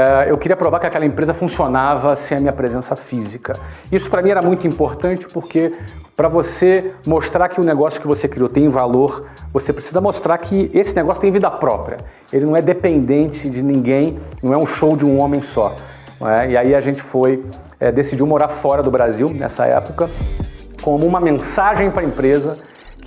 É, 0.00 0.30
eu 0.30 0.38
queria 0.38 0.56
provar 0.56 0.80
que 0.80 0.86
aquela 0.86 1.04
empresa 1.04 1.34
funcionava 1.34 2.16
sem 2.16 2.38
a 2.38 2.40
minha 2.40 2.52
presença 2.54 2.96
física. 2.96 3.52
Isso 3.92 4.08
para 4.08 4.22
mim 4.22 4.30
era 4.30 4.40
muito 4.40 4.66
importante 4.66 5.26
porque 5.26 5.74
para 6.16 6.26
você 6.26 6.92
mostrar 7.06 7.50
que 7.50 7.60
o 7.60 7.64
negócio 7.64 8.00
que 8.00 8.06
você 8.06 8.26
criou 8.26 8.48
tem 8.48 8.66
valor, 8.70 9.26
você 9.52 9.74
precisa 9.74 10.00
mostrar 10.00 10.38
que 10.38 10.70
esse 10.72 10.96
negócio 10.96 11.20
tem 11.20 11.30
vida 11.30 11.50
própria. 11.50 11.98
Ele 12.32 12.46
não 12.46 12.56
é 12.56 12.62
dependente 12.62 13.50
de 13.50 13.62
ninguém, 13.62 14.16
não 14.42 14.54
é 14.54 14.56
um 14.56 14.66
show 14.66 14.96
de 14.96 15.04
um 15.04 15.20
homem 15.20 15.42
só. 15.42 15.76
É? 16.38 16.50
E 16.50 16.56
aí 16.56 16.74
a 16.74 16.80
gente 16.80 17.02
foi, 17.02 17.44
é, 17.78 17.92
decidiu 17.92 18.26
morar 18.26 18.48
fora 18.48 18.82
do 18.82 18.90
Brasil 18.90 19.28
nessa 19.28 19.66
época, 19.66 20.08
como 20.80 21.06
uma 21.06 21.20
mensagem 21.20 21.90
para 21.90 22.00
a 22.00 22.04
empresa 22.04 22.56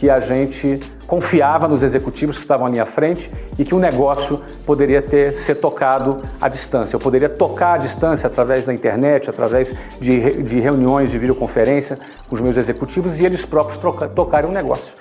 que 0.03 0.09
a 0.09 0.19
gente 0.19 0.81
confiava 1.07 1.65
nos 1.65 1.81
executivos 1.81 2.35
que 2.35 2.41
estavam 2.41 2.67
ali 2.67 2.77
à 2.77 2.85
frente 2.85 3.31
e 3.57 3.63
que 3.63 3.73
o 3.73 3.79
negócio 3.79 4.41
poderia 4.65 5.01
ter 5.01 5.31
ser 5.31 5.55
tocado 5.55 6.17
à 6.41 6.49
distância. 6.49 6.93
Eu 6.93 6.99
poderia 6.99 7.29
tocar 7.29 7.75
à 7.75 7.77
distância 7.77 8.27
através 8.27 8.65
da 8.65 8.73
internet, 8.73 9.29
através 9.29 9.73
de, 10.01 10.43
de 10.43 10.59
reuniões 10.59 11.09
de 11.09 11.17
videoconferência 11.17 11.97
com 12.27 12.35
os 12.35 12.41
meus 12.41 12.57
executivos 12.57 13.17
e 13.17 13.25
eles 13.25 13.45
próprios 13.45 13.77
troca, 13.77 14.09
tocarem 14.09 14.49
o 14.49 14.51
um 14.51 14.53
negócio. 14.53 14.91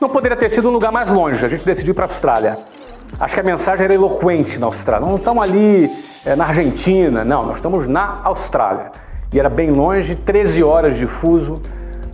Não 0.00 0.08
poderia 0.08 0.36
ter 0.36 0.48
sido 0.50 0.68
um 0.68 0.72
lugar 0.72 0.92
mais 0.92 1.10
longe, 1.10 1.44
a 1.44 1.48
gente 1.48 1.64
decidiu 1.64 1.92
para 1.92 2.04
a 2.04 2.08
Austrália. 2.08 2.56
Acho 3.18 3.34
que 3.34 3.40
a 3.40 3.42
mensagem 3.42 3.86
era 3.86 3.94
eloquente 3.94 4.56
na 4.56 4.66
Austrália. 4.66 5.04
Não 5.04 5.16
estamos 5.16 5.42
ali 5.42 5.90
é, 6.24 6.36
na 6.36 6.46
Argentina, 6.46 7.24
não, 7.24 7.44
nós 7.44 7.56
estamos 7.56 7.88
na 7.88 8.20
Austrália. 8.22 8.92
E 9.32 9.40
era 9.40 9.50
bem 9.50 9.72
longe, 9.72 10.14
13 10.14 10.62
horas 10.62 10.96
de 10.96 11.08
fuso, 11.08 11.60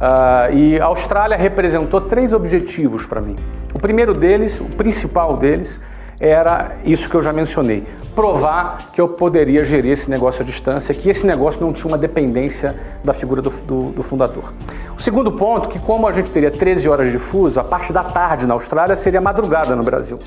Uh, 0.01 0.57
e 0.57 0.81
a 0.81 0.87
Austrália 0.87 1.37
representou 1.37 2.01
três 2.01 2.33
objetivos 2.33 3.05
para 3.05 3.21
mim. 3.21 3.37
O 3.75 3.79
primeiro 3.79 4.15
deles, 4.15 4.59
o 4.59 4.65
principal 4.65 5.37
deles, 5.37 5.79
era 6.19 6.77
isso 6.85 7.09
que 7.09 7.15
eu 7.15 7.23
já 7.23 7.35
mencionei: 7.35 7.87
provar 8.15 8.79
que 8.95 9.01
eu 9.01 9.09
poderia 9.09 9.63
gerir 9.65 9.93
esse 9.93 10.09
negócio 10.09 10.43
à 10.43 10.45
distância, 10.45 10.95
que 10.95 11.09
esse 11.09 11.27
negócio 11.27 11.61
não 11.61 11.73
tinha 11.73 11.87
uma 11.87 11.99
dependência 11.99 12.75
da 13.05 13.13
figura 13.13 13.43
do, 13.43 13.51
do, 13.51 13.93
do, 13.93 14.03
fundador. 14.03 14.55
O 14.97 15.03
segundo 15.03 15.33
ponto, 15.33 15.69
que 15.69 15.79
como 15.79 16.09
a 16.09 16.13
gente 16.13 16.31
teria 16.31 16.51
13 16.51 16.89
horas 16.89 17.13
de 17.13 17.19
fuso, 17.19 17.61
a 17.61 17.65
parte 17.65 17.93
da 17.93 18.03
tarde 18.03 18.47
na 18.47 18.55
Austrália 18.55 18.97
seria 18.97 19.21
madrugada 19.21 19.77
no 19.77 19.83
Brasil. 19.83 20.19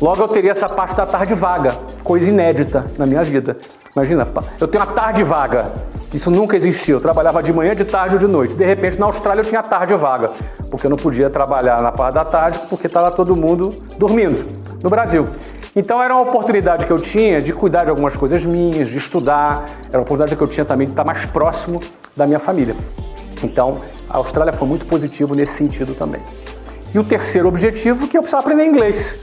Logo 0.00 0.22
eu 0.22 0.28
teria 0.28 0.52
essa 0.52 0.68
parte 0.68 0.94
da 0.94 1.06
tarde 1.06 1.34
vaga, 1.34 1.74
coisa 2.02 2.28
inédita 2.28 2.84
na 2.98 3.06
minha 3.06 3.22
vida. 3.22 3.56
Imagina, 3.96 4.28
eu 4.60 4.68
tenho 4.68 4.84
uma 4.84 4.92
tarde 4.92 5.24
vaga. 5.24 5.72
Isso 6.12 6.30
nunca 6.30 6.54
existiu. 6.54 6.98
Eu 6.98 7.00
trabalhava 7.00 7.42
de 7.42 7.50
manhã, 7.50 7.74
de 7.74 7.86
tarde 7.86 8.16
ou 8.16 8.18
de 8.18 8.26
noite. 8.26 8.52
De 8.52 8.62
repente, 8.62 9.00
na 9.00 9.06
Austrália, 9.06 9.40
eu 9.40 9.44
tinha 9.46 9.62
tarde 9.62 9.94
vaga, 9.94 10.32
porque 10.70 10.84
eu 10.84 10.90
não 10.90 10.98
podia 10.98 11.30
trabalhar 11.30 11.80
na 11.80 11.90
parte 11.90 12.12
da 12.12 12.24
tarde, 12.24 12.60
porque 12.68 12.88
estava 12.88 13.10
todo 13.10 13.34
mundo 13.34 13.74
dormindo 13.96 14.46
no 14.82 14.90
Brasil. 14.90 15.26
Então 15.74 16.02
era 16.02 16.14
uma 16.14 16.24
oportunidade 16.24 16.84
que 16.84 16.90
eu 16.90 16.98
tinha 16.98 17.40
de 17.40 17.54
cuidar 17.54 17.84
de 17.84 17.90
algumas 17.90 18.14
coisas 18.14 18.44
minhas, 18.44 18.88
de 18.88 18.98
estudar, 18.98 19.66
era 19.88 19.96
uma 19.96 20.02
oportunidade 20.02 20.36
que 20.36 20.42
eu 20.42 20.48
tinha 20.48 20.64
também 20.66 20.86
de 20.86 20.92
estar 20.92 21.04
mais 21.04 21.24
próximo 21.24 21.80
da 22.14 22.26
minha 22.26 22.38
família. 22.38 22.76
Então 23.42 23.80
a 24.10 24.18
Austrália 24.18 24.52
foi 24.52 24.68
muito 24.68 24.84
positivo 24.84 25.34
nesse 25.34 25.54
sentido 25.54 25.94
também. 25.94 26.20
E 26.94 26.98
o 26.98 27.04
terceiro 27.04 27.48
objetivo 27.48 28.08
que 28.08 28.16
eu 28.16 28.22
precisava 28.22 28.42
aprender 28.42 28.66
inglês. 28.66 29.14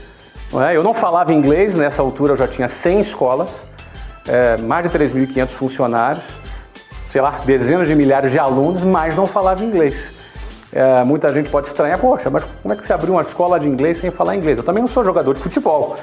É? 0.68 0.76
Eu 0.76 0.82
não 0.82 0.94
falava 0.94 1.32
inglês, 1.32 1.74
nessa 1.74 2.02
altura 2.02 2.32
eu 2.32 2.36
já 2.36 2.46
tinha 2.46 2.68
100 2.68 3.00
escolas, 3.00 3.48
é, 4.26 4.56
mais 4.56 4.90
de 4.90 4.98
3.500 4.98 5.48
funcionários, 5.48 6.24
sei 7.12 7.20
lá, 7.20 7.36
dezenas 7.44 7.86
de 7.86 7.94
milhares 7.94 8.32
de 8.32 8.38
alunos, 8.38 8.82
mas 8.82 9.14
não 9.16 9.26
falava 9.26 9.64
inglês. 9.64 10.14
É, 10.72 11.04
muita 11.04 11.32
gente 11.32 11.48
pode 11.48 11.68
estranhar, 11.68 11.98
poxa, 11.98 12.28
mas 12.28 12.44
como 12.62 12.74
é 12.74 12.76
que 12.76 12.84
você 12.84 12.92
abriu 12.92 13.12
uma 13.12 13.22
escola 13.22 13.60
de 13.60 13.68
inglês 13.68 13.98
sem 13.98 14.10
falar 14.10 14.34
inglês? 14.34 14.58
Eu 14.58 14.64
também 14.64 14.82
não 14.82 14.88
sou 14.88 15.04
jogador 15.04 15.34
de 15.34 15.40
futebol, 15.40 15.96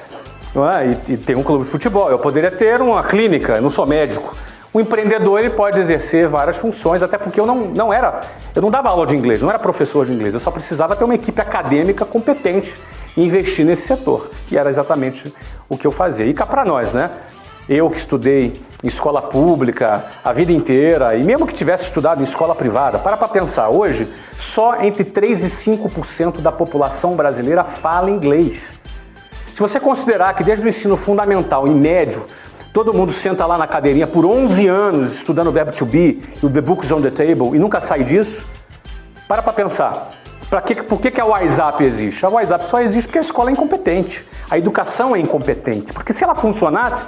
não 0.56 0.70
é? 0.70 0.88
E, 0.88 1.20
e 1.28 1.36
um 1.36 1.44
clube 1.44 1.66
de 1.66 1.70
futebol. 1.70 2.10
Eu 2.10 2.18
poderia 2.18 2.50
ter 2.50 2.82
uma 2.82 3.04
clínica, 3.04 3.60
não 3.60 3.70
sou 3.70 3.86
médico. 3.86 4.34
O 4.74 4.80
empreendedor 4.80 5.40
ele 5.40 5.50
pode 5.50 5.78
exercer 5.78 6.30
várias 6.30 6.56
funções, 6.56 7.04
até 7.04 7.18
porque 7.18 7.38
eu 7.38 7.46
não, 7.46 7.58
não 7.58 7.92
era, 7.92 8.22
eu 8.56 8.62
não 8.62 8.72
dava 8.72 8.88
aula 8.88 9.06
de 9.06 9.14
inglês, 9.14 9.42
não 9.42 9.50
era 9.50 9.60
professor 9.60 10.06
de 10.06 10.14
inglês, 10.14 10.34
eu 10.34 10.40
só 10.40 10.50
precisava 10.50 10.96
ter 10.96 11.04
uma 11.04 11.16
equipe 11.16 11.42
acadêmica 11.42 12.06
competente 12.06 12.74
e 13.18 13.26
investir 13.26 13.66
nesse 13.66 13.86
setor. 13.86 14.32
E 14.50 14.58
era 14.58 14.70
exatamente 14.70 15.34
o 15.68 15.78
que 15.78 15.86
eu 15.86 15.92
fazia. 15.92 16.26
E 16.26 16.34
cá 16.34 16.46
para 16.46 16.64
nós, 16.64 16.94
né? 16.94 17.12
Eu 17.70 17.90
que 17.90 17.98
estudei 17.98 18.62
em 18.84 18.88
escola 18.88 19.22
pública 19.22 20.06
a 20.24 20.34
vida 20.34 20.52
inteira, 20.52 21.16
e 21.16 21.24
mesmo 21.24 21.46
que 21.46 21.54
tivesse 21.54 21.84
estudado 21.86 22.22
em 22.22 22.26
escola 22.26 22.56
privada, 22.56 22.98
para 22.98 23.16
para 23.16 23.28
pensar, 23.28 23.70
hoje 23.70 24.08
só 24.40 24.82
entre 24.82 25.04
3 25.04 25.44
e 25.44 25.48
5% 25.48 26.42
da 26.42 26.52
população 26.52 27.16
brasileira 27.16 27.64
fala 27.64 28.10
inglês. 28.10 28.64
Se 29.54 29.60
você 29.60 29.80
considerar 29.80 30.34
que 30.34 30.44
desde 30.44 30.66
o 30.66 30.70
ensino 30.70 30.98
fundamental 30.98 31.68
e 31.68 31.72
médio, 31.72 32.26
todo 32.74 32.94
mundo 32.94 33.14
senta 33.14 33.46
lá 33.46 33.58
na 33.58 33.68
cadeirinha 33.68 34.08
por 34.08 34.26
11 34.26 34.68
anos 34.68 35.14
estudando 35.14 35.48
o 35.48 35.52
verbo 35.52 35.72
to 35.72 35.86
be 35.86 36.22
e 36.42 36.46
o 36.46 36.50
the 36.50 36.62
books 36.62 36.92
on 36.92 37.02
the 37.02 37.12
table 37.12 37.56
e 37.56 37.60
nunca 37.60 37.80
sai 37.80 38.04
disso, 38.04 38.44
para 39.28 39.42
para 39.44 39.54
pensar. 39.54 40.10
Pra 40.50 40.62
que, 40.62 40.76
por 40.84 41.00
que, 41.00 41.12
que 41.12 41.22
a 41.22 41.26
WhatsApp 41.26 41.82
existe? 41.82 42.26
A 42.26 42.30
WhatsApp 42.30 42.66
só 42.68 42.82
existe 42.82 43.08
porque 43.08 43.20
a 43.20 43.22
escola 43.22 43.50
é 43.50 43.54
incompetente. 43.54 44.26
A 44.50 44.58
educação 44.58 45.16
é 45.16 45.20
incompetente. 45.20 45.94
Porque 45.94 46.12
se 46.12 46.26
ela 46.26 46.36
funcionasse, 46.36 47.06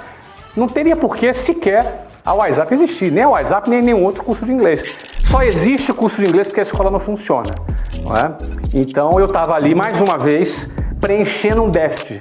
não 0.56 0.68
teria 0.68 0.96
por 0.96 1.16
que 1.16 1.32
sequer 1.32 2.06
a 2.24 2.32
WhatsApp 2.32 2.72
existir, 2.72 3.12
nem 3.12 3.24
a 3.24 3.28
WhatsApp, 3.28 3.68
nem 3.68 3.82
nenhum 3.82 4.02
outro 4.02 4.24
curso 4.24 4.44
de 4.44 4.52
inglês. 4.52 4.82
Só 5.24 5.42
existe 5.42 5.92
curso 5.92 6.20
de 6.20 6.28
inglês 6.28 6.46
porque 6.46 6.60
a 6.60 6.62
escola 6.62 6.90
não 6.90 7.00
funciona. 7.00 7.54
Não 8.02 8.16
é? 8.16 8.36
Então 8.72 9.18
eu 9.18 9.26
estava 9.26 9.54
ali 9.54 9.74
mais 9.74 10.00
uma 10.00 10.16
vez 10.16 10.68
preenchendo 11.00 11.62
um 11.62 11.70
déficit 11.70 12.20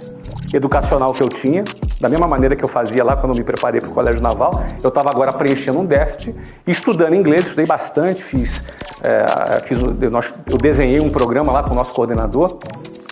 educacional 0.54 1.14
que 1.14 1.24
eu 1.24 1.30
tinha, 1.30 1.64
da 2.00 2.08
mesma 2.08 2.28
maneira 2.28 2.56
que 2.56 2.64
eu 2.64 2.68
fazia 2.68 3.04
lá 3.04 3.16
quando 3.18 3.36
me 3.36 3.44
preparei 3.44 3.82
para 3.82 3.90
o 3.90 3.94
Colégio 3.94 4.22
Naval, 4.22 4.64
eu 4.84 4.90
estava 4.90 5.10
agora 5.10 5.32
preenchendo 5.34 5.80
um 5.80 5.86
déficit, 5.86 6.36
estudando 6.68 7.16
inglês, 7.16 7.44
estudei 7.46 7.66
bastante, 7.66 8.22
fiz, 8.22 8.62
é, 9.02 9.62
fiz 9.62 9.82
eu, 9.82 10.12
eu 10.52 10.58
desenhei 10.58 11.00
um 11.00 11.10
programa 11.10 11.52
lá 11.52 11.64
com 11.64 11.72
o 11.72 11.76
nosso 11.76 11.94
coordenador 11.94 12.60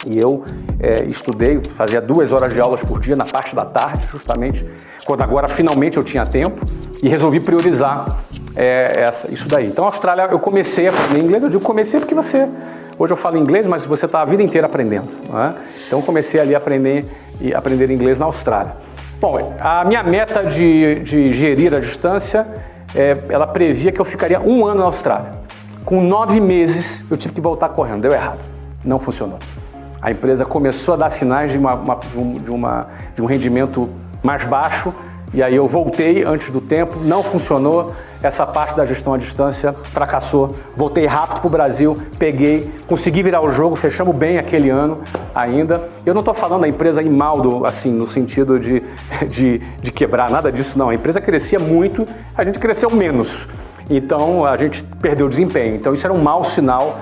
e 0.06 0.20
eu 0.20 0.44
é, 0.80 1.04
estudei, 1.06 1.62
fazia 1.76 2.00
duas 2.00 2.32
horas 2.32 2.54
de 2.54 2.62
aulas 2.62 2.82
por 2.82 3.00
dia 3.00 3.16
na 3.16 3.26
parte 3.26 3.56
da 3.56 3.66
tarde, 3.66 4.08
justamente 4.12 4.64
quando 5.06 5.22
agora 5.22 5.48
finalmente 5.48 5.98
eu 5.98 6.04
tinha 6.04 6.26
tempo 6.26 6.60
e 7.02 7.10
resolvi 7.10 7.40
priorizar 7.40 8.18
é, 8.56 9.04
essa, 9.08 9.34
isso 9.34 9.48
daí. 9.48 9.68
Então, 9.68 9.86
a 9.86 9.88
Austrália, 9.88 10.28
eu 10.32 10.40
comecei 10.40 10.88
a 10.88 10.92
aprender 10.92 11.20
inglês. 11.20 11.44
Eu 11.44 11.50
digo 11.50 11.64
comecei 11.64 12.00
porque 12.00 12.14
você. 12.14 12.48
Hoje 12.98 13.14
eu 13.14 13.18
falo 13.18 13.38
inglês, 13.38 13.66
mas 13.66 13.86
você 13.86 14.06
está 14.06 14.22
a 14.22 14.26
vida 14.26 14.44
inteira 14.44 14.68
aprendendo. 14.68 15.08
É? 15.34 15.54
Então, 15.88 16.02
comecei 16.02 16.40
ali 16.40 16.54
a 16.54 16.58
aprender, 16.58 17.06
e 17.40 17.54
aprender 17.54 17.90
inglês 17.90 18.20
na 18.20 18.26
Austrália. 18.26 18.74
Bom, 19.20 19.56
a 19.60 19.84
minha 19.86 20.04
meta 20.04 20.44
de, 20.44 21.00
de 21.00 21.34
gerir 21.34 21.74
a 21.74 21.80
distância, 21.80 22.46
é, 22.96 23.18
ela 23.30 23.48
previa 23.48 23.92
que 23.92 24.00
eu 24.00 24.06
ficaria 24.06 24.40
um 24.40 24.66
ano 24.66 24.82
na 24.82 24.86
Austrália. 24.86 25.32
Com 25.86 26.02
nove 26.02 26.40
meses, 26.40 27.04
eu 27.10 27.18
tive 27.18 27.34
que 27.34 27.42
voltar 27.42 27.70
correndo. 27.70 28.02
Deu 28.02 28.12
errado. 28.12 28.40
Não 28.84 29.00
funcionou. 29.00 29.40
A 30.02 30.12
empresa 30.12 30.46
começou 30.46 30.96
a 30.96 30.98
dar 30.98 31.10
sinais 31.12 31.52
de, 31.52 31.58
uma, 31.58 31.74
uma, 31.74 31.96
de, 31.96 32.52
uma, 32.52 32.88
de 33.16 33.22
um 33.22 33.26
rendimento 33.26 33.90
mais 34.24 34.46
baixo 34.46 34.94
e 35.34 35.42
aí 35.42 35.56
eu 35.56 35.66
voltei 35.66 36.26
antes 36.26 36.52
do 36.52 36.60
tempo, 36.60 37.00
não 37.02 37.24
funcionou, 37.24 37.94
essa 38.22 38.46
parte 38.46 38.76
da 38.76 38.86
gestão 38.86 39.14
à 39.14 39.18
distância 39.18 39.72
fracassou. 39.72 40.56
Voltei 40.76 41.06
rápido 41.06 41.40
para 41.40 41.48
o 41.48 41.50
Brasil, 41.50 41.98
peguei, 42.20 42.70
consegui 42.86 43.24
virar 43.24 43.42
o 43.42 43.50
jogo, 43.50 43.78
fechamos 43.78 44.14
bem 44.14 44.38
aquele 44.38 44.70
ano 44.70 45.00
ainda. 45.34 45.88
Eu 46.06 46.14
não 46.14 46.20
estou 46.20 46.34
falando 46.34 46.62
da 46.62 46.68
empresa 46.68 47.02
ir 47.02 47.10
mal, 47.10 47.40
do, 47.40 47.66
assim, 47.66 47.94
no 47.94 48.10
sentido 48.10 48.60
de, 48.60 48.84
de, 49.32 49.60
de 49.82 49.92
quebrar, 49.92 50.30
nada 50.30 50.52
disso 50.52 50.78
não. 50.78 50.90
A 50.90 50.96
empresa 50.96 51.22
crescia 51.22 51.60
muito, 51.60 52.06
a 52.36 52.44
gente 52.44 52.60
cresceu 52.60 52.90
menos. 52.92 53.48
Então 53.90 54.46
a 54.46 54.58
gente 54.58 54.84
perdeu 55.02 55.30
desempenho. 55.30 55.76
Então 55.76 55.94
isso 55.94 56.06
era 56.06 56.14
um 56.14 56.22
mau 56.22 56.44
sinal 56.44 57.00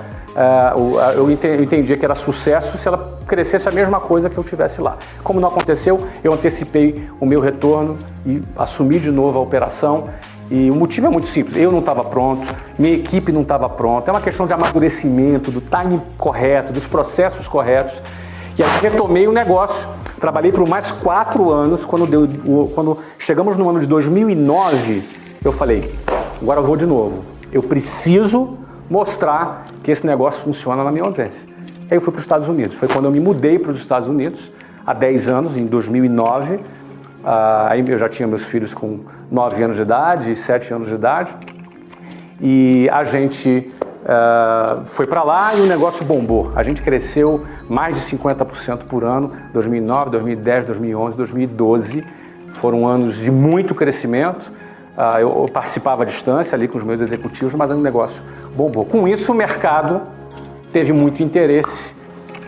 eu 1.16 1.30
entendia 1.30 1.96
que 1.96 2.04
era 2.04 2.14
sucesso 2.14 2.78
se 2.78 2.86
ela 2.86 3.18
crescesse 3.26 3.68
a 3.68 3.72
mesma 3.72 4.00
coisa 4.00 4.30
que 4.30 4.38
eu 4.38 4.44
tivesse 4.44 4.80
lá. 4.80 4.96
Como 5.22 5.40
não 5.40 5.48
aconteceu, 5.48 6.00
eu 6.22 6.32
antecipei 6.32 7.08
o 7.20 7.26
meu 7.26 7.40
retorno 7.40 7.98
e 8.24 8.42
assumi 8.56 8.98
de 8.98 9.10
novo 9.10 9.38
a 9.38 9.42
operação 9.42 10.04
E 10.50 10.68
o 10.68 10.74
motivo 10.74 11.06
é 11.06 11.10
muito 11.10 11.28
simples. 11.28 11.56
Eu 11.56 11.70
não 11.70 11.78
estava 11.78 12.02
pronto, 12.02 12.44
minha 12.76 12.94
equipe 12.94 13.30
não 13.30 13.42
estava 13.42 13.68
pronta. 13.68 14.10
É 14.10 14.12
uma 14.12 14.20
questão 14.20 14.48
de 14.48 14.52
amadurecimento, 14.52 15.50
do 15.50 15.60
timing 15.60 16.02
correto, 16.18 16.72
dos 16.72 16.86
processos 16.86 17.46
corretos. 17.46 17.94
E 18.58 18.62
aí 18.62 18.70
retomei 18.82 19.28
o 19.28 19.32
negócio. 19.32 19.88
Trabalhei 20.18 20.50
por 20.50 20.68
mais 20.68 20.90
quatro 20.90 21.50
anos. 21.50 21.84
Quando, 21.84 22.04
deu, 22.04 22.70
quando 22.74 22.98
chegamos 23.16 23.56
no 23.56 23.70
ano 23.70 23.78
de 23.78 23.86
2009, 23.86 25.04
eu 25.44 25.52
falei: 25.52 25.94
agora 26.42 26.58
eu 26.58 26.64
vou 26.64 26.76
de 26.76 26.84
novo. 26.84 27.24
Eu 27.52 27.62
preciso 27.62 28.58
mostrar 28.90 29.66
que 29.82 29.90
esse 29.90 30.06
negócio 30.06 30.42
funciona 30.42 30.84
na 30.84 30.90
minha 30.90 31.04
ausência. 31.04 31.40
Aí 31.90 31.96
eu 31.96 32.00
fui 32.00 32.12
para 32.12 32.18
os 32.18 32.24
Estados 32.24 32.46
Unidos. 32.48 32.76
Foi 32.76 32.88
quando 32.88 33.06
eu 33.06 33.10
me 33.10 33.20
mudei 33.20 33.58
para 33.58 33.70
os 33.70 33.78
Estados 33.78 34.08
Unidos, 34.08 34.50
há 34.86 34.94
10 34.94 35.28
anos, 35.28 35.56
em 35.56 35.66
2009. 35.66 36.60
Ah, 37.24 37.68
aí 37.70 37.84
eu 37.86 37.98
já 37.98 38.08
tinha 38.08 38.26
meus 38.26 38.44
filhos 38.44 38.72
com 38.72 39.00
9 39.30 39.62
anos 39.64 39.76
de 39.76 39.82
idade 39.82 40.32
e 40.32 40.36
7 40.36 40.72
anos 40.72 40.88
de 40.88 40.94
idade. 40.94 41.36
E 42.40 42.88
a 42.90 43.04
gente 43.04 43.70
uh, 44.00 44.84
foi 44.86 45.06
para 45.06 45.22
lá 45.22 45.54
e 45.54 45.60
o 45.60 45.66
negócio 45.66 46.04
bombou. 46.04 46.50
A 46.54 46.62
gente 46.62 46.80
cresceu 46.80 47.44
mais 47.68 47.96
de 47.96 48.16
50% 48.16 48.84
por 48.84 49.04
ano, 49.04 49.32
2009, 49.52 50.10
2010, 50.10 50.64
2011, 50.64 51.16
2012. 51.16 52.06
Foram 52.54 52.86
anos 52.86 53.18
de 53.18 53.30
muito 53.30 53.74
crescimento. 53.74 54.50
Uh, 54.96 55.18
eu, 55.18 55.42
eu, 55.42 55.48
participava 55.52 56.02
à 56.02 56.06
distância 56.06 56.56
ali 56.56 56.66
com 56.66 56.78
os 56.78 56.84
meus 56.84 57.00
executivos, 57.00 57.54
mas 57.54 57.70
o 57.70 57.74
negócio 57.74 58.22
bombou. 58.54 58.84
Com 58.84 59.06
isso, 59.06 59.32
o 59.32 59.34
mercado 59.34 60.02
teve 60.72 60.92
muito 60.92 61.22
interesse. 61.22 61.90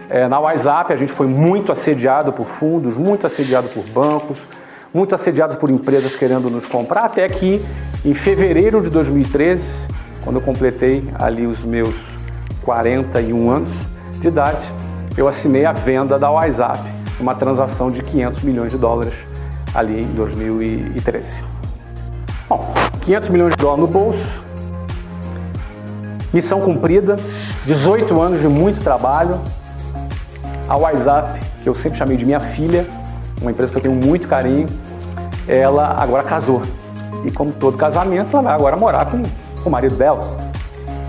É, 0.08 0.28
na 0.28 0.38
WhatsApp, 0.38 0.92
a 0.92 0.96
gente 0.96 1.12
foi 1.12 1.26
muito 1.26 1.72
assediado 1.72 2.32
por 2.32 2.46
fundos, 2.46 2.96
muito 2.96 3.26
assediado 3.26 3.68
por 3.68 3.84
bancos, 3.84 4.38
muito 4.92 5.14
assediados 5.14 5.56
por 5.56 5.70
empresas 5.70 6.14
querendo 6.14 6.50
nos 6.50 6.66
comprar, 6.66 7.04
até 7.04 7.26
que 7.28 7.64
em 8.04 8.14
fevereiro 8.14 8.82
de 8.82 8.90
2013, 8.90 9.62
quando 10.22 10.36
eu 10.36 10.42
completei 10.42 11.02
ali 11.14 11.46
os 11.46 11.62
meus 11.62 11.94
41 12.62 13.50
anos 13.50 13.70
de 14.20 14.28
idade, 14.28 14.70
eu 15.16 15.28
assinei 15.28 15.64
a 15.64 15.72
venda 15.72 16.18
da 16.18 16.30
WhatsApp, 16.30 16.80
uma 17.18 17.34
transação 17.34 17.90
de 17.90 18.02
500 18.02 18.42
milhões 18.42 18.70
de 18.70 18.78
dólares 18.78 19.14
ali 19.74 20.02
em 20.02 20.06
2013. 20.14 21.42
Bom, 22.48 22.72
500 23.00 23.28
milhões 23.30 23.50
de 23.52 23.56
dólares 23.56 23.80
no 23.80 23.86
bolso, 23.86 24.42
missão 26.32 26.60
cumprida, 26.60 27.16
18 27.66 28.20
anos 28.20 28.40
de 28.40 28.48
muito 28.48 28.82
trabalho. 28.82 29.40
A 30.68 30.76
WhatsApp, 30.76 31.40
que 31.62 31.68
eu 31.68 31.74
sempre 31.74 31.98
chamei 31.98 32.16
de 32.16 32.24
minha 32.24 32.40
filha, 32.40 32.86
uma 33.40 33.50
empresa 33.50 33.72
que 33.72 33.78
eu 33.78 33.82
tenho 33.82 33.94
muito 33.94 34.28
carinho, 34.28 34.68
ela 35.46 35.96
agora 35.98 36.22
casou. 36.22 36.62
E 37.24 37.30
como 37.30 37.52
todo 37.52 37.76
casamento, 37.76 38.30
ela 38.32 38.42
vai 38.42 38.54
agora 38.54 38.76
morar 38.76 39.06
com, 39.06 39.22
o 39.64 39.70
marido 39.70 39.94
dela. 39.96 40.36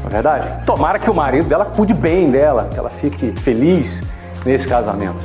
Não 0.01 0.07
é 0.07 0.09
verdade? 0.09 0.65
Tomara 0.65 0.99
que 0.99 1.09
o 1.09 1.13
marido 1.13 1.47
dela 1.47 1.65
cuide 1.65 1.93
bem 1.93 2.29
dela, 2.29 2.69
que 2.71 2.77
ela 2.77 2.89
fique 2.89 3.31
feliz 3.39 4.01
nesse 4.45 4.67
casamento. 4.67 5.21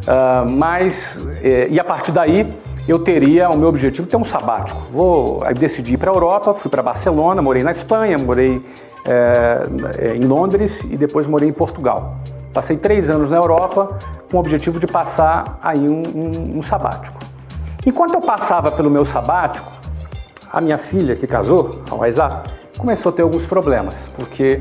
Uh, 0.00 0.48
mas, 0.48 1.18
eh, 1.42 1.68
e 1.70 1.78
a 1.78 1.84
partir 1.84 2.10
daí, 2.10 2.46
eu 2.90 2.98
teria 2.98 3.48
o 3.48 3.56
meu 3.56 3.68
objetivo 3.68 4.08
ter 4.08 4.16
um 4.16 4.24
sabático. 4.24 4.84
Vou 4.92 5.44
aí 5.44 5.54
decidi 5.54 5.94
ir 5.94 5.96
para 5.96 6.10
a 6.10 6.14
Europa, 6.14 6.54
fui 6.54 6.68
para 6.68 6.82
Barcelona, 6.82 7.40
morei 7.40 7.62
na 7.62 7.70
Espanha, 7.70 8.16
morei 8.18 8.60
é, 9.06 10.16
em 10.16 10.26
Londres 10.26 10.80
e 10.90 10.96
depois 10.96 11.24
morei 11.26 11.48
em 11.48 11.52
Portugal. 11.52 12.16
Passei 12.52 12.76
três 12.76 13.08
anos 13.08 13.30
na 13.30 13.36
Europa 13.36 13.96
com 14.28 14.36
o 14.36 14.40
objetivo 14.40 14.80
de 14.80 14.88
passar 14.88 15.60
aí 15.62 15.88
um, 15.88 16.02
um, 16.02 16.58
um 16.58 16.62
sabático. 16.62 17.20
Enquanto 17.86 18.14
eu 18.14 18.20
passava 18.20 18.72
pelo 18.72 18.90
meu 18.90 19.04
sabático, 19.04 19.70
a 20.52 20.60
minha 20.60 20.76
filha, 20.76 21.14
que 21.14 21.28
casou, 21.28 21.82
a 21.88 21.94
Waisa, 21.94 22.42
começou 22.76 23.10
a 23.10 23.12
ter 23.12 23.22
alguns 23.22 23.46
problemas, 23.46 23.94
porque 24.16 24.60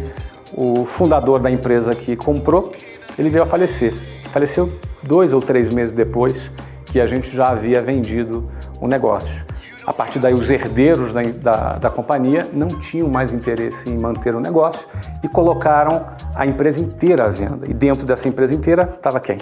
o 0.53 0.86
fundador 0.86 1.39
da 1.39 1.49
empresa 1.49 1.95
que 1.95 2.15
comprou, 2.15 2.73
ele 3.17 3.30
veio 3.30 3.43
a 3.43 3.47
falecer. 3.47 3.93
Faleceu 4.32 4.71
dois 5.01 5.34
ou 5.34 5.39
três 5.39 5.73
meses 5.73 5.91
depois 5.91 6.51
que 6.91 6.99
a 6.99 7.07
gente 7.07 7.35
já 7.35 7.49
havia 7.49 7.81
vendido 7.81 8.49
o 8.79 8.87
negócio. 8.87 9.45
A 9.85 9.93
partir 9.93 10.19
daí, 10.19 10.33
os 10.33 10.49
herdeiros 10.49 11.13
da, 11.13 11.21
da, 11.21 11.73
da, 11.77 11.89
companhia 11.89 12.47
não 12.53 12.67
tinham 12.67 13.07
mais 13.07 13.33
interesse 13.33 13.89
em 13.89 13.97
manter 13.97 14.35
o 14.35 14.39
negócio 14.39 14.85
e 15.23 15.27
colocaram 15.27 16.05
a 16.35 16.45
empresa 16.45 16.79
inteira 16.79 17.25
à 17.25 17.29
venda. 17.29 17.65
E 17.67 17.73
dentro 17.73 18.05
dessa 18.05 18.27
empresa 18.27 18.53
inteira 18.53 18.93
estava 18.95 19.19
quem? 19.19 19.37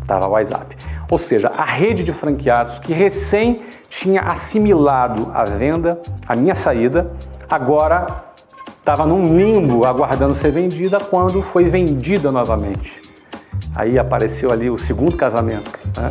Estava 0.00 0.24
a 0.26 0.28
WhatsApp. 0.28 0.76
Ou 1.10 1.18
seja, 1.18 1.48
a 1.48 1.64
rede 1.64 2.02
de 2.02 2.12
franqueados 2.12 2.78
que 2.78 2.94
recém 2.94 3.62
tinha 3.90 4.22
assimilado 4.22 5.30
a 5.34 5.44
venda, 5.44 6.00
a 6.26 6.34
minha 6.34 6.54
saída, 6.54 7.10
agora 7.50 8.06
estava 8.78 9.06
num 9.06 9.36
limbo 9.36 9.86
aguardando 9.86 10.34
ser 10.34 10.50
vendida 10.50 10.98
quando 10.98 11.42
foi 11.42 11.64
vendida 11.64 12.32
novamente. 12.32 13.02
Aí 13.74 13.98
apareceu 13.98 14.50
ali 14.50 14.70
o 14.70 14.78
segundo 14.78 15.16
casamento. 15.16 15.70
Né? 15.96 16.10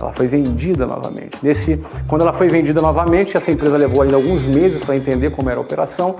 Ela 0.00 0.12
foi 0.14 0.26
vendida 0.26 0.86
novamente. 0.86 1.36
Nesse, 1.42 1.80
quando 2.06 2.22
ela 2.22 2.32
foi 2.32 2.48
vendida 2.48 2.80
novamente, 2.80 3.36
essa 3.36 3.50
empresa 3.50 3.76
levou 3.76 4.02
ainda 4.02 4.16
alguns 4.16 4.44
meses 4.44 4.84
para 4.84 4.96
entender 4.96 5.30
como 5.30 5.50
era 5.50 5.58
a 5.58 5.62
operação. 5.62 6.16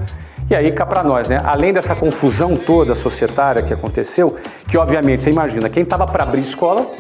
E 0.51 0.55
aí 0.57 0.72
cá 0.72 0.87
para 0.87 1.05
nós, 1.05 1.29
né? 1.29 1.39
Além 1.45 1.72
dessa 1.72 1.95
confusão 1.95 2.57
toda 2.57 2.95
societária 2.95 3.62
que 3.62 3.72
aconteceu, 3.72 4.37
que 4.68 4.76
obviamente 4.76 5.22
você 5.22 5.31
imagina, 5.31 5.68
quem 5.68 5.83
estava 5.83 6.07
para 6.07 6.24
abrir 6.24 6.41
escola, 6.41 6.91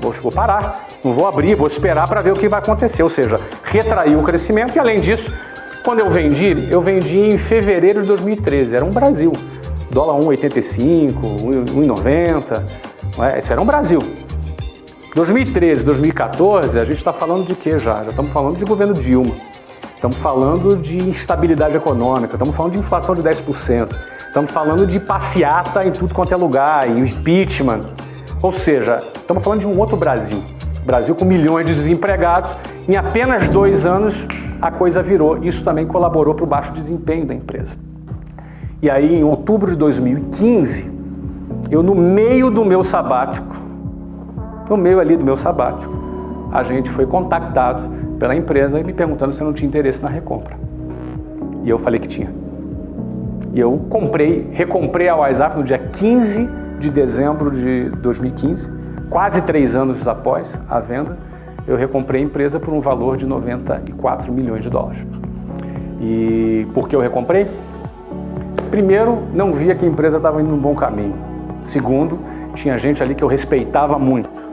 vou, 0.00 0.12
vou 0.12 0.32
parar, 0.32 0.86
não 1.04 1.12
vou 1.12 1.28
abrir, 1.28 1.54
vou 1.54 1.66
esperar 1.66 2.08
para 2.08 2.22
ver 2.22 2.32
o 2.32 2.34
que 2.34 2.48
vai 2.48 2.58
acontecer. 2.58 3.02
Ou 3.02 3.10
seja, 3.10 3.40
retraiu 3.62 4.20
o 4.20 4.22
crescimento 4.22 4.74
e 4.74 4.78
além 4.78 5.00
disso, 5.00 5.30
quando 5.84 6.00
eu 6.00 6.10
vendi, 6.10 6.66
eu 6.70 6.80
vendi 6.80 7.18
em 7.18 7.38
fevereiro 7.38 8.00
de 8.00 8.08
2013, 8.08 8.74
era 8.74 8.84
um 8.84 8.90
Brasil. 8.90 9.30
Dólar 9.90 10.18
1,85, 10.20 11.14
1,90. 11.74 12.62
É? 13.18 13.38
Esse 13.38 13.52
era 13.52 13.60
um 13.60 13.64
Brasil. 13.64 14.00
2013, 15.16 15.82
2014, 15.82 16.78
a 16.78 16.84
gente 16.84 16.98
está 16.98 17.10
falando 17.10 17.46
de 17.46 17.54
quê 17.54 17.78
já? 17.78 18.04
Já 18.04 18.10
estamos 18.10 18.30
falando 18.32 18.58
de 18.58 18.66
governo 18.66 18.92
Dilma. 18.92 19.32
Estamos 19.94 20.18
falando 20.18 20.76
de 20.76 20.94
instabilidade 21.08 21.74
econômica, 21.74 22.34
estamos 22.34 22.54
falando 22.54 22.74
de 22.74 22.80
inflação 22.80 23.14
de 23.14 23.22
10%, 23.22 23.96
estamos 24.18 24.50
falando 24.50 24.86
de 24.86 25.00
passeata 25.00 25.86
em 25.86 25.90
tudo 25.90 26.12
quanto 26.12 26.34
é 26.34 26.36
lugar, 26.36 26.86
e 26.86 27.00
impeachment. 27.00 27.80
Ou 28.42 28.52
seja, 28.52 28.98
estamos 29.14 29.42
falando 29.42 29.60
de 29.60 29.66
um 29.66 29.78
outro 29.78 29.96
Brasil. 29.96 30.38
Brasil 30.84 31.14
com 31.14 31.24
milhões 31.24 31.66
de 31.66 31.74
desempregados. 31.74 32.50
Em 32.86 32.96
apenas 32.96 33.48
dois 33.48 33.86
anos, 33.86 34.14
a 34.60 34.70
coisa 34.70 35.02
virou. 35.02 35.42
Isso 35.42 35.64
também 35.64 35.86
colaborou 35.86 36.34
para 36.34 36.44
o 36.44 36.46
baixo 36.46 36.72
desempenho 36.72 37.24
da 37.24 37.32
empresa. 37.32 37.72
E 38.82 38.90
aí, 38.90 39.14
em 39.14 39.24
outubro 39.24 39.70
de 39.70 39.78
2015, 39.78 40.90
eu, 41.70 41.82
no 41.82 41.94
meio 41.94 42.50
do 42.50 42.66
meu 42.66 42.84
sabático, 42.84 43.64
no 44.68 44.76
meio 44.76 45.00
ali 45.00 45.16
do 45.16 45.24
meu 45.24 45.36
sabático, 45.36 45.92
a 46.52 46.62
gente 46.62 46.90
foi 46.90 47.06
contactado 47.06 47.88
pela 48.18 48.34
empresa 48.34 48.80
e 48.80 48.84
me 48.84 48.92
perguntando 48.92 49.32
se 49.32 49.40
eu 49.40 49.46
não 49.46 49.52
tinha 49.52 49.68
interesse 49.68 50.02
na 50.02 50.08
recompra. 50.08 50.56
E 51.62 51.70
eu 51.70 51.78
falei 51.78 52.00
que 52.00 52.08
tinha. 52.08 52.30
E 53.52 53.60
eu 53.60 53.78
comprei, 53.88 54.48
recomprei 54.52 55.08
a 55.08 55.16
WhatsApp 55.16 55.56
no 55.56 55.64
dia 55.64 55.78
15 55.78 56.48
de 56.78 56.90
dezembro 56.90 57.50
de 57.50 57.90
2015, 57.90 58.70
quase 59.08 59.40
três 59.42 59.74
anos 59.74 60.06
após 60.06 60.48
a 60.68 60.78
venda, 60.80 61.16
eu 61.66 61.76
recomprei 61.76 62.20
a 62.20 62.24
empresa 62.24 62.60
por 62.60 62.72
um 62.72 62.80
valor 62.80 63.16
de 63.16 63.26
94 63.26 64.32
milhões 64.32 64.62
de 64.62 64.70
dólares. 64.70 65.04
E 66.00 66.66
por 66.74 66.88
que 66.88 66.94
eu 66.94 67.00
recomprei? 67.00 67.46
Primeiro, 68.70 69.18
não 69.32 69.52
via 69.52 69.74
que 69.74 69.84
a 69.84 69.88
empresa 69.88 70.18
estava 70.18 70.40
indo 70.40 70.50
num 70.50 70.58
bom 70.58 70.74
caminho. 70.74 71.14
Segundo, 71.64 72.18
tinha 72.54 72.76
gente 72.76 73.02
ali 73.02 73.14
que 73.14 73.24
eu 73.24 73.28
respeitava 73.28 73.98
muito 73.98 74.45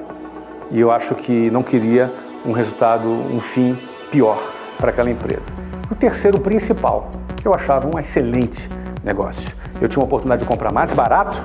e 0.74 0.80
eu 0.80 0.92
acho 0.92 1.14
que 1.14 1.52
não 1.52 1.62
queria 1.62 2.12
um 2.44 2.52
resultado, 2.52 3.08
um 3.08 3.40
fim 3.40 3.78
pior 4.12 4.42
para 4.80 4.90
aquela 4.90 5.10
empresa. 5.10 5.46
O 5.90 5.96
terceiro 5.96 6.40
principal, 6.40 7.12
eu 7.46 7.54
achava 7.54 7.88
um 7.96 8.00
excelente 8.00 8.68
negócio. 9.04 9.50
Eu 9.80 9.88
tinha 9.88 10.00
uma 10.00 10.06
oportunidade 10.06 10.42
de 10.42 10.48
comprar 10.48 10.74
mais 10.74 10.92
barato 10.92 11.36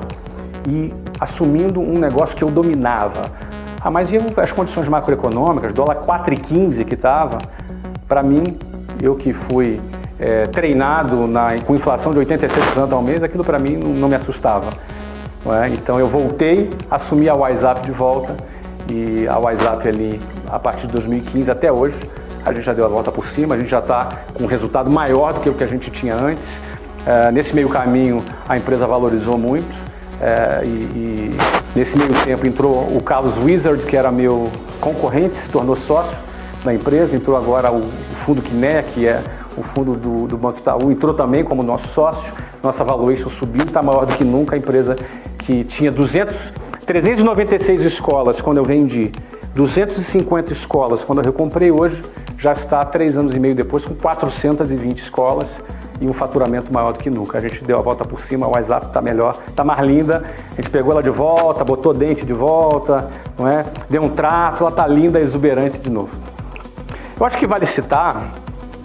e 0.67 0.89
assumindo 1.21 1.79
um 1.79 1.99
negócio 1.99 2.35
que 2.35 2.43
eu 2.43 2.51
dominava. 2.51 3.31
Ah, 3.81 3.91
mas 3.91 4.11
e 4.11 4.17
as 4.17 4.51
condições 4.51 4.89
macroeconômicas, 4.89 5.73
dólar 5.75 5.97
4,15 6.07 6.85
que 6.85 6.95
estava, 6.95 7.39
para 8.09 8.23
mim, 8.23 8.59
eu 9.01 9.15
que 9.15 9.35
fui 9.35 9.79
é, 10.19 10.45
treinado 10.45 11.27
na, 11.27 11.59
com 11.61 11.77
inflação 11.77 12.13
de 12.13 12.21
86% 12.21 12.91
ao 12.91 13.03
mês, 13.03 13.23
aquilo 13.23 13.45
para 13.45 13.59
mim 13.59 13.77
não, 13.77 13.91
não, 13.91 14.09
me 14.09 14.15
assustava. 14.15 14.71
Não 15.45 15.55
é? 15.55 15.69
Então 15.69 16.01
eu 16.01 16.09
voltei, 16.09 16.71
assumi 16.91 17.29
a 17.29 17.35
WhatsApp 17.35 17.83
de 17.83 17.93
volta 17.93 18.35
e 18.91 19.27
a 19.29 19.39
WhatsApp 19.39 19.89
ali, 19.89 20.21
a 20.49 20.59
partir 20.59 20.87
de 20.87 20.93
2015 20.93 21.51
até 21.51 21.73
hoje, 21.73 21.99
a 22.45 22.53
gente 22.53 22.65
já 22.65 22.73
deu 22.73 22.85
a 22.85 22.89
volta 22.89 23.13
por 23.13 23.27
cima, 23.27 23.55
a 23.55 23.59
gente 23.59 23.71
já 23.71 23.81
está 23.81 24.09
com 24.35 24.45
um 24.45 24.47
resultado 24.47 24.91
maior 24.91 25.35
do 25.35 25.41
que 25.41 25.51
o 25.51 25.55
que 25.55 25.65
a 25.65 25.67
gente 25.67 25.91
tinha 25.91 26.15
antes. 26.15 26.45
É, 27.07 27.31
nesse 27.31 27.55
meio 27.55 27.69
caminho, 27.69 28.25
a 28.49 28.57
empresa 28.57 28.87
valorizou 28.87 29.39
muito 29.39 29.69
é, 30.21 30.63
e, 30.65 30.69
e, 30.69 31.37
nesse 31.75 31.97
meio 31.97 32.13
tempo 32.25 32.47
entrou 32.47 32.97
o 32.97 33.03
Carlos 33.03 33.37
Wizard, 33.39 33.85
que 33.85 33.97
era 33.97 34.11
meu 34.11 34.51
concorrente, 34.81 35.37
se 35.37 35.49
tornou 35.49 35.77
sócio 35.77 36.17
da 36.65 36.75
empresa, 36.75 37.15
entrou 37.15 37.37
agora 37.37 37.71
o, 37.71 37.79
o 37.79 38.17
Fundo 38.25 38.43
Quiné, 38.43 38.83
que 38.83 39.07
é 39.07 39.23
o 39.57 39.63
fundo 39.63 39.95
do, 39.95 40.27
do 40.27 40.37
Banco 40.37 40.59
Itaú 40.59 40.91
entrou 40.91 41.13
também 41.13 41.43
como 41.45 41.63
nosso 41.63 41.89
sócio, 41.89 42.33
nossa 42.63 42.85
valuation 42.85 43.29
subiu, 43.29 43.65
está 43.65 43.83
maior 43.83 44.07
do 44.07 44.15
que 44.15 44.25
nunca, 44.25 44.55
a 44.55 44.59
empresa 44.59 44.97
que 45.39 45.65
tinha 45.65 45.91
200, 45.91 46.53
396 46.89 47.83
escolas 47.83 48.41
quando 48.41 48.57
eu 48.57 48.65
vendi, 48.65 49.13
250 49.55 50.55
escolas 50.55 51.05
quando 51.05 51.19
eu 51.19 51.25
recomprei 51.25 51.71
hoje, 51.71 52.01
já 52.39 52.53
está 52.53 52.83
três 52.83 53.19
anos 53.19 53.37
e 53.37 53.39
meio 53.39 53.55
depois 53.55 53.85
com 53.85 53.95
420 53.95 54.99
escolas 54.99 55.63
e 56.01 56.09
um 56.09 56.15
faturamento 56.15 56.73
maior 56.73 56.93
do 56.93 56.99
que 56.99 57.11
nunca. 57.11 57.37
A 57.37 57.43
gente 57.43 57.63
deu 57.63 57.77
a 57.77 57.83
volta 57.83 58.07
por 58.07 58.19
cima, 58.19 58.47
o 58.47 58.53
WhatsApp 58.53 58.87
está 58.87 59.03
melhor, 59.03 59.39
está 59.47 59.63
mais 59.63 59.87
linda. 59.87 60.25
A 60.53 60.55
gente 60.55 60.71
pegou 60.71 60.93
ela 60.93 61.03
de 61.03 61.11
volta, 61.11 61.63
botou 61.63 61.93
dente 61.93 62.25
de 62.25 62.33
volta, 62.33 63.11
não 63.39 63.47
é? 63.47 63.67
Deu 63.91 64.03
um 64.03 64.09
trato, 64.09 64.61
ela 64.61 64.71
está 64.71 64.87
linda, 64.87 65.21
exuberante 65.21 65.79
de 65.79 65.91
novo. 65.91 66.17
Eu 67.21 67.27
acho 67.27 67.37
que 67.37 67.47
vale 67.47 67.67
citar, 67.67 68.31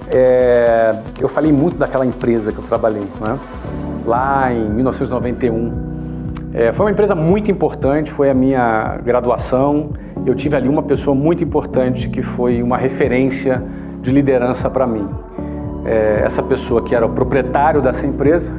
é, 0.09 0.93
eu 1.21 1.29
falei 1.29 1.53
muito 1.53 1.77
daquela 1.77 2.05
empresa 2.05 2.51
que 2.51 2.57
eu 2.57 2.65
trabalhei, 2.65 3.07
não 3.21 3.35
é? 3.35 3.39
lá 4.05 4.51
em 4.51 4.69
1991. 4.69 5.92
É, 6.53 6.71
foi 6.71 6.85
uma 6.85 6.91
empresa 6.91 7.15
muito 7.15 7.49
importante, 7.49 8.11
foi 8.11 8.29
a 8.29 8.33
minha 8.33 8.97
graduação. 9.03 9.89
Eu 10.25 10.35
tive 10.35 10.55
ali 10.55 10.69
uma 10.69 10.83
pessoa 10.83 11.15
muito 11.15 11.43
importante 11.43 12.09
que 12.09 12.21
foi 12.21 12.61
uma 12.61 12.77
referência 12.77 13.63
de 14.01 14.11
liderança 14.11 14.69
para 14.69 14.85
mim 14.85 15.07
é, 15.85 16.21
essa 16.23 16.41
pessoa 16.41 16.81
que 16.81 16.95
era 16.95 17.05
o 17.05 17.09
proprietário 17.09 17.81
dessa 17.81 18.05
empresa, 18.05 18.51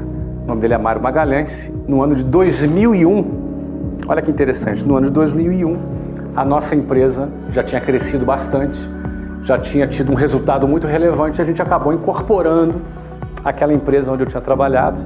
o 0.45 0.47
nome 0.47 0.61
dele 0.61 0.75
é 0.75 0.79
Mário 0.79 1.03
Magalhães, 1.03 1.73
no 1.89 2.03
ano 2.03 2.15
de 2.15 2.23
2001, 2.23 3.25
olha 4.07 4.21
que 4.21 4.31
interessante, 4.31 4.85
no 4.85 4.97
ano 4.97 5.07
de 5.07 5.13
2001, 5.13 5.77
a 6.37 6.45
nossa 6.45 6.75
empresa 6.75 7.29
já 7.51 7.63
tinha 7.63 7.81
crescido 7.81 8.27
bastante, 8.27 8.79
já 9.43 9.59
tinha 9.59 9.87
tido 9.87 10.13
um 10.13 10.15
resultado 10.15 10.69
muito 10.69 10.87
relevante, 10.87 11.41
a 11.41 11.45
gente 11.45 11.61
acabou 11.63 11.93
incorporando 11.93 12.81
aquela 13.45 13.73
empresa 13.73 14.11
onde 14.13 14.25
eu 14.25 14.27
tinha 14.27 14.41
trabalhado 14.41 15.01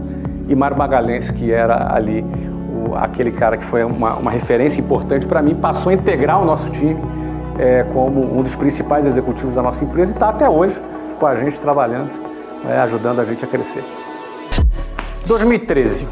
e 0.49 0.55
Mário 0.55 0.77
Magalhães, 0.77 1.31
que 1.31 1.53
era 1.53 1.93
ali 1.95 2.25
o, 2.87 2.95
aquele 2.97 3.33
cara 3.33 3.57
que 3.57 3.65
foi 3.65 3.85
uma, 3.85 4.15
uma 4.15 4.31
referência 4.31 4.81
importante 4.81 5.27
para 5.27 5.43
mim, 5.43 5.55
passou 5.55 5.91
a 5.91 5.95
integrar 5.95 6.41
o 6.41 6.45
nosso 6.45 6.71
time 6.71 6.97
é, 7.59 7.85
como 7.93 8.39
um 8.39 8.43
dos 8.43 8.55
principais 8.55 9.05
executivos 9.05 9.55
da 9.55 9.63
nossa 9.63 9.83
empresa 9.83 10.13
e 10.13 10.15
está 10.15 10.29
até 10.29 10.49
hoje 10.49 10.81
com 11.19 11.27
a 11.27 11.35
gente 11.37 11.61
trabalhando, 11.61 12.11
né, 12.65 12.81
ajudando 12.81 13.21
a 13.21 13.25
gente 13.25 13.45
a 13.45 13.49
crescer. 13.49 13.85
2013, 15.27 16.07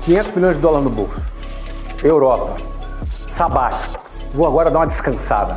500 0.00 0.30
milhões 0.32 0.56
de 0.56 0.62
dólares 0.62 0.84
no 0.84 0.90
bolso. 0.90 1.20
Europa, 2.02 2.56
sabático. 3.36 4.02
Vou 4.34 4.46
agora 4.46 4.70
dar 4.70 4.80
uma 4.80 4.86
descansada. 4.86 5.54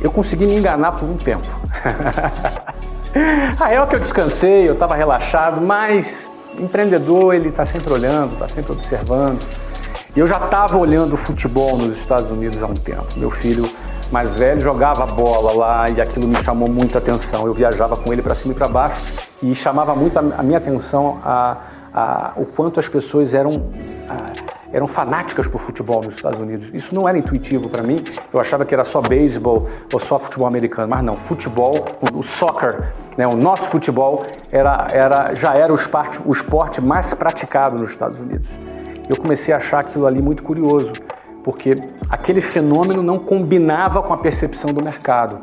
Eu 0.00 0.10
consegui 0.10 0.46
me 0.46 0.56
enganar 0.56 0.92
por 0.92 1.08
um 1.08 1.16
tempo. 1.16 1.46
a 3.58 3.66
real 3.66 3.84
é 3.84 3.86
que 3.88 3.96
eu 3.96 4.00
descansei, 4.00 4.68
eu 4.68 4.74
estava 4.74 4.94
relaxado, 4.94 5.60
mas 5.60 6.30
empreendedor 6.60 7.34
ele 7.34 7.48
está 7.48 7.66
sempre 7.66 7.92
olhando, 7.92 8.32
está 8.34 8.48
sempre 8.48 8.72
observando. 8.72 9.40
E 10.14 10.18
eu 10.18 10.26
já 10.26 10.36
estava 10.36 10.76
olhando 10.76 11.16
futebol 11.16 11.76
nos 11.76 11.98
Estados 11.98 12.30
Unidos 12.30 12.62
há 12.62 12.66
um 12.66 12.74
tempo. 12.74 13.06
Meu 13.16 13.30
filho 13.30 13.70
mais 14.10 14.34
velho 14.34 14.60
jogava 14.60 15.04
bola 15.06 15.52
lá 15.52 15.90
e 15.90 16.00
aquilo 16.00 16.26
me 16.26 16.36
chamou 16.42 16.68
muita 16.68 16.98
atenção. 16.98 17.46
Eu 17.46 17.52
viajava 17.52 17.96
com 17.96 18.12
ele 18.12 18.22
para 18.22 18.34
cima 18.34 18.52
e 18.52 18.56
para 18.56 18.68
baixo 18.68 19.02
e 19.42 19.54
chamava 19.54 19.94
muito 19.94 20.18
a, 20.18 20.42
minha 20.42 20.58
atenção 20.58 21.20
a, 21.24 21.56
a, 21.92 22.32
o 22.36 22.46
quanto 22.46 22.80
as 22.80 22.88
pessoas 22.88 23.34
eram, 23.34 23.50
eram 24.76 24.86
fanáticas 24.86 25.48
por 25.48 25.58
futebol 25.58 26.02
nos 26.02 26.16
Estados 26.16 26.38
Unidos. 26.38 26.68
Isso 26.74 26.94
não 26.94 27.08
era 27.08 27.16
intuitivo 27.16 27.66
para 27.66 27.82
mim. 27.82 28.04
Eu 28.30 28.38
achava 28.38 28.62
que 28.62 28.74
era 28.74 28.84
só 28.84 29.00
beisebol 29.00 29.70
ou 29.90 29.98
só 29.98 30.18
futebol 30.18 30.46
americano, 30.46 30.88
mas 30.88 31.02
não. 31.02 31.14
Futebol, 31.14 31.86
o, 32.12 32.22
soccer, 32.22 32.92
né, 33.16 33.26
o 33.26 33.34
nosso 33.34 33.70
futebol 33.70 34.22
era, 34.52 34.86
era, 34.92 35.34
já 35.34 35.54
era 35.54 35.72
o 35.72 35.76
esporte, 35.76 36.20
o 36.26 36.30
esporte 36.30 36.82
mais 36.82 37.14
praticado 37.14 37.78
nos 37.78 37.90
Estados 37.90 38.20
Unidos. 38.20 38.50
Eu 39.08 39.16
comecei 39.16 39.54
a 39.54 39.56
achar 39.56 39.80
aquilo 39.80 40.06
ali 40.06 40.20
muito 40.20 40.42
curioso 40.42 40.92
porque 41.42 41.82
aquele 42.10 42.42
fenômeno 42.42 43.02
não 43.02 43.18
combinava 43.18 44.02
com 44.02 44.12
a 44.12 44.18
percepção 44.18 44.74
do 44.74 44.84
mercado. 44.84 45.40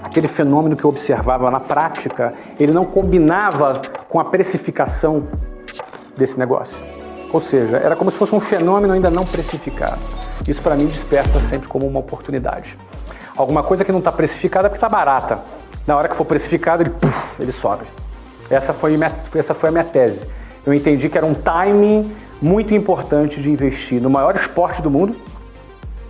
Aquele 0.00 0.28
fenômeno 0.28 0.76
que 0.76 0.84
eu 0.84 0.90
observava 0.90 1.50
na 1.50 1.58
prática, 1.58 2.34
ele 2.60 2.70
não 2.70 2.84
combinava 2.84 3.82
com 4.08 4.20
a 4.20 4.24
precificação 4.24 5.24
desse 6.16 6.38
negócio. 6.38 6.97
Ou 7.32 7.40
seja, 7.40 7.76
era 7.76 7.94
como 7.94 8.10
se 8.10 8.16
fosse 8.16 8.34
um 8.34 8.40
fenômeno 8.40 8.94
ainda 8.94 9.10
não 9.10 9.24
precificado. 9.24 10.00
Isso 10.46 10.62
para 10.62 10.74
mim 10.74 10.86
desperta 10.86 11.40
sempre 11.40 11.68
como 11.68 11.86
uma 11.86 12.00
oportunidade. 12.00 12.76
Alguma 13.36 13.62
coisa 13.62 13.84
que 13.84 13.92
não 13.92 13.98
está 13.98 14.10
precificada 14.10 14.66
é 14.66 14.68
porque 14.68 14.78
está 14.78 14.88
barata. 14.88 15.40
Na 15.86 15.96
hora 15.96 16.08
que 16.08 16.16
for 16.16 16.24
precificado, 16.24 16.82
ele, 16.82 16.90
puff, 16.90 17.40
ele 17.40 17.52
sobe. 17.52 17.84
Essa 18.50 18.72
foi, 18.72 18.96
minha, 18.96 19.12
essa 19.34 19.54
foi 19.54 19.68
a 19.68 19.72
minha 19.72 19.84
tese. 19.84 20.20
Eu 20.64 20.72
entendi 20.72 21.08
que 21.08 21.16
era 21.16 21.26
um 21.26 21.34
timing 21.34 22.14
muito 22.40 22.74
importante 22.74 23.40
de 23.40 23.50
investir 23.50 24.00
no 24.00 24.08
maior 24.08 24.34
esporte 24.36 24.80
do 24.80 24.90
mundo 24.90 25.14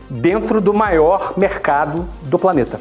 dentro 0.08 0.60
do 0.60 0.72
maior 0.72 1.34
mercado 1.36 2.08
do 2.22 2.38
planeta. 2.38 2.78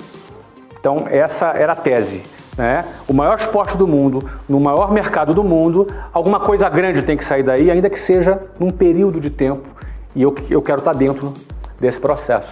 Então, 0.80 1.06
essa 1.10 1.48
era 1.48 1.74
a 1.74 1.76
tese. 1.76 2.24
Né? 2.58 2.84
O 3.08 3.14
maior 3.14 3.38
esporte 3.38 3.78
do 3.78 3.88
mundo, 3.88 4.28
no 4.50 4.60
maior 4.60 4.92
mercado 4.92 5.34
do 5.34 5.44
mundo, 5.44 5.88
alguma 6.12 6.40
coisa 6.40 6.68
grande 6.68 7.04
tem 7.04 7.16
que 7.16 7.24
sair 7.24 7.44
daí, 7.44 7.70
ainda 7.70 7.90
que 7.90 8.00
seja 8.00 8.40
num 8.60 8.72
período 8.72 9.20
de 9.20 9.30
tempo, 9.30 9.68
e 10.16 10.24
eu, 10.24 10.34
eu 10.50 10.62
quero 10.62 10.80
estar 10.80 10.94
dentro 10.94 11.34
desse 11.80 12.00
processo. 12.00 12.50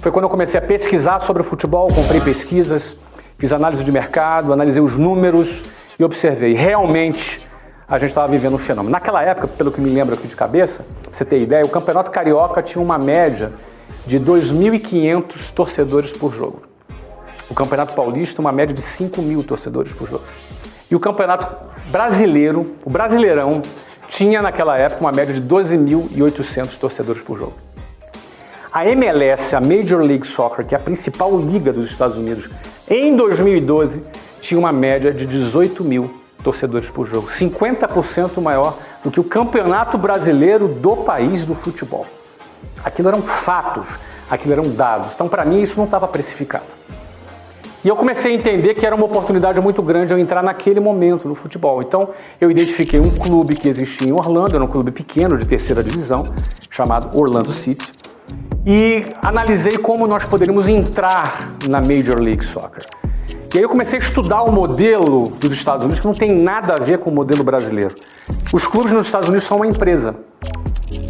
Foi 0.00 0.10
quando 0.10 0.24
eu 0.24 0.30
comecei 0.30 0.58
a 0.58 0.62
pesquisar 0.62 1.20
sobre 1.20 1.42
o 1.42 1.44
futebol, 1.44 1.88
comprei 1.88 2.20
pesquisas, 2.20 2.96
fiz 3.38 3.52
análise 3.52 3.84
de 3.84 3.92
mercado, 3.92 4.52
analisei 4.52 4.82
os 4.82 4.96
números 4.96 5.62
e 5.98 6.04
observei 6.04 6.54
realmente 6.54 7.46
a 7.88 7.98
gente 7.98 8.08
estava 8.08 8.26
vivendo 8.26 8.54
um 8.54 8.58
fenômeno. 8.58 8.90
Naquela 8.90 9.22
época, 9.22 9.46
pelo 9.46 9.70
que 9.70 9.80
me 9.80 9.90
lembro 9.90 10.14
aqui 10.14 10.26
de 10.26 10.34
cabeça, 10.34 10.84
você 11.12 11.24
ter 11.24 11.40
ideia, 11.40 11.64
o 11.64 11.68
Campeonato 11.68 12.10
Carioca 12.10 12.60
tinha 12.60 12.82
uma 12.82 12.98
média 12.98 13.52
de 14.04 14.18
2.500 14.18 15.52
torcedores 15.54 16.10
por 16.10 16.34
jogo. 16.34 16.65
O 17.48 17.54
Campeonato 17.54 17.94
Paulista, 17.94 18.40
uma 18.40 18.52
média 18.52 18.74
de 18.74 18.82
5 18.82 19.22
mil 19.22 19.42
torcedores 19.44 19.92
por 19.92 20.08
jogo. 20.08 20.24
E 20.90 20.94
o 20.94 21.00
Campeonato 21.00 21.68
Brasileiro, 21.90 22.74
o 22.84 22.90
Brasileirão, 22.90 23.62
tinha 24.08 24.40
naquela 24.40 24.78
época 24.78 25.00
uma 25.00 25.12
média 25.12 25.34
de 25.34 25.42
12.800 25.42 26.76
torcedores 26.78 27.22
por 27.22 27.38
jogo. 27.38 27.54
A 28.72 28.86
MLS, 28.86 29.54
a 29.56 29.60
Major 29.60 30.02
League 30.02 30.26
Soccer, 30.26 30.66
que 30.66 30.74
é 30.74 30.78
a 30.78 30.80
principal 30.80 31.36
liga 31.38 31.72
dos 31.72 31.90
Estados 31.90 32.16
Unidos, 32.16 32.48
em 32.88 33.16
2012 33.16 34.00
tinha 34.40 34.58
uma 34.58 34.70
média 34.70 35.12
de 35.12 35.26
18 35.26 35.82
mil 35.82 36.20
torcedores 36.42 36.88
por 36.88 37.08
jogo, 37.08 37.26
50% 37.28 38.40
maior 38.40 38.78
do 39.02 39.10
que 39.10 39.18
o 39.18 39.24
campeonato 39.24 39.98
brasileiro 39.98 40.68
do 40.68 40.96
país 40.98 41.44
do 41.44 41.54
futebol. 41.54 42.06
Aquilo 42.84 43.08
eram 43.08 43.22
fatos, 43.22 43.88
aquilo 44.30 44.52
eram 44.52 44.70
dados. 44.70 45.12
Então, 45.14 45.28
para 45.28 45.44
mim, 45.44 45.60
isso 45.60 45.76
não 45.76 45.86
estava 45.86 46.06
precificado. 46.06 46.64
E 47.86 47.88
eu 47.88 47.94
comecei 47.94 48.32
a 48.32 48.34
entender 48.34 48.74
que 48.74 48.84
era 48.84 48.96
uma 48.96 49.04
oportunidade 49.04 49.60
muito 49.60 49.80
grande 49.80 50.12
eu 50.12 50.18
entrar 50.18 50.42
naquele 50.42 50.80
momento 50.80 51.28
no 51.28 51.36
futebol. 51.36 51.80
Então, 51.80 52.08
eu 52.40 52.50
identifiquei 52.50 52.98
um 52.98 53.08
clube 53.08 53.54
que 53.54 53.68
existia 53.68 54.08
em 54.08 54.12
Orlando, 54.12 54.56
era 54.56 54.64
um 54.64 54.66
clube 54.66 54.90
pequeno 54.90 55.38
de 55.38 55.46
terceira 55.46 55.84
divisão, 55.84 56.34
chamado 56.68 57.16
Orlando 57.16 57.52
City, 57.52 57.92
e 58.66 59.04
analisei 59.22 59.78
como 59.78 60.04
nós 60.08 60.28
poderíamos 60.28 60.66
entrar 60.66 61.52
na 61.68 61.80
Major 61.80 62.18
League 62.18 62.44
Soccer. 62.46 62.84
E 63.54 63.58
aí 63.58 63.62
eu 63.62 63.68
comecei 63.68 64.00
a 64.00 64.02
estudar 64.02 64.42
o 64.42 64.50
modelo 64.50 65.28
dos 65.28 65.52
Estados 65.52 65.84
Unidos, 65.84 66.00
que 66.00 66.06
não 66.08 66.12
tem 66.12 66.34
nada 66.34 66.74
a 66.74 66.80
ver 66.80 66.98
com 66.98 67.10
o 67.10 67.14
modelo 67.14 67.44
brasileiro. 67.44 67.94
Os 68.52 68.66
clubes 68.66 68.92
nos 68.92 69.06
Estados 69.06 69.28
Unidos 69.28 69.46
são 69.46 69.58
uma 69.58 69.66
empresa. 69.68 70.16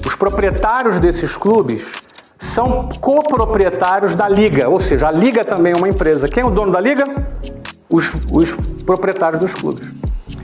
Os 0.04 0.14
proprietários 0.14 0.98
desses 0.98 1.38
clubes 1.38 1.86
são 2.38 2.88
coproprietários 3.00 4.14
da 4.14 4.28
liga, 4.28 4.68
ou 4.68 4.78
seja, 4.78 5.08
a 5.08 5.12
liga 5.12 5.44
também 5.44 5.72
é 5.72 5.76
uma 5.76 5.88
empresa. 5.88 6.28
Quem 6.28 6.42
é 6.42 6.46
o 6.46 6.50
dono 6.50 6.72
da 6.72 6.80
liga? 6.80 7.06
Os, 7.88 8.12
os 8.32 8.52
proprietários 8.84 9.40
dos 9.40 9.54
clubes. 9.54 9.88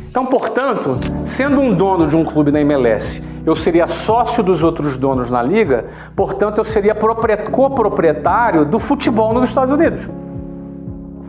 Então, 0.09 0.27
portanto, 0.27 0.99
sendo 1.25 1.61
um 1.61 1.75
dono 1.75 2.07
de 2.07 2.17
um 2.17 2.25
clube 2.25 2.53
na 2.53 2.61
MLS, 2.61 3.23
eu 3.45 3.57
seria 3.57 3.87
sócio 3.87 4.43
dos 4.43 4.63
outros 4.63 4.97
donos 4.97 5.31
na 5.31 5.43
liga, 5.43 5.87
portanto, 6.15 6.59
eu 6.59 6.65
seria 6.65 6.95
coproprietário 6.95 8.65
do 8.65 8.79
futebol 8.79 9.33
nos 9.33 9.49
Estados 9.49 9.73
Unidos. 9.73 10.09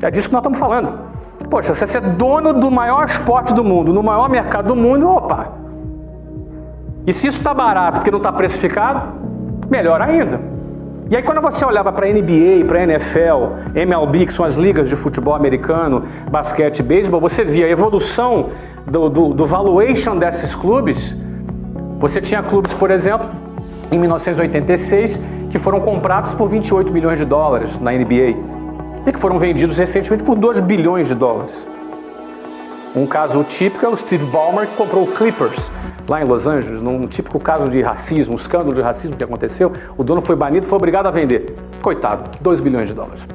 É 0.02 0.12
disso 0.12 0.28
que 0.28 0.34
nós 0.34 0.42
estamos 0.42 0.60
falando. 0.60 1.00
Poxa, 1.50 1.74
você 1.74 1.88
ser 1.88 2.02
dono 2.02 2.54
do 2.54 2.70
maior 2.70 3.06
esporte 3.06 3.54
do 3.54 3.64
mundo, 3.64 3.94
no 3.94 4.04
maior 4.04 4.30
mercado 4.30 4.68
do 4.68 4.76
mundo, 4.76 5.08
opa! 5.08 5.54
E 7.06 7.14
se 7.14 7.28
isso 7.28 7.40
está 7.40 7.54
barato 7.54 8.00
porque 8.00 8.12
não 8.12 8.18
está 8.18 8.32
precificado, 8.32 9.14
melhor 9.74 10.00
ainda. 10.02 10.40
E 11.10 11.16
aí 11.16 11.24
quando 11.24 11.42
você 11.42 11.66
olhava 11.66 11.92
para 11.92 12.08
NBA, 12.08 12.66
para 12.68 12.84
NFL, 12.84 13.40
MLB, 13.76 14.28
que 14.28 14.34
são 14.34 14.46
as 14.46 14.56
ligas 14.56 14.88
de 14.88 14.96
futebol 14.96 15.34
americano, 15.36 16.04
basquete 16.32 16.82
beisebol, 16.82 17.20
você 17.20 17.44
via 17.44 17.66
a 17.66 17.70
evolução 17.70 18.50
do, 18.86 19.10
do, 19.10 19.34
do 19.34 19.46
valuation 19.46 20.16
desses 20.18 20.54
clubes. 20.56 21.16
Você 22.00 22.22
tinha 22.22 22.42
clubes, 22.44 22.74
por 22.74 22.92
exemplo, 22.92 23.28
em 23.92 24.00
1986, 24.00 25.20
que 25.50 25.60
foram 25.60 25.80
comprados 25.80 26.34
por 26.34 26.48
28 26.50 26.92
milhões 26.92 27.18
de 27.18 27.26
dólares 27.26 27.80
na 27.80 27.92
NBA. 27.92 28.36
e 29.06 29.12
que 29.12 29.20
foram 29.20 29.38
vendidos 29.40 29.78
recentemente 29.78 30.24
por 30.24 30.36
2 30.36 30.62
bilhões 30.62 31.08
de 31.08 31.16
dólares. 31.16 31.73
Um 32.96 33.08
caso 33.08 33.44
típico 33.44 33.84
é 33.84 33.90
o 33.90 33.98
Steve 33.98 34.24
Ballmer, 34.26 34.68
que 34.68 34.76
comprou 34.76 35.04
o 35.04 35.08
Clippers 35.08 35.72
lá 36.08 36.22
em 36.22 36.26
Los 36.26 36.46
Angeles, 36.46 36.80
num 36.80 37.08
típico 37.08 37.40
caso 37.40 37.68
de 37.68 37.82
racismo, 37.82 38.34
um 38.34 38.36
escândalo 38.36 38.74
de 38.74 38.82
racismo 38.82 39.16
que 39.16 39.24
aconteceu. 39.24 39.72
O 39.98 40.04
dono 40.04 40.22
foi 40.22 40.36
banido, 40.36 40.68
foi 40.68 40.76
obrigado 40.76 41.08
a 41.08 41.12
vender. 41.12 41.56
Coitado, 41.82 42.30
2 42.40 42.60
bilhões 42.60 42.88
de 42.88 42.94
dólares. 42.94 43.26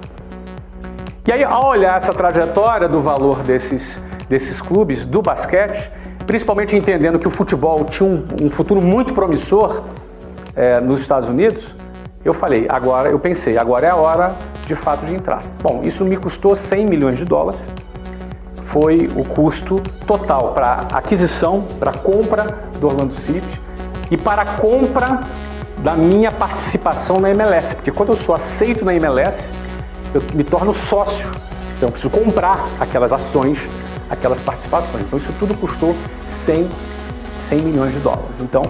E 1.27 1.33
aí, 1.33 1.43
ao 1.43 1.67
olhar 1.67 1.97
essa 1.97 2.13
trajetória 2.13 2.89
do 2.89 3.01
valor 3.01 3.43
desses, 3.43 4.01
desses 4.29 4.61
clubes 4.61 5.05
do 5.05 5.21
basquete, 5.21 5.91
principalmente 6.25 6.77
entendendo 6.77 7.19
que 7.19 7.27
o 7.27 7.31
futebol 7.31 7.85
tinha 7.85 8.09
um, 8.09 8.47
um 8.47 8.51
futuro 8.51 8.81
muito 8.81 9.13
promissor 9.13 9.83
é, 10.55 10.81
nos 10.81 11.01
Estados 11.01 11.29
Unidos, 11.29 11.65
eu 12.25 12.33
falei, 12.33 12.67
agora, 12.69 13.11
eu 13.11 13.19
pensei, 13.19 13.59
agora 13.59 13.87
é 13.87 13.91
a 13.91 13.97
hora 13.97 14.35
de 14.67 14.75
fato 14.77 15.05
de 15.05 15.15
entrar. 15.15 15.41
Bom, 15.63 15.81
isso 15.83 16.05
me 16.05 16.17
custou 16.17 16.55
100 16.55 16.87
milhões 16.87 17.19
de 17.19 17.25
dólares, 17.25 17.61
foi 18.69 19.09
o 19.17 19.25
custo 19.25 19.81
total 20.07 20.53
para 20.53 20.87
aquisição, 20.93 21.63
para 21.79 21.93
compra 21.93 22.45
do 22.79 22.87
Orlando 22.87 23.15
City 23.21 23.61
e 24.11 24.17
para 24.17 24.43
a 24.43 24.45
compra 24.45 25.23
da 25.79 25.95
minha 25.95 26.31
participação 26.31 27.21
na 27.21 27.31
MLS, 27.31 27.75
porque 27.75 27.91
quando 27.91 28.11
eu 28.11 28.17
sou 28.17 28.35
aceito 28.35 28.85
na 28.85 28.95
MLS, 28.95 29.51
eu 30.13 30.23
me 30.35 30.43
torno 30.43 30.75
sócio, 30.75 31.29
então 31.77 31.89
eu 31.89 31.93
preciso 31.93 32.11
comprar 32.11 32.67
aquelas 32.81 33.13
ações, 33.13 33.59
aquelas 34.11 34.41
participações. 34.41 35.05
Então 35.05 35.19
isso 35.19 35.33
tudo 35.39 35.55
custou 35.55 35.95
100, 36.45 36.69
100 37.49 37.59
milhões 37.61 37.93
de 37.93 38.01
dólares. 38.01 38.35
Então 38.41 38.63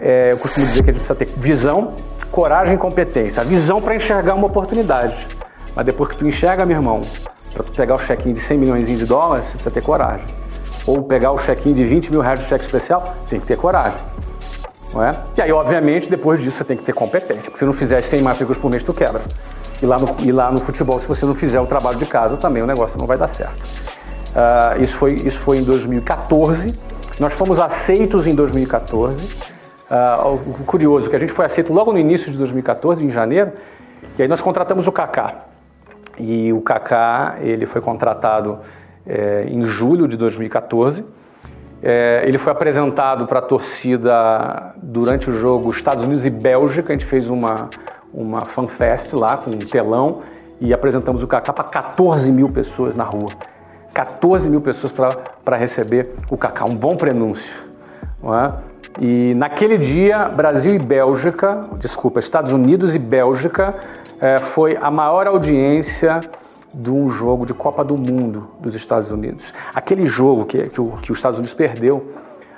é, 0.00 0.32
eu 0.32 0.38
costumo 0.38 0.66
dizer 0.66 0.82
que 0.82 0.90
a 0.90 0.92
gente 0.92 1.06
precisa 1.06 1.14
ter 1.14 1.32
visão, 1.36 1.94
coragem 2.30 2.74
e 2.74 2.78
competência. 2.78 3.42
A 3.42 3.44
visão 3.44 3.80
para 3.80 3.94
enxergar 3.94 4.34
uma 4.34 4.46
oportunidade. 4.46 5.28
Mas 5.74 5.86
depois 5.86 6.10
que 6.10 6.16
tu 6.16 6.26
enxerga, 6.26 6.66
meu 6.66 6.76
irmão, 6.76 7.00
para 7.52 7.62
tu 7.62 7.72
pegar 7.72 7.94
o 7.94 7.98
check-in 7.98 8.32
de 8.32 8.40
100 8.40 8.58
milhões 8.58 8.86
de 8.86 9.06
dólares, 9.06 9.44
você 9.46 9.52
precisa 9.52 9.70
ter 9.70 9.82
coragem. 9.82 10.26
Ou 10.86 11.02
pegar 11.02 11.32
o 11.32 11.38
check-in 11.38 11.74
de 11.74 11.84
20 11.84 12.10
mil 12.10 12.20
reais 12.20 12.40
de 12.40 12.46
cheque 12.46 12.64
especial, 12.64 13.14
tem 13.28 13.38
que 13.38 13.46
ter 13.46 13.56
coragem. 13.56 13.98
Não 14.92 15.02
é? 15.02 15.12
E 15.36 15.42
aí, 15.42 15.52
obviamente, 15.52 16.10
depois 16.10 16.40
disso 16.40 16.58
você 16.58 16.64
tem 16.64 16.76
que 16.76 16.82
ter 16.82 16.92
competência. 16.92 17.44
Porque 17.44 17.58
se 17.58 17.64
não 17.64 17.72
fizer 17.72 18.02
100 18.02 18.22
matrículas 18.22 18.58
por 18.58 18.70
mês, 18.70 18.82
tu 18.82 18.92
quebra. 18.92 19.22
E 19.80 19.86
lá, 19.86 19.98
no, 19.98 20.14
e 20.20 20.30
lá 20.30 20.50
no 20.50 20.60
futebol, 20.60 21.00
se 21.00 21.06
você 21.06 21.24
não 21.24 21.34
fizer 21.34 21.60
o 21.60 21.66
trabalho 21.66 21.98
de 21.98 22.06
casa, 22.06 22.36
também 22.36 22.62
o 22.62 22.66
negócio 22.66 22.98
não 22.98 23.06
vai 23.06 23.16
dar 23.16 23.28
certo. 23.28 23.62
Uh, 23.62 24.82
isso, 24.82 24.96
foi, 24.96 25.14
isso 25.14 25.38
foi 25.38 25.58
em 25.58 25.64
2014. 25.64 26.74
Nós 27.18 27.32
fomos 27.32 27.58
aceitos 27.58 28.26
em 28.26 28.34
2014. 28.34 29.52
Uh, 29.90 30.34
o 30.60 30.64
curioso 30.64 31.06
é 31.06 31.10
que 31.10 31.16
a 31.16 31.18
gente 31.18 31.32
foi 31.32 31.44
aceito 31.44 31.72
logo 31.72 31.92
no 31.92 31.98
início 31.98 32.30
de 32.30 32.38
2014, 32.38 33.04
em 33.04 33.10
janeiro, 33.10 33.52
e 34.18 34.22
aí 34.22 34.28
nós 34.28 34.40
contratamos 34.40 34.86
o 34.86 34.92
Kaká. 34.92 35.51
E 36.18 36.52
o 36.52 36.60
Kaká, 36.60 37.36
ele 37.40 37.66
foi 37.66 37.80
contratado 37.80 38.58
é, 39.06 39.44
em 39.48 39.64
julho 39.66 40.06
de 40.06 40.16
2014. 40.16 41.04
É, 41.82 42.22
ele 42.26 42.38
foi 42.38 42.52
apresentado 42.52 43.26
para 43.26 43.40
a 43.40 43.42
torcida 43.42 44.74
durante 44.82 45.28
o 45.28 45.32
jogo 45.32 45.70
Estados 45.70 46.04
Unidos 46.04 46.24
e 46.24 46.30
Bélgica. 46.30 46.92
A 46.92 46.96
gente 46.96 47.06
fez 47.06 47.28
uma, 47.28 47.68
uma 48.12 48.44
fanfest 48.44 49.12
lá 49.14 49.36
com 49.36 49.50
um 49.50 49.58
telão 49.58 50.20
e 50.60 50.72
apresentamos 50.72 51.22
o 51.22 51.26
Kaká 51.26 51.52
para 51.52 51.64
14 51.64 52.30
mil 52.30 52.48
pessoas 52.48 52.94
na 52.94 53.04
rua. 53.04 53.30
14 53.92 54.48
mil 54.48 54.60
pessoas 54.60 54.92
para 55.44 55.56
receber 55.56 56.14
o 56.30 56.36
Kaká, 56.36 56.64
um 56.64 56.74
bom 56.74 56.96
prenúncio. 56.96 57.52
Não 58.22 58.34
é? 58.34 58.52
E 59.00 59.34
naquele 59.34 59.78
dia, 59.78 60.28
Brasil 60.28 60.74
e 60.74 60.78
Bélgica, 60.78 61.62
desculpa, 61.78 62.20
Estados 62.20 62.52
Unidos 62.52 62.94
e 62.94 62.98
Bélgica, 62.98 63.74
é, 64.22 64.38
foi 64.38 64.78
a 64.80 64.88
maior 64.88 65.26
audiência 65.26 66.20
de 66.72 66.88
um 66.88 67.10
jogo 67.10 67.44
de 67.44 67.52
Copa 67.52 67.84
do 67.84 67.96
Mundo 67.96 68.48
dos 68.60 68.72
Estados 68.76 69.10
Unidos. 69.10 69.44
Aquele 69.74 70.06
jogo 70.06 70.46
que, 70.46 70.68
que, 70.68 70.80
o, 70.80 70.92
que 71.02 71.10
os 71.10 71.18
Estados 71.18 71.40
Unidos 71.40 71.52
perdeu, 71.52 72.12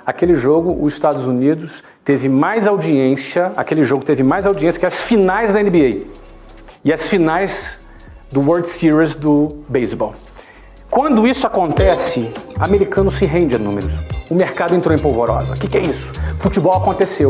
aquele 0.05 0.35
jogo, 0.35 0.77
os 0.79 0.93
Estados 0.93 1.25
Unidos 1.25 1.83
teve 2.05 2.29
mais 2.29 2.67
audiência, 2.67 3.51
aquele 3.57 3.83
jogo 3.83 4.05
teve 4.05 4.21
mais 4.21 4.45
audiência 4.45 4.79
que 4.79 4.85
as 4.85 5.01
finais 5.01 5.51
da 5.51 5.61
NBA 5.61 6.03
e 6.83 6.93
as 6.93 7.07
finais 7.07 7.75
do 8.31 8.41
World 8.41 8.67
Series 8.67 9.15
do 9.15 9.57
beisebol. 9.67 10.13
Quando 10.87 11.27
isso 11.27 11.47
acontece, 11.47 12.31
americano 12.59 13.09
se 13.09 13.25
rende 13.25 13.55
a 13.55 13.59
números. 13.59 13.91
O 14.29 14.35
mercado 14.35 14.75
entrou 14.75 14.95
em 14.95 14.99
polvorosa. 14.99 15.53
O 15.53 15.59
que, 15.59 15.67
que 15.67 15.77
é 15.79 15.81
isso? 15.81 16.11
Futebol 16.39 16.73
aconteceu. 16.73 17.29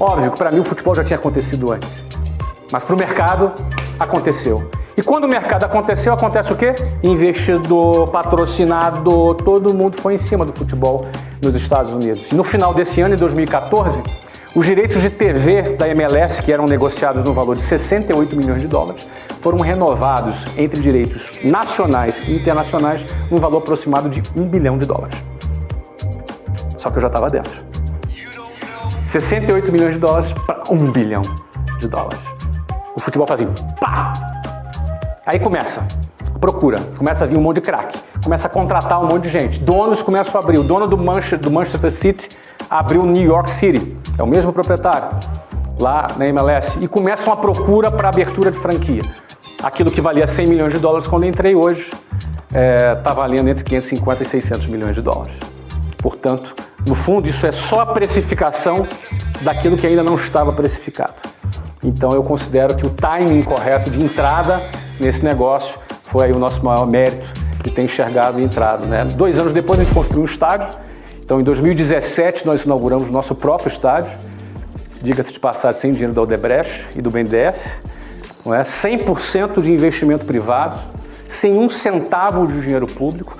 Óbvio 0.00 0.30
que 0.30 0.38
para 0.38 0.50
mim 0.50 0.60
o 0.60 0.64
futebol 0.64 0.94
já 0.94 1.04
tinha 1.04 1.18
acontecido 1.18 1.72
antes. 1.72 2.06
Mas 2.70 2.84
para 2.84 2.94
o 2.94 2.98
mercado, 2.98 3.52
aconteceu. 3.98 4.70
E 4.96 5.02
quando 5.02 5.24
o 5.24 5.28
mercado 5.28 5.64
aconteceu, 5.64 6.12
acontece 6.14 6.52
o 6.52 6.56
quê? 6.56 6.74
Investidor, 7.02 8.10
patrocinador, 8.10 9.34
todo 9.34 9.74
mundo 9.74 10.00
foi 10.00 10.14
em 10.14 10.18
cima 10.18 10.44
do 10.44 10.58
futebol 10.58 11.04
nos 11.42 11.54
Estados 11.54 11.92
Unidos. 11.92 12.26
E 12.32 12.34
no 12.34 12.42
final 12.42 12.72
desse 12.72 13.00
ano, 13.02 13.14
em 13.14 13.18
2014, 13.18 14.02
os 14.54 14.64
direitos 14.64 15.02
de 15.02 15.10
TV 15.10 15.76
da 15.76 15.86
MLS, 15.88 16.40
que 16.40 16.50
eram 16.50 16.64
negociados 16.64 17.22
no 17.24 17.34
valor 17.34 17.56
de 17.56 17.62
68 17.64 18.34
milhões 18.34 18.62
de 18.62 18.66
dólares, 18.66 19.06
foram 19.42 19.58
renovados 19.58 20.34
entre 20.56 20.80
direitos 20.80 21.30
nacionais 21.44 22.18
e 22.26 22.34
internacionais 22.34 23.04
num 23.30 23.36
valor 23.36 23.58
aproximado 23.58 24.08
de 24.08 24.22
1 24.34 24.48
bilhão 24.48 24.78
de 24.78 24.86
dólares. 24.86 25.22
Só 26.78 26.88
que 26.88 26.96
eu 26.96 27.02
já 27.02 27.08
estava 27.08 27.28
dentro. 27.28 27.52
68 29.08 29.70
milhões 29.70 29.94
de 29.94 30.00
dólares 30.00 30.32
para 30.46 30.62
1 30.70 30.90
bilhão 30.90 31.22
de 31.78 31.86
dólares. 31.86 32.35
O 32.96 33.00
futebol 33.00 33.26
fazia 33.26 33.46
assim, 33.46 33.66
pá! 33.78 34.14
Aí 35.26 35.38
começa, 35.38 35.86
procura, 36.40 36.80
começa 36.96 37.24
a 37.24 37.26
vir 37.26 37.36
um 37.36 37.42
monte 37.42 37.56
de 37.56 37.60
craque, 37.60 37.98
começa 38.24 38.46
a 38.46 38.50
contratar 38.50 38.98
um 38.98 39.06
monte 39.06 39.24
de 39.24 39.28
gente. 39.28 39.58
Donos 39.58 40.02
começam 40.02 40.40
a 40.40 40.42
abrir. 40.42 40.58
O 40.58 40.64
dono 40.64 40.88
do 40.88 40.96
Manchester, 40.96 41.38
do 41.38 41.50
Manchester 41.50 41.92
City 41.92 42.28
abriu 42.70 43.02
New 43.02 43.22
York 43.22 43.50
City, 43.50 43.96
é 44.18 44.22
o 44.22 44.26
mesmo 44.26 44.50
proprietário, 44.50 45.10
lá 45.78 46.06
na 46.16 46.26
MLS, 46.26 46.78
e 46.80 46.88
começa 46.88 47.28
uma 47.28 47.36
procura 47.36 47.90
para 47.90 48.08
abertura 48.08 48.50
de 48.50 48.58
franquia. 48.58 49.02
Aquilo 49.62 49.90
que 49.90 50.00
valia 50.00 50.26
100 50.26 50.46
milhões 50.46 50.72
de 50.72 50.78
dólares 50.78 51.06
quando 51.06 51.26
entrei 51.26 51.54
hoje, 51.54 51.90
está 52.46 52.58
é, 52.58 52.94
tá 52.94 53.12
valendo 53.12 53.48
entre 53.48 53.62
550 53.62 54.22
e 54.22 54.26
600 54.26 54.66
milhões 54.68 54.94
de 54.94 55.02
dólares. 55.02 55.36
Portanto, 55.98 56.54
no 56.86 56.94
fundo, 56.94 57.28
isso 57.28 57.44
é 57.44 57.52
só 57.52 57.80
a 57.80 57.86
precificação 57.86 58.86
daquilo 59.42 59.76
que 59.76 59.86
ainda 59.86 60.02
não 60.02 60.16
estava 60.16 60.52
precificado. 60.52 61.14
Então, 61.84 62.10
eu 62.10 62.22
considero 62.22 62.74
que 62.74 62.86
o 62.86 62.90
timing 62.90 63.42
correto 63.42 63.90
de 63.90 64.02
entrada 64.02 64.70
nesse 64.98 65.22
negócio 65.22 65.78
foi 66.04 66.32
o 66.32 66.38
nosso 66.38 66.64
maior 66.64 66.86
mérito 66.86 67.26
de 67.62 67.70
ter 67.70 67.82
enxergado 67.82 68.40
e 68.40 68.44
entrado. 68.44 68.86
Né? 68.86 69.04
Dois 69.04 69.38
anos 69.38 69.52
depois, 69.52 69.78
a 69.80 69.84
gente 69.84 69.94
construiu 69.94 70.22
um 70.22 70.26
estádio. 70.26 70.68
Então, 71.22 71.40
em 71.40 71.44
2017, 71.44 72.46
nós 72.46 72.64
inauguramos 72.64 73.08
o 73.08 73.12
nosso 73.12 73.34
próprio 73.34 73.68
estádio. 73.68 74.12
Diga-se 75.02 75.32
de 75.32 75.40
passagem, 75.40 75.80
sem 75.80 75.92
dinheiro 75.92 76.14
da 76.14 76.22
Odebrecht 76.22 76.86
e 76.94 77.02
do 77.02 77.10
BNDES. 77.10 77.54
Não 78.44 78.54
é? 78.54 78.62
100% 78.62 79.60
de 79.60 79.72
investimento 79.72 80.24
privado, 80.24 80.80
sem 81.28 81.54
um 81.58 81.68
centavo 81.68 82.46
de 82.46 82.60
dinheiro 82.60 82.86
público. 82.86 83.36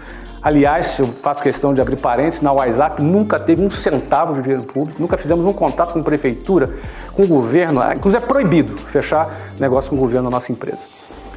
Aliás, 0.47 0.97
eu 1.01 1.07
faço 1.07 1.43
questão 1.43 1.75
de 1.75 1.81
abrir 1.81 1.97
parênteses, 1.97 2.41
na 2.41 2.53
WhatsApp 2.53 3.03
nunca 3.03 3.37
teve 3.37 3.61
um 3.61 3.69
centavo 3.69 4.33
de 4.35 4.43
dinheiro 4.43 4.63
público, 4.63 5.03
nunca 5.03 5.17
fizemos 5.17 5.45
um 5.45 5.53
contato 5.53 5.93
com 5.93 6.01
prefeitura, 6.05 6.73
com 7.15 7.27
governo, 7.27 7.81
ah, 7.83 7.93
inclusive 7.97 8.23
é 8.23 8.25
proibido 8.29 8.79
fechar 8.79 9.29
negócio 9.59 9.91
com 9.91 9.97
o 9.97 9.99
governo 9.99 10.31
da 10.31 10.31
nossa 10.31 10.53
empresa. 10.53 10.79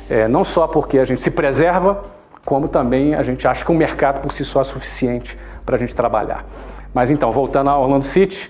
É, 0.08 0.28
não 0.28 0.44
só 0.44 0.68
porque 0.68 1.00
a 1.00 1.06
gente 1.06 1.24
se 1.24 1.32
preserva, 1.32 2.04
como 2.46 2.68
também 2.68 3.16
a 3.16 3.24
gente 3.24 3.48
acha 3.48 3.66
que 3.66 3.72
o 3.72 3.74
mercado 3.74 4.22
por 4.22 4.32
si 4.32 4.46
só 4.46 4.62
é 4.62 4.64
suficiente 4.64 5.36
para 5.66 5.76
a 5.76 5.80
gente 5.80 5.96
trabalhar. 5.96 6.46
Mas 6.94 7.10
então, 7.10 7.32
voltando 7.32 7.72
a 7.72 7.80
Orlando 7.80 8.06
City, 8.06 8.48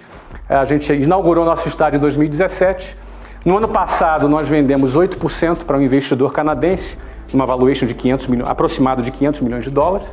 a 0.50 0.66
gente 0.66 0.92
inaugurou 0.92 1.46
nosso 1.46 1.70
estádio 1.70 1.96
em 1.96 2.02
2017. 2.02 2.98
No 3.46 3.60
ano 3.60 3.70
passado, 3.70 4.28
nós 4.28 4.50
vendemos 4.50 4.98
8% 4.98 5.64
para 5.64 5.78
um 5.78 5.82
investidor 5.82 6.34
canadense, 6.34 6.98
uma 7.34 7.46
valuation 7.46 7.86
de 7.86 7.94
500 7.94 8.28
milhões, 8.28 8.50
aproximado 8.50 9.02
de 9.02 9.10
500 9.10 9.40
milhões 9.40 9.64
de 9.64 9.70
dólares. 9.70 10.10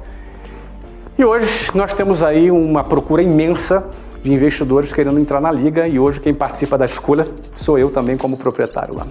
E 1.18 1.24
hoje 1.24 1.70
nós 1.74 1.94
temos 1.94 2.22
aí 2.22 2.50
uma 2.50 2.84
procura 2.84 3.22
imensa 3.22 3.82
de 4.22 4.30
investidores 4.30 4.92
querendo 4.92 5.18
entrar 5.18 5.40
na 5.40 5.50
liga 5.50 5.88
e 5.88 5.98
hoje 5.98 6.20
quem 6.20 6.34
participa 6.34 6.76
da 6.76 6.84
escolha 6.84 7.26
sou 7.54 7.78
eu 7.78 7.90
também 7.90 8.18
como 8.18 8.36
proprietário 8.36 8.94
lá. 8.94 9.06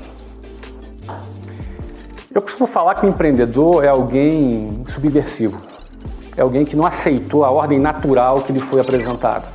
Eu 2.31 2.43
costumo 2.43 2.67
falar 2.67 2.93
que 2.93 3.07
o 3.07 3.09
empreendedor 3.09 3.83
é 3.83 3.87
alguém 3.87 4.83
subversivo, 4.89 5.59
é 6.37 6.41
alguém 6.41 6.63
que 6.63 6.75
não 6.75 6.85
aceitou 6.85 7.43
a 7.43 7.49
ordem 7.49 7.79
natural 7.79 8.41
que 8.41 8.53
lhe 8.53 8.59
foi 8.59 8.81
apresentada. 8.81 9.45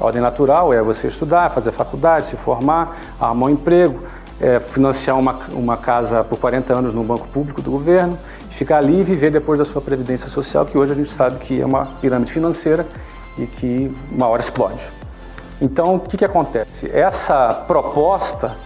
A 0.00 0.04
ordem 0.04 0.20
natural 0.20 0.72
é 0.72 0.82
você 0.82 1.06
estudar, 1.06 1.50
fazer 1.50 1.70
faculdade, 1.70 2.26
se 2.26 2.36
formar, 2.38 2.98
arrumar 3.20 3.46
um 3.46 3.50
emprego, 3.50 4.00
é, 4.40 4.58
financiar 4.58 5.16
uma, 5.16 5.38
uma 5.52 5.76
casa 5.76 6.24
por 6.24 6.40
40 6.40 6.74
anos 6.74 6.92
no 6.92 7.04
banco 7.04 7.28
público 7.28 7.62
do 7.62 7.70
governo 7.70 8.18
ficar 8.52 8.78
ali 8.78 9.00
e 9.00 9.02
viver 9.02 9.30
depois 9.30 9.58
da 9.58 9.64
sua 9.64 9.80
previdência 9.80 10.28
social, 10.28 10.64
que 10.66 10.76
hoje 10.76 10.92
a 10.92 10.94
gente 10.94 11.12
sabe 11.12 11.38
que 11.38 11.60
é 11.60 11.66
uma 11.66 11.86
pirâmide 12.00 12.32
financeira 12.32 12.86
e 13.38 13.46
que 13.46 13.94
uma 14.10 14.26
hora 14.28 14.42
explode. 14.42 14.82
Então, 15.60 15.96
o 15.96 16.00
que, 16.00 16.16
que 16.16 16.24
acontece? 16.24 16.90
Essa 16.92 17.48
proposta 17.66 18.56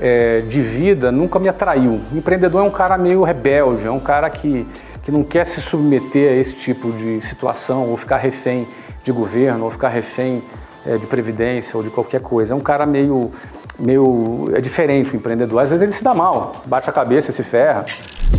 é, 0.00 0.40
de 0.40 0.60
vida 0.60 1.12
nunca 1.12 1.38
me 1.38 1.48
atraiu. 1.48 2.00
O 2.12 2.16
empreendedor 2.16 2.64
é 2.64 2.66
um 2.66 2.70
cara 2.70 2.96
meio 2.96 3.22
rebelde, 3.22 3.86
é 3.86 3.90
um 3.90 4.00
cara 4.00 4.28
que, 4.30 4.66
que 5.02 5.12
não 5.12 5.22
quer 5.22 5.46
se 5.46 5.60
submeter 5.60 6.32
a 6.32 6.36
esse 6.36 6.54
tipo 6.54 6.90
de 6.92 7.20
situação 7.22 7.88
ou 7.88 7.96
ficar 7.96 8.16
refém 8.16 8.66
de 9.04 9.12
governo 9.12 9.66
ou 9.66 9.70
ficar 9.70 9.88
refém 9.88 10.42
é, 10.86 10.96
de 10.96 11.06
previdência 11.06 11.76
ou 11.76 11.82
de 11.82 11.90
qualquer 11.90 12.20
coisa. 12.20 12.52
É 12.52 12.56
um 12.56 12.60
cara 12.60 12.86
meio, 12.86 13.30
meio 13.78 14.50
é 14.54 14.60
diferente 14.60 15.12
o 15.12 15.16
empreendedor. 15.16 15.62
Às 15.62 15.70
vezes 15.70 15.82
ele 15.82 15.92
se 15.92 16.02
dá 16.02 16.14
mal, 16.14 16.54
bate 16.66 16.88
a 16.88 16.92
cabeça 16.92 17.32
se 17.32 17.42
ferra, 17.42 17.84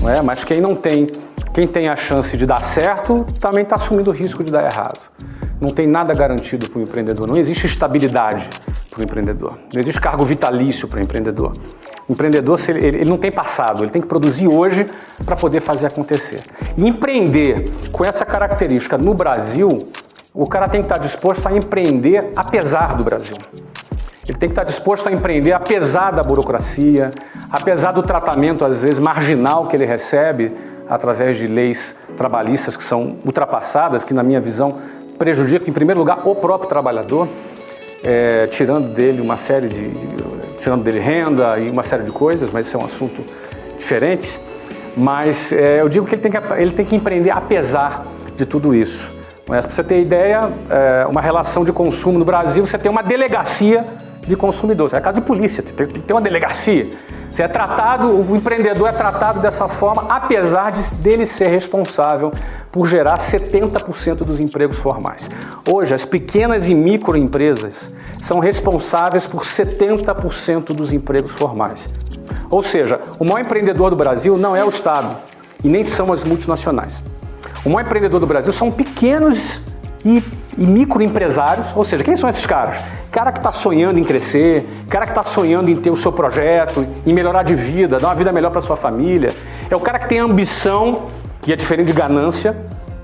não 0.02 0.10
é? 0.10 0.22
Mas 0.22 0.44
quem 0.44 0.62
não 0.62 0.76
tem, 0.76 1.08
quem 1.54 1.68
tem 1.68 1.90
a 1.90 1.96
chance 1.96 2.36
de 2.36 2.46
dar 2.46 2.64
certo, 2.64 3.26
também 3.40 3.64
está 3.64 3.76
assumindo 3.76 4.12
o 4.12 4.14
risco 4.14 4.44
de 4.44 4.52
dar 4.52 4.64
errado. 4.64 5.00
Não 5.60 5.72
tem 5.72 5.88
nada 5.88 6.14
garantido 6.14 6.70
para 6.70 6.80
o 6.80 6.82
empreendedor. 6.82 7.28
Não 7.28 7.38
existe 7.38 7.66
estabilidade 7.66 8.48
para 8.92 9.00
o 9.00 9.04
empreendedor. 9.04 9.58
Não 9.74 9.82
existe 9.82 10.00
cargo 10.00 10.26
vitalício 10.26 10.88
para 10.88 11.00
o 11.00 11.02
empreendedor. 11.02 11.54
O 12.08 12.14
empreendedor 12.14 12.60
ele, 12.68 12.88
ele 12.88 13.10
não 13.10 13.18
tem 13.18 13.32
passado, 13.32 13.84
ele 13.84 13.92
tem 13.92 14.02
que 14.02 14.08
produzir 14.08 14.48
hoje 14.48 14.86
para 15.26 15.36
poder 15.36 15.62
fazer 15.62 15.88
acontecer. 15.88 16.42
E 16.78 16.88
empreender 16.88 17.66
com 17.92 18.06
essa 18.06 18.26
característica 18.26 18.98
no 18.98 19.14
Brasil, 19.14 19.70
o 20.34 20.48
cara 20.48 20.70
tem 20.70 20.82
que 20.82 20.86
estar 20.86 20.98
disposto 20.98 21.48
a 21.48 21.56
empreender 21.56 22.34
apesar 22.36 22.96
do 22.96 23.04
Brasil. 23.04 23.36
Ele 24.28 24.38
tem 24.38 24.50
que 24.50 24.54
estar 24.54 24.64
disposto 24.64 25.08
a 25.08 25.12
empreender 25.12 25.54
apesar 25.54 26.12
da 26.12 26.24
burocracia, 26.24 27.12
apesar 27.52 27.92
do 27.92 28.02
tratamento, 28.02 28.66
às 28.66 28.82
vezes, 28.82 28.98
marginal 28.98 29.68
que 29.68 29.76
ele 29.76 29.86
recebe 29.86 30.52
através 30.90 31.38
de 31.38 31.46
leis 31.46 31.96
trabalhistas 32.18 32.76
que 32.76 32.84
são 32.84 33.18
ultrapassadas, 33.24 34.04
que, 34.04 34.14
na 34.14 34.24
minha 34.24 34.42
visão, 34.42 34.80
prejudicam, 35.18 35.70
em 35.70 35.74
primeiro 35.74 36.00
lugar, 36.00 36.28
o 36.28 36.34
próprio 36.34 36.68
trabalhador, 36.68 37.28
é, 38.04 38.48
tirando 38.48 38.94
dele 38.94 39.22
uma 39.22 39.38
série 39.38 39.68
de, 39.68 39.90
de, 39.90 40.08
tirando 40.60 40.84
dele 40.84 41.00
renda 41.00 41.60
e 41.60 41.70
uma 41.70 41.84
série 41.84 42.04
de 42.04 42.12
coisas, 42.12 42.50
mas 42.52 42.66
isso 42.66 42.78
é 42.78 42.80
um 42.80 42.86
assunto 42.86 43.24
diferente. 43.78 44.40
Mas 44.98 45.52
é, 45.52 45.82
eu 45.82 45.90
digo 45.90 46.06
que 46.06 46.16
ele 46.16 46.22
tem 46.22 46.32
que, 46.32 46.38
ele 46.58 46.72
tem 46.72 46.86
que 46.86 46.96
empreender 46.96 47.30
apesar 47.30 48.06
de 48.36 48.46
tudo 48.46 48.74
isso. 48.74 49.14
Mas 49.48 49.66
para 49.66 49.76
você 49.76 49.84
ter 49.84 50.02
ideia, 50.02 50.50
é, 50.70 51.06
uma 51.06 51.22
relação 51.22 51.64
de 51.64 51.72
consumo 51.72 52.18
no 52.18 52.26
Brasil, 52.26 52.66
você 52.66 52.78
tem 52.78 52.90
uma 52.90 53.04
delegacia 53.04 53.86
de 54.28 54.36
consumidores. 54.36 54.94
É 54.94 55.00
caso 55.00 55.16
de 55.16 55.22
polícia, 55.22 55.62
tem 55.64 55.88
que 55.88 56.00
ter 56.00 56.14
uma 56.14 56.22
delegacia. 56.22 56.92
Você 57.34 57.44
é 57.44 57.48
tratado, 57.50 58.08
o 58.08 58.36
empreendedor 58.36 58.88
é 58.88 58.94
tratado 58.94 59.42
dessa 59.42 59.68
forma, 59.68 60.06
apesar 60.08 60.72
de, 60.72 60.96
dele 60.96 61.26
ser 61.26 61.48
responsável 61.48 62.32
por 62.72 62.88
gerar 62.88 63.18
70% 63.20 64.20
dos 64.20 64.40
empregos 64.40 64.78
formais. 64.78 65.30
Hoje, 65.70 65.94
as 65.94 66.06
pequenas 66.06 66.68
e 66.70 66.74
microempresas 66.74 67.74
são 68.24 68.40
responsáveis 68.40 69.28
por 69.28 69.44
70% 69.44 70.68
dos 70.68 70.94
empregos 70.94 71.34
formais. 71.34 71.86
Ou 72.50 72.64
seja, 72.64 73.02
o 73.20 73.26
maior 73.26 73.42
empreendedor 73.42 73.90
do 73.90 73.96
Brasil 73.96 74.38
não 74.38 74.56
é 74.56 74.64
o 74.64 74.70
Estado 74.70 75.18
e 75.64 75.68
nem 75.68 75.84
são 75.84 76.14
as 76.14 76.24
multinacionais. 76.24 77.04
O 77.66 77.70
maior 77.70 77.86
empreendedor 77.86 78.20
do 78.20 78.28
Brasil 78.28 78.54
são 78.54 78.72
pequenos 78.72 79.60
e, 80.06 80.24
e 80.58 80.66
microempresários, 80.66 81.68
ou 81.76 81.84
seja, 81.84 82.04
quem 82.04 82.16
são 82.16 82.30
esses 82.30 82.46
caras? 82.46 82.82
Cara 83.12 83.32
que 83.32 83.40
está 83.40 83.52
sonhando 83.52 84.00
em 84.00 84.04
crescer, 84.04 84.68
cara 84.90 85.06
que 85.06 85.12
está 85.12 85.24
sonhando 85.24 85.70
em 85.70 85.76
ter 85.76 85.90
o 85.90 85.96
seu 85.96 86.12
projeto, 86.12 86.86
em 87.06 87.14
melhorar 87.14 87.44
de 87.44 87.56
vida, 87.56 88.00
dar 88.00 88.08
uma 88.10 88.16
vida 88.16 88.32
melhor 88.32 88.52
para 88.52 88.62
sua 88.62 88.78
família. 88.78 89.34
É 89.70 89.76
o 89.76 89.80
cara 89.80 90.00
que 90.00 90.08
tem 90.08 90.20
ambição, 90.20 91.04
que 91.42 91.52
é 91.52 91.56
diferente 91.56 91.88
de 91.88 91.94
ganância, 91.94 92.56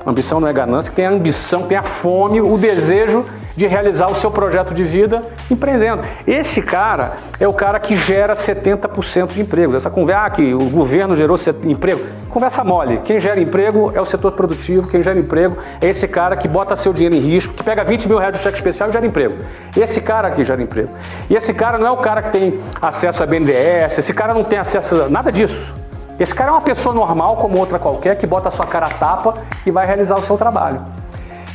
Ambição 0.06 0.40
não 0.40 0.48
é 0.48 0.54
ganância, 0.54 0.92
tem 0.92 1.06
a 1.06 1.12
ambição, 1.12 1.64
tem 1.64 1.78
a 1.78 1.84
fome, 1.84 2.42
o 2.42 2.58
desejo 2.58 3.24
de 3.56 3.68
realizar 3.68 4.08
o 4.08 4.16
seu 4.16 4.32
projeto 4.32 4.74
de 4.74 4.84
vida 4.84 5.24
empreendendo. 5.50 6.04
Esse 6.26 6.62
cara 6.62 7.14
é 7.40 7.48
o 7.48 7.54
cara 7.54 7.80
que 7.80 7.96
gera 7.96 8.36
70% 8.36 9.34
de 9.34 9.42
empregos. 9.42 9.76
Essa 9.76 9.90
conversa 9.90 10.12
ah, 10.22 10.30
que 10.30 10.54
o 10.54 10.70
governo 10.70 11.16
gerou 11.16 11.40
emprego, 11.64 12.02
conversa 12.30 12.64
mole. 12.64 13.00
Quem 13.04 13.20
gera 13.20 13.40
emprego 13.40 13.92
é 13.96 14.02
o 14.02 14.06
setor 14.06 14.34
produtivo, 14.34 14.88
quem 14.88 15.02
gera 15.02 15.18
emprego 15.18 15.58
é 15.82 15.88
esse 15.88 16.08
cara 16.08 16.36
que 16.36 16.48
bota 16.48 16.76
seu 16.76 16.94
dinheiro 16.94 17.16
em 17.16 17.20
risco, 17.20 17.54
que 17.54 17.64
pega 17.64 17.84
20 17.84 18.08
mil 18.08 18.18
reais 18.18 18.34
de 18.34 18.44
cheque 18.44 18.58
especial 18.58 18.90
e 18.90 18.92
gera 18.92 19.06
emprego. 19.06 19.38
Esse 19.76 20.00
cara 20.00 20.28
aqui 20.28 20.44
gera 20.44 20.62
emprego. 20.62 20.90
E 21.30 21.36
esse 21.36 21.54
cara 21.54 21.78
não 21.78 21.88
é 21.88 21.92
o 21.92 21.98
cara 21.98 22.22
que 22.22 22.30
tem 22.30 22.60
acesso 22.82 23.24
a 23.24 23.26
BNDES, 23.26 23.98
esse 23.98 24.14
cara 24.14 24.34
não 24.34 24.44
tem 24.44 24.60
acesso 24.60 25.04
a 25.04 25.10
nada 25.10 25.32
disso. 25.32 25.76
Esse 26.20 26.36
cara 26.36 26.52
é 26.52 26.54
uma 26.54 26.62
pessoa 26.62 26.94
normal, 26.94 27.38
como 27.38 27.58
outra 27.58 27.80
qualquer, 27.80 28.16
que 28.16 28.28
bota 28.28 28.50
a 28.50 28.52
sua 28.52 28.68
cara 28.68 28.86
a 28.86 28.90
tapa 28.90 29.34
e 29.66 29.72
vai 29.72 29.88
realizar 29.88 30.16
o 30.16 30.22
seu 30.22 30.38
trabalho. 30.38 31.01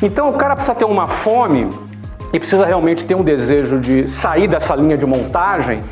Então 0.03 0.29
o 0.31 0.35
cara 0.35 0.55
precisa 0.55 0.75
ter 0.75 0.85
uma 0.85 1.07
fome 1.07 1.69
e 2.33 2.39
precisa 2.39 2.67
realmente 2.67 3.05
ter 3.05 3.15
um 3.15 3.23
desejo 3.23 3.79
de 3.79 4.09
sair 4.09 4.47
dessa 4.47 4.75
linha 4.75 4.97
de 4.97 5.07
montagem 5.07 5.83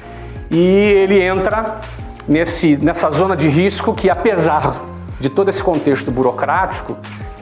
e 0.51 0.59
ele 0.59 1.21
entra 1.23 1.81
nesse, 2.29 2.77
nessa 2.77 3.11
zona 3.11 3.37
de 3.37 3.49
risco 3.49 3.95
que, 3.95 4.11
apesar 4.11 4.83
de 5.19 5.29
todo 5.29 5.49
esse 5.49 5.63
contexto 5.63 6.11
burocrático 6.11 6.97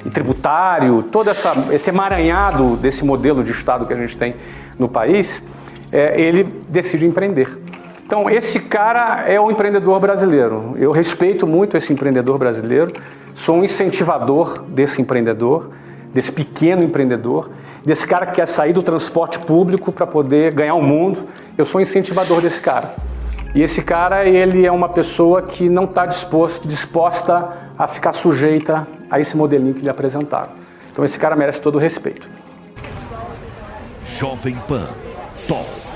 e 0.04 0.10
tributário, 0.10 1.02
todo 1.04 1.30
essa, 1.30 1.52
esse 1.72 1.90
emaranhado 1.90 2.76
desse 2.76 3.04
modelo 3.04 3.42
de 3.42 3.50
Estado 3.50 3.86
que 3.86 3.92
a 3.92 3.96
gente 3.96 4.16
tem 4.16 4.36
no 4.78 4.88
país, 4.88 5.42
é, 5.90 6.20
ele 6.20 6.44
decide 6.68 7.06
empreender. 7.06 7.58
Então, 8.04 8.28
esse 8.28 8.60
cara 8.60 9.24
é 9.26 9.40
o 9.40 9.50
empreendedor 9.50 9.98
brasileiro. 9.98 10.74
Eu 10.76 10.90
respeito 10.90 11.46
muito 11.46 11.76
esse 11.76 11.92
empreendedor 11.92 12.38
brasileiro, 12.38 12.92
sou 13.34 13.56
um 13.56 13.64
incentivador 13.64 14.62
desse 14.68 15.00
empreendedor, 15.00 15.70
desse 16.12 16.30
pequeno 16.30 16.84
empreendedor, 16.84 17.50
desse 17.84 18.06
cara 18.06 18.26
que 18.26 18.34
quer 18.34 18.46
sair 18.46 18.72
do 18.72 18.82
transporte 18.82 19.38
público 19.38 19.90
para 19.90 20.06
poder 20.06 20.52
ganhar 20.54 20.74
o 20.74 20.82
mundo. 20.82 21.28
Eu 21.56 21.64
sou 21.64 21.80
incentivador 21.80 22.40
desse 22.40 22.60
cara. 22.60 22.94
E 23.54 23.62
esse 23.62 23.82
cara, 23.82 24.26
ele 24.26 24.64
é 24.64 24.72
uma 24.72 24.88
pessoa 24.88 25.42
que 25.42 25.68
não 25.68 25.84
está 25.84 26.06
disposta 26.06 27.48
a 27.78 27.86
ficar 27.86 28.12
sujeita 28.14 28.86
a 29.10 29.20
esse 29.20 29.36
modelinho 29.36 29.74
que 29.74 29.82
lhe 29.82 29.90
apresentaram. 29.90 30.50
Então 30.90 31.04
esse 31.04 31.18
cara 31.18 31.36
merece 31.36 31.60
todo 31.60 31.74
o 31.74 31.78
respeito. 31.78 32.28
Jovem 34.06 34.56
Pan, 34.68 34.86
Top. 35.46 35.91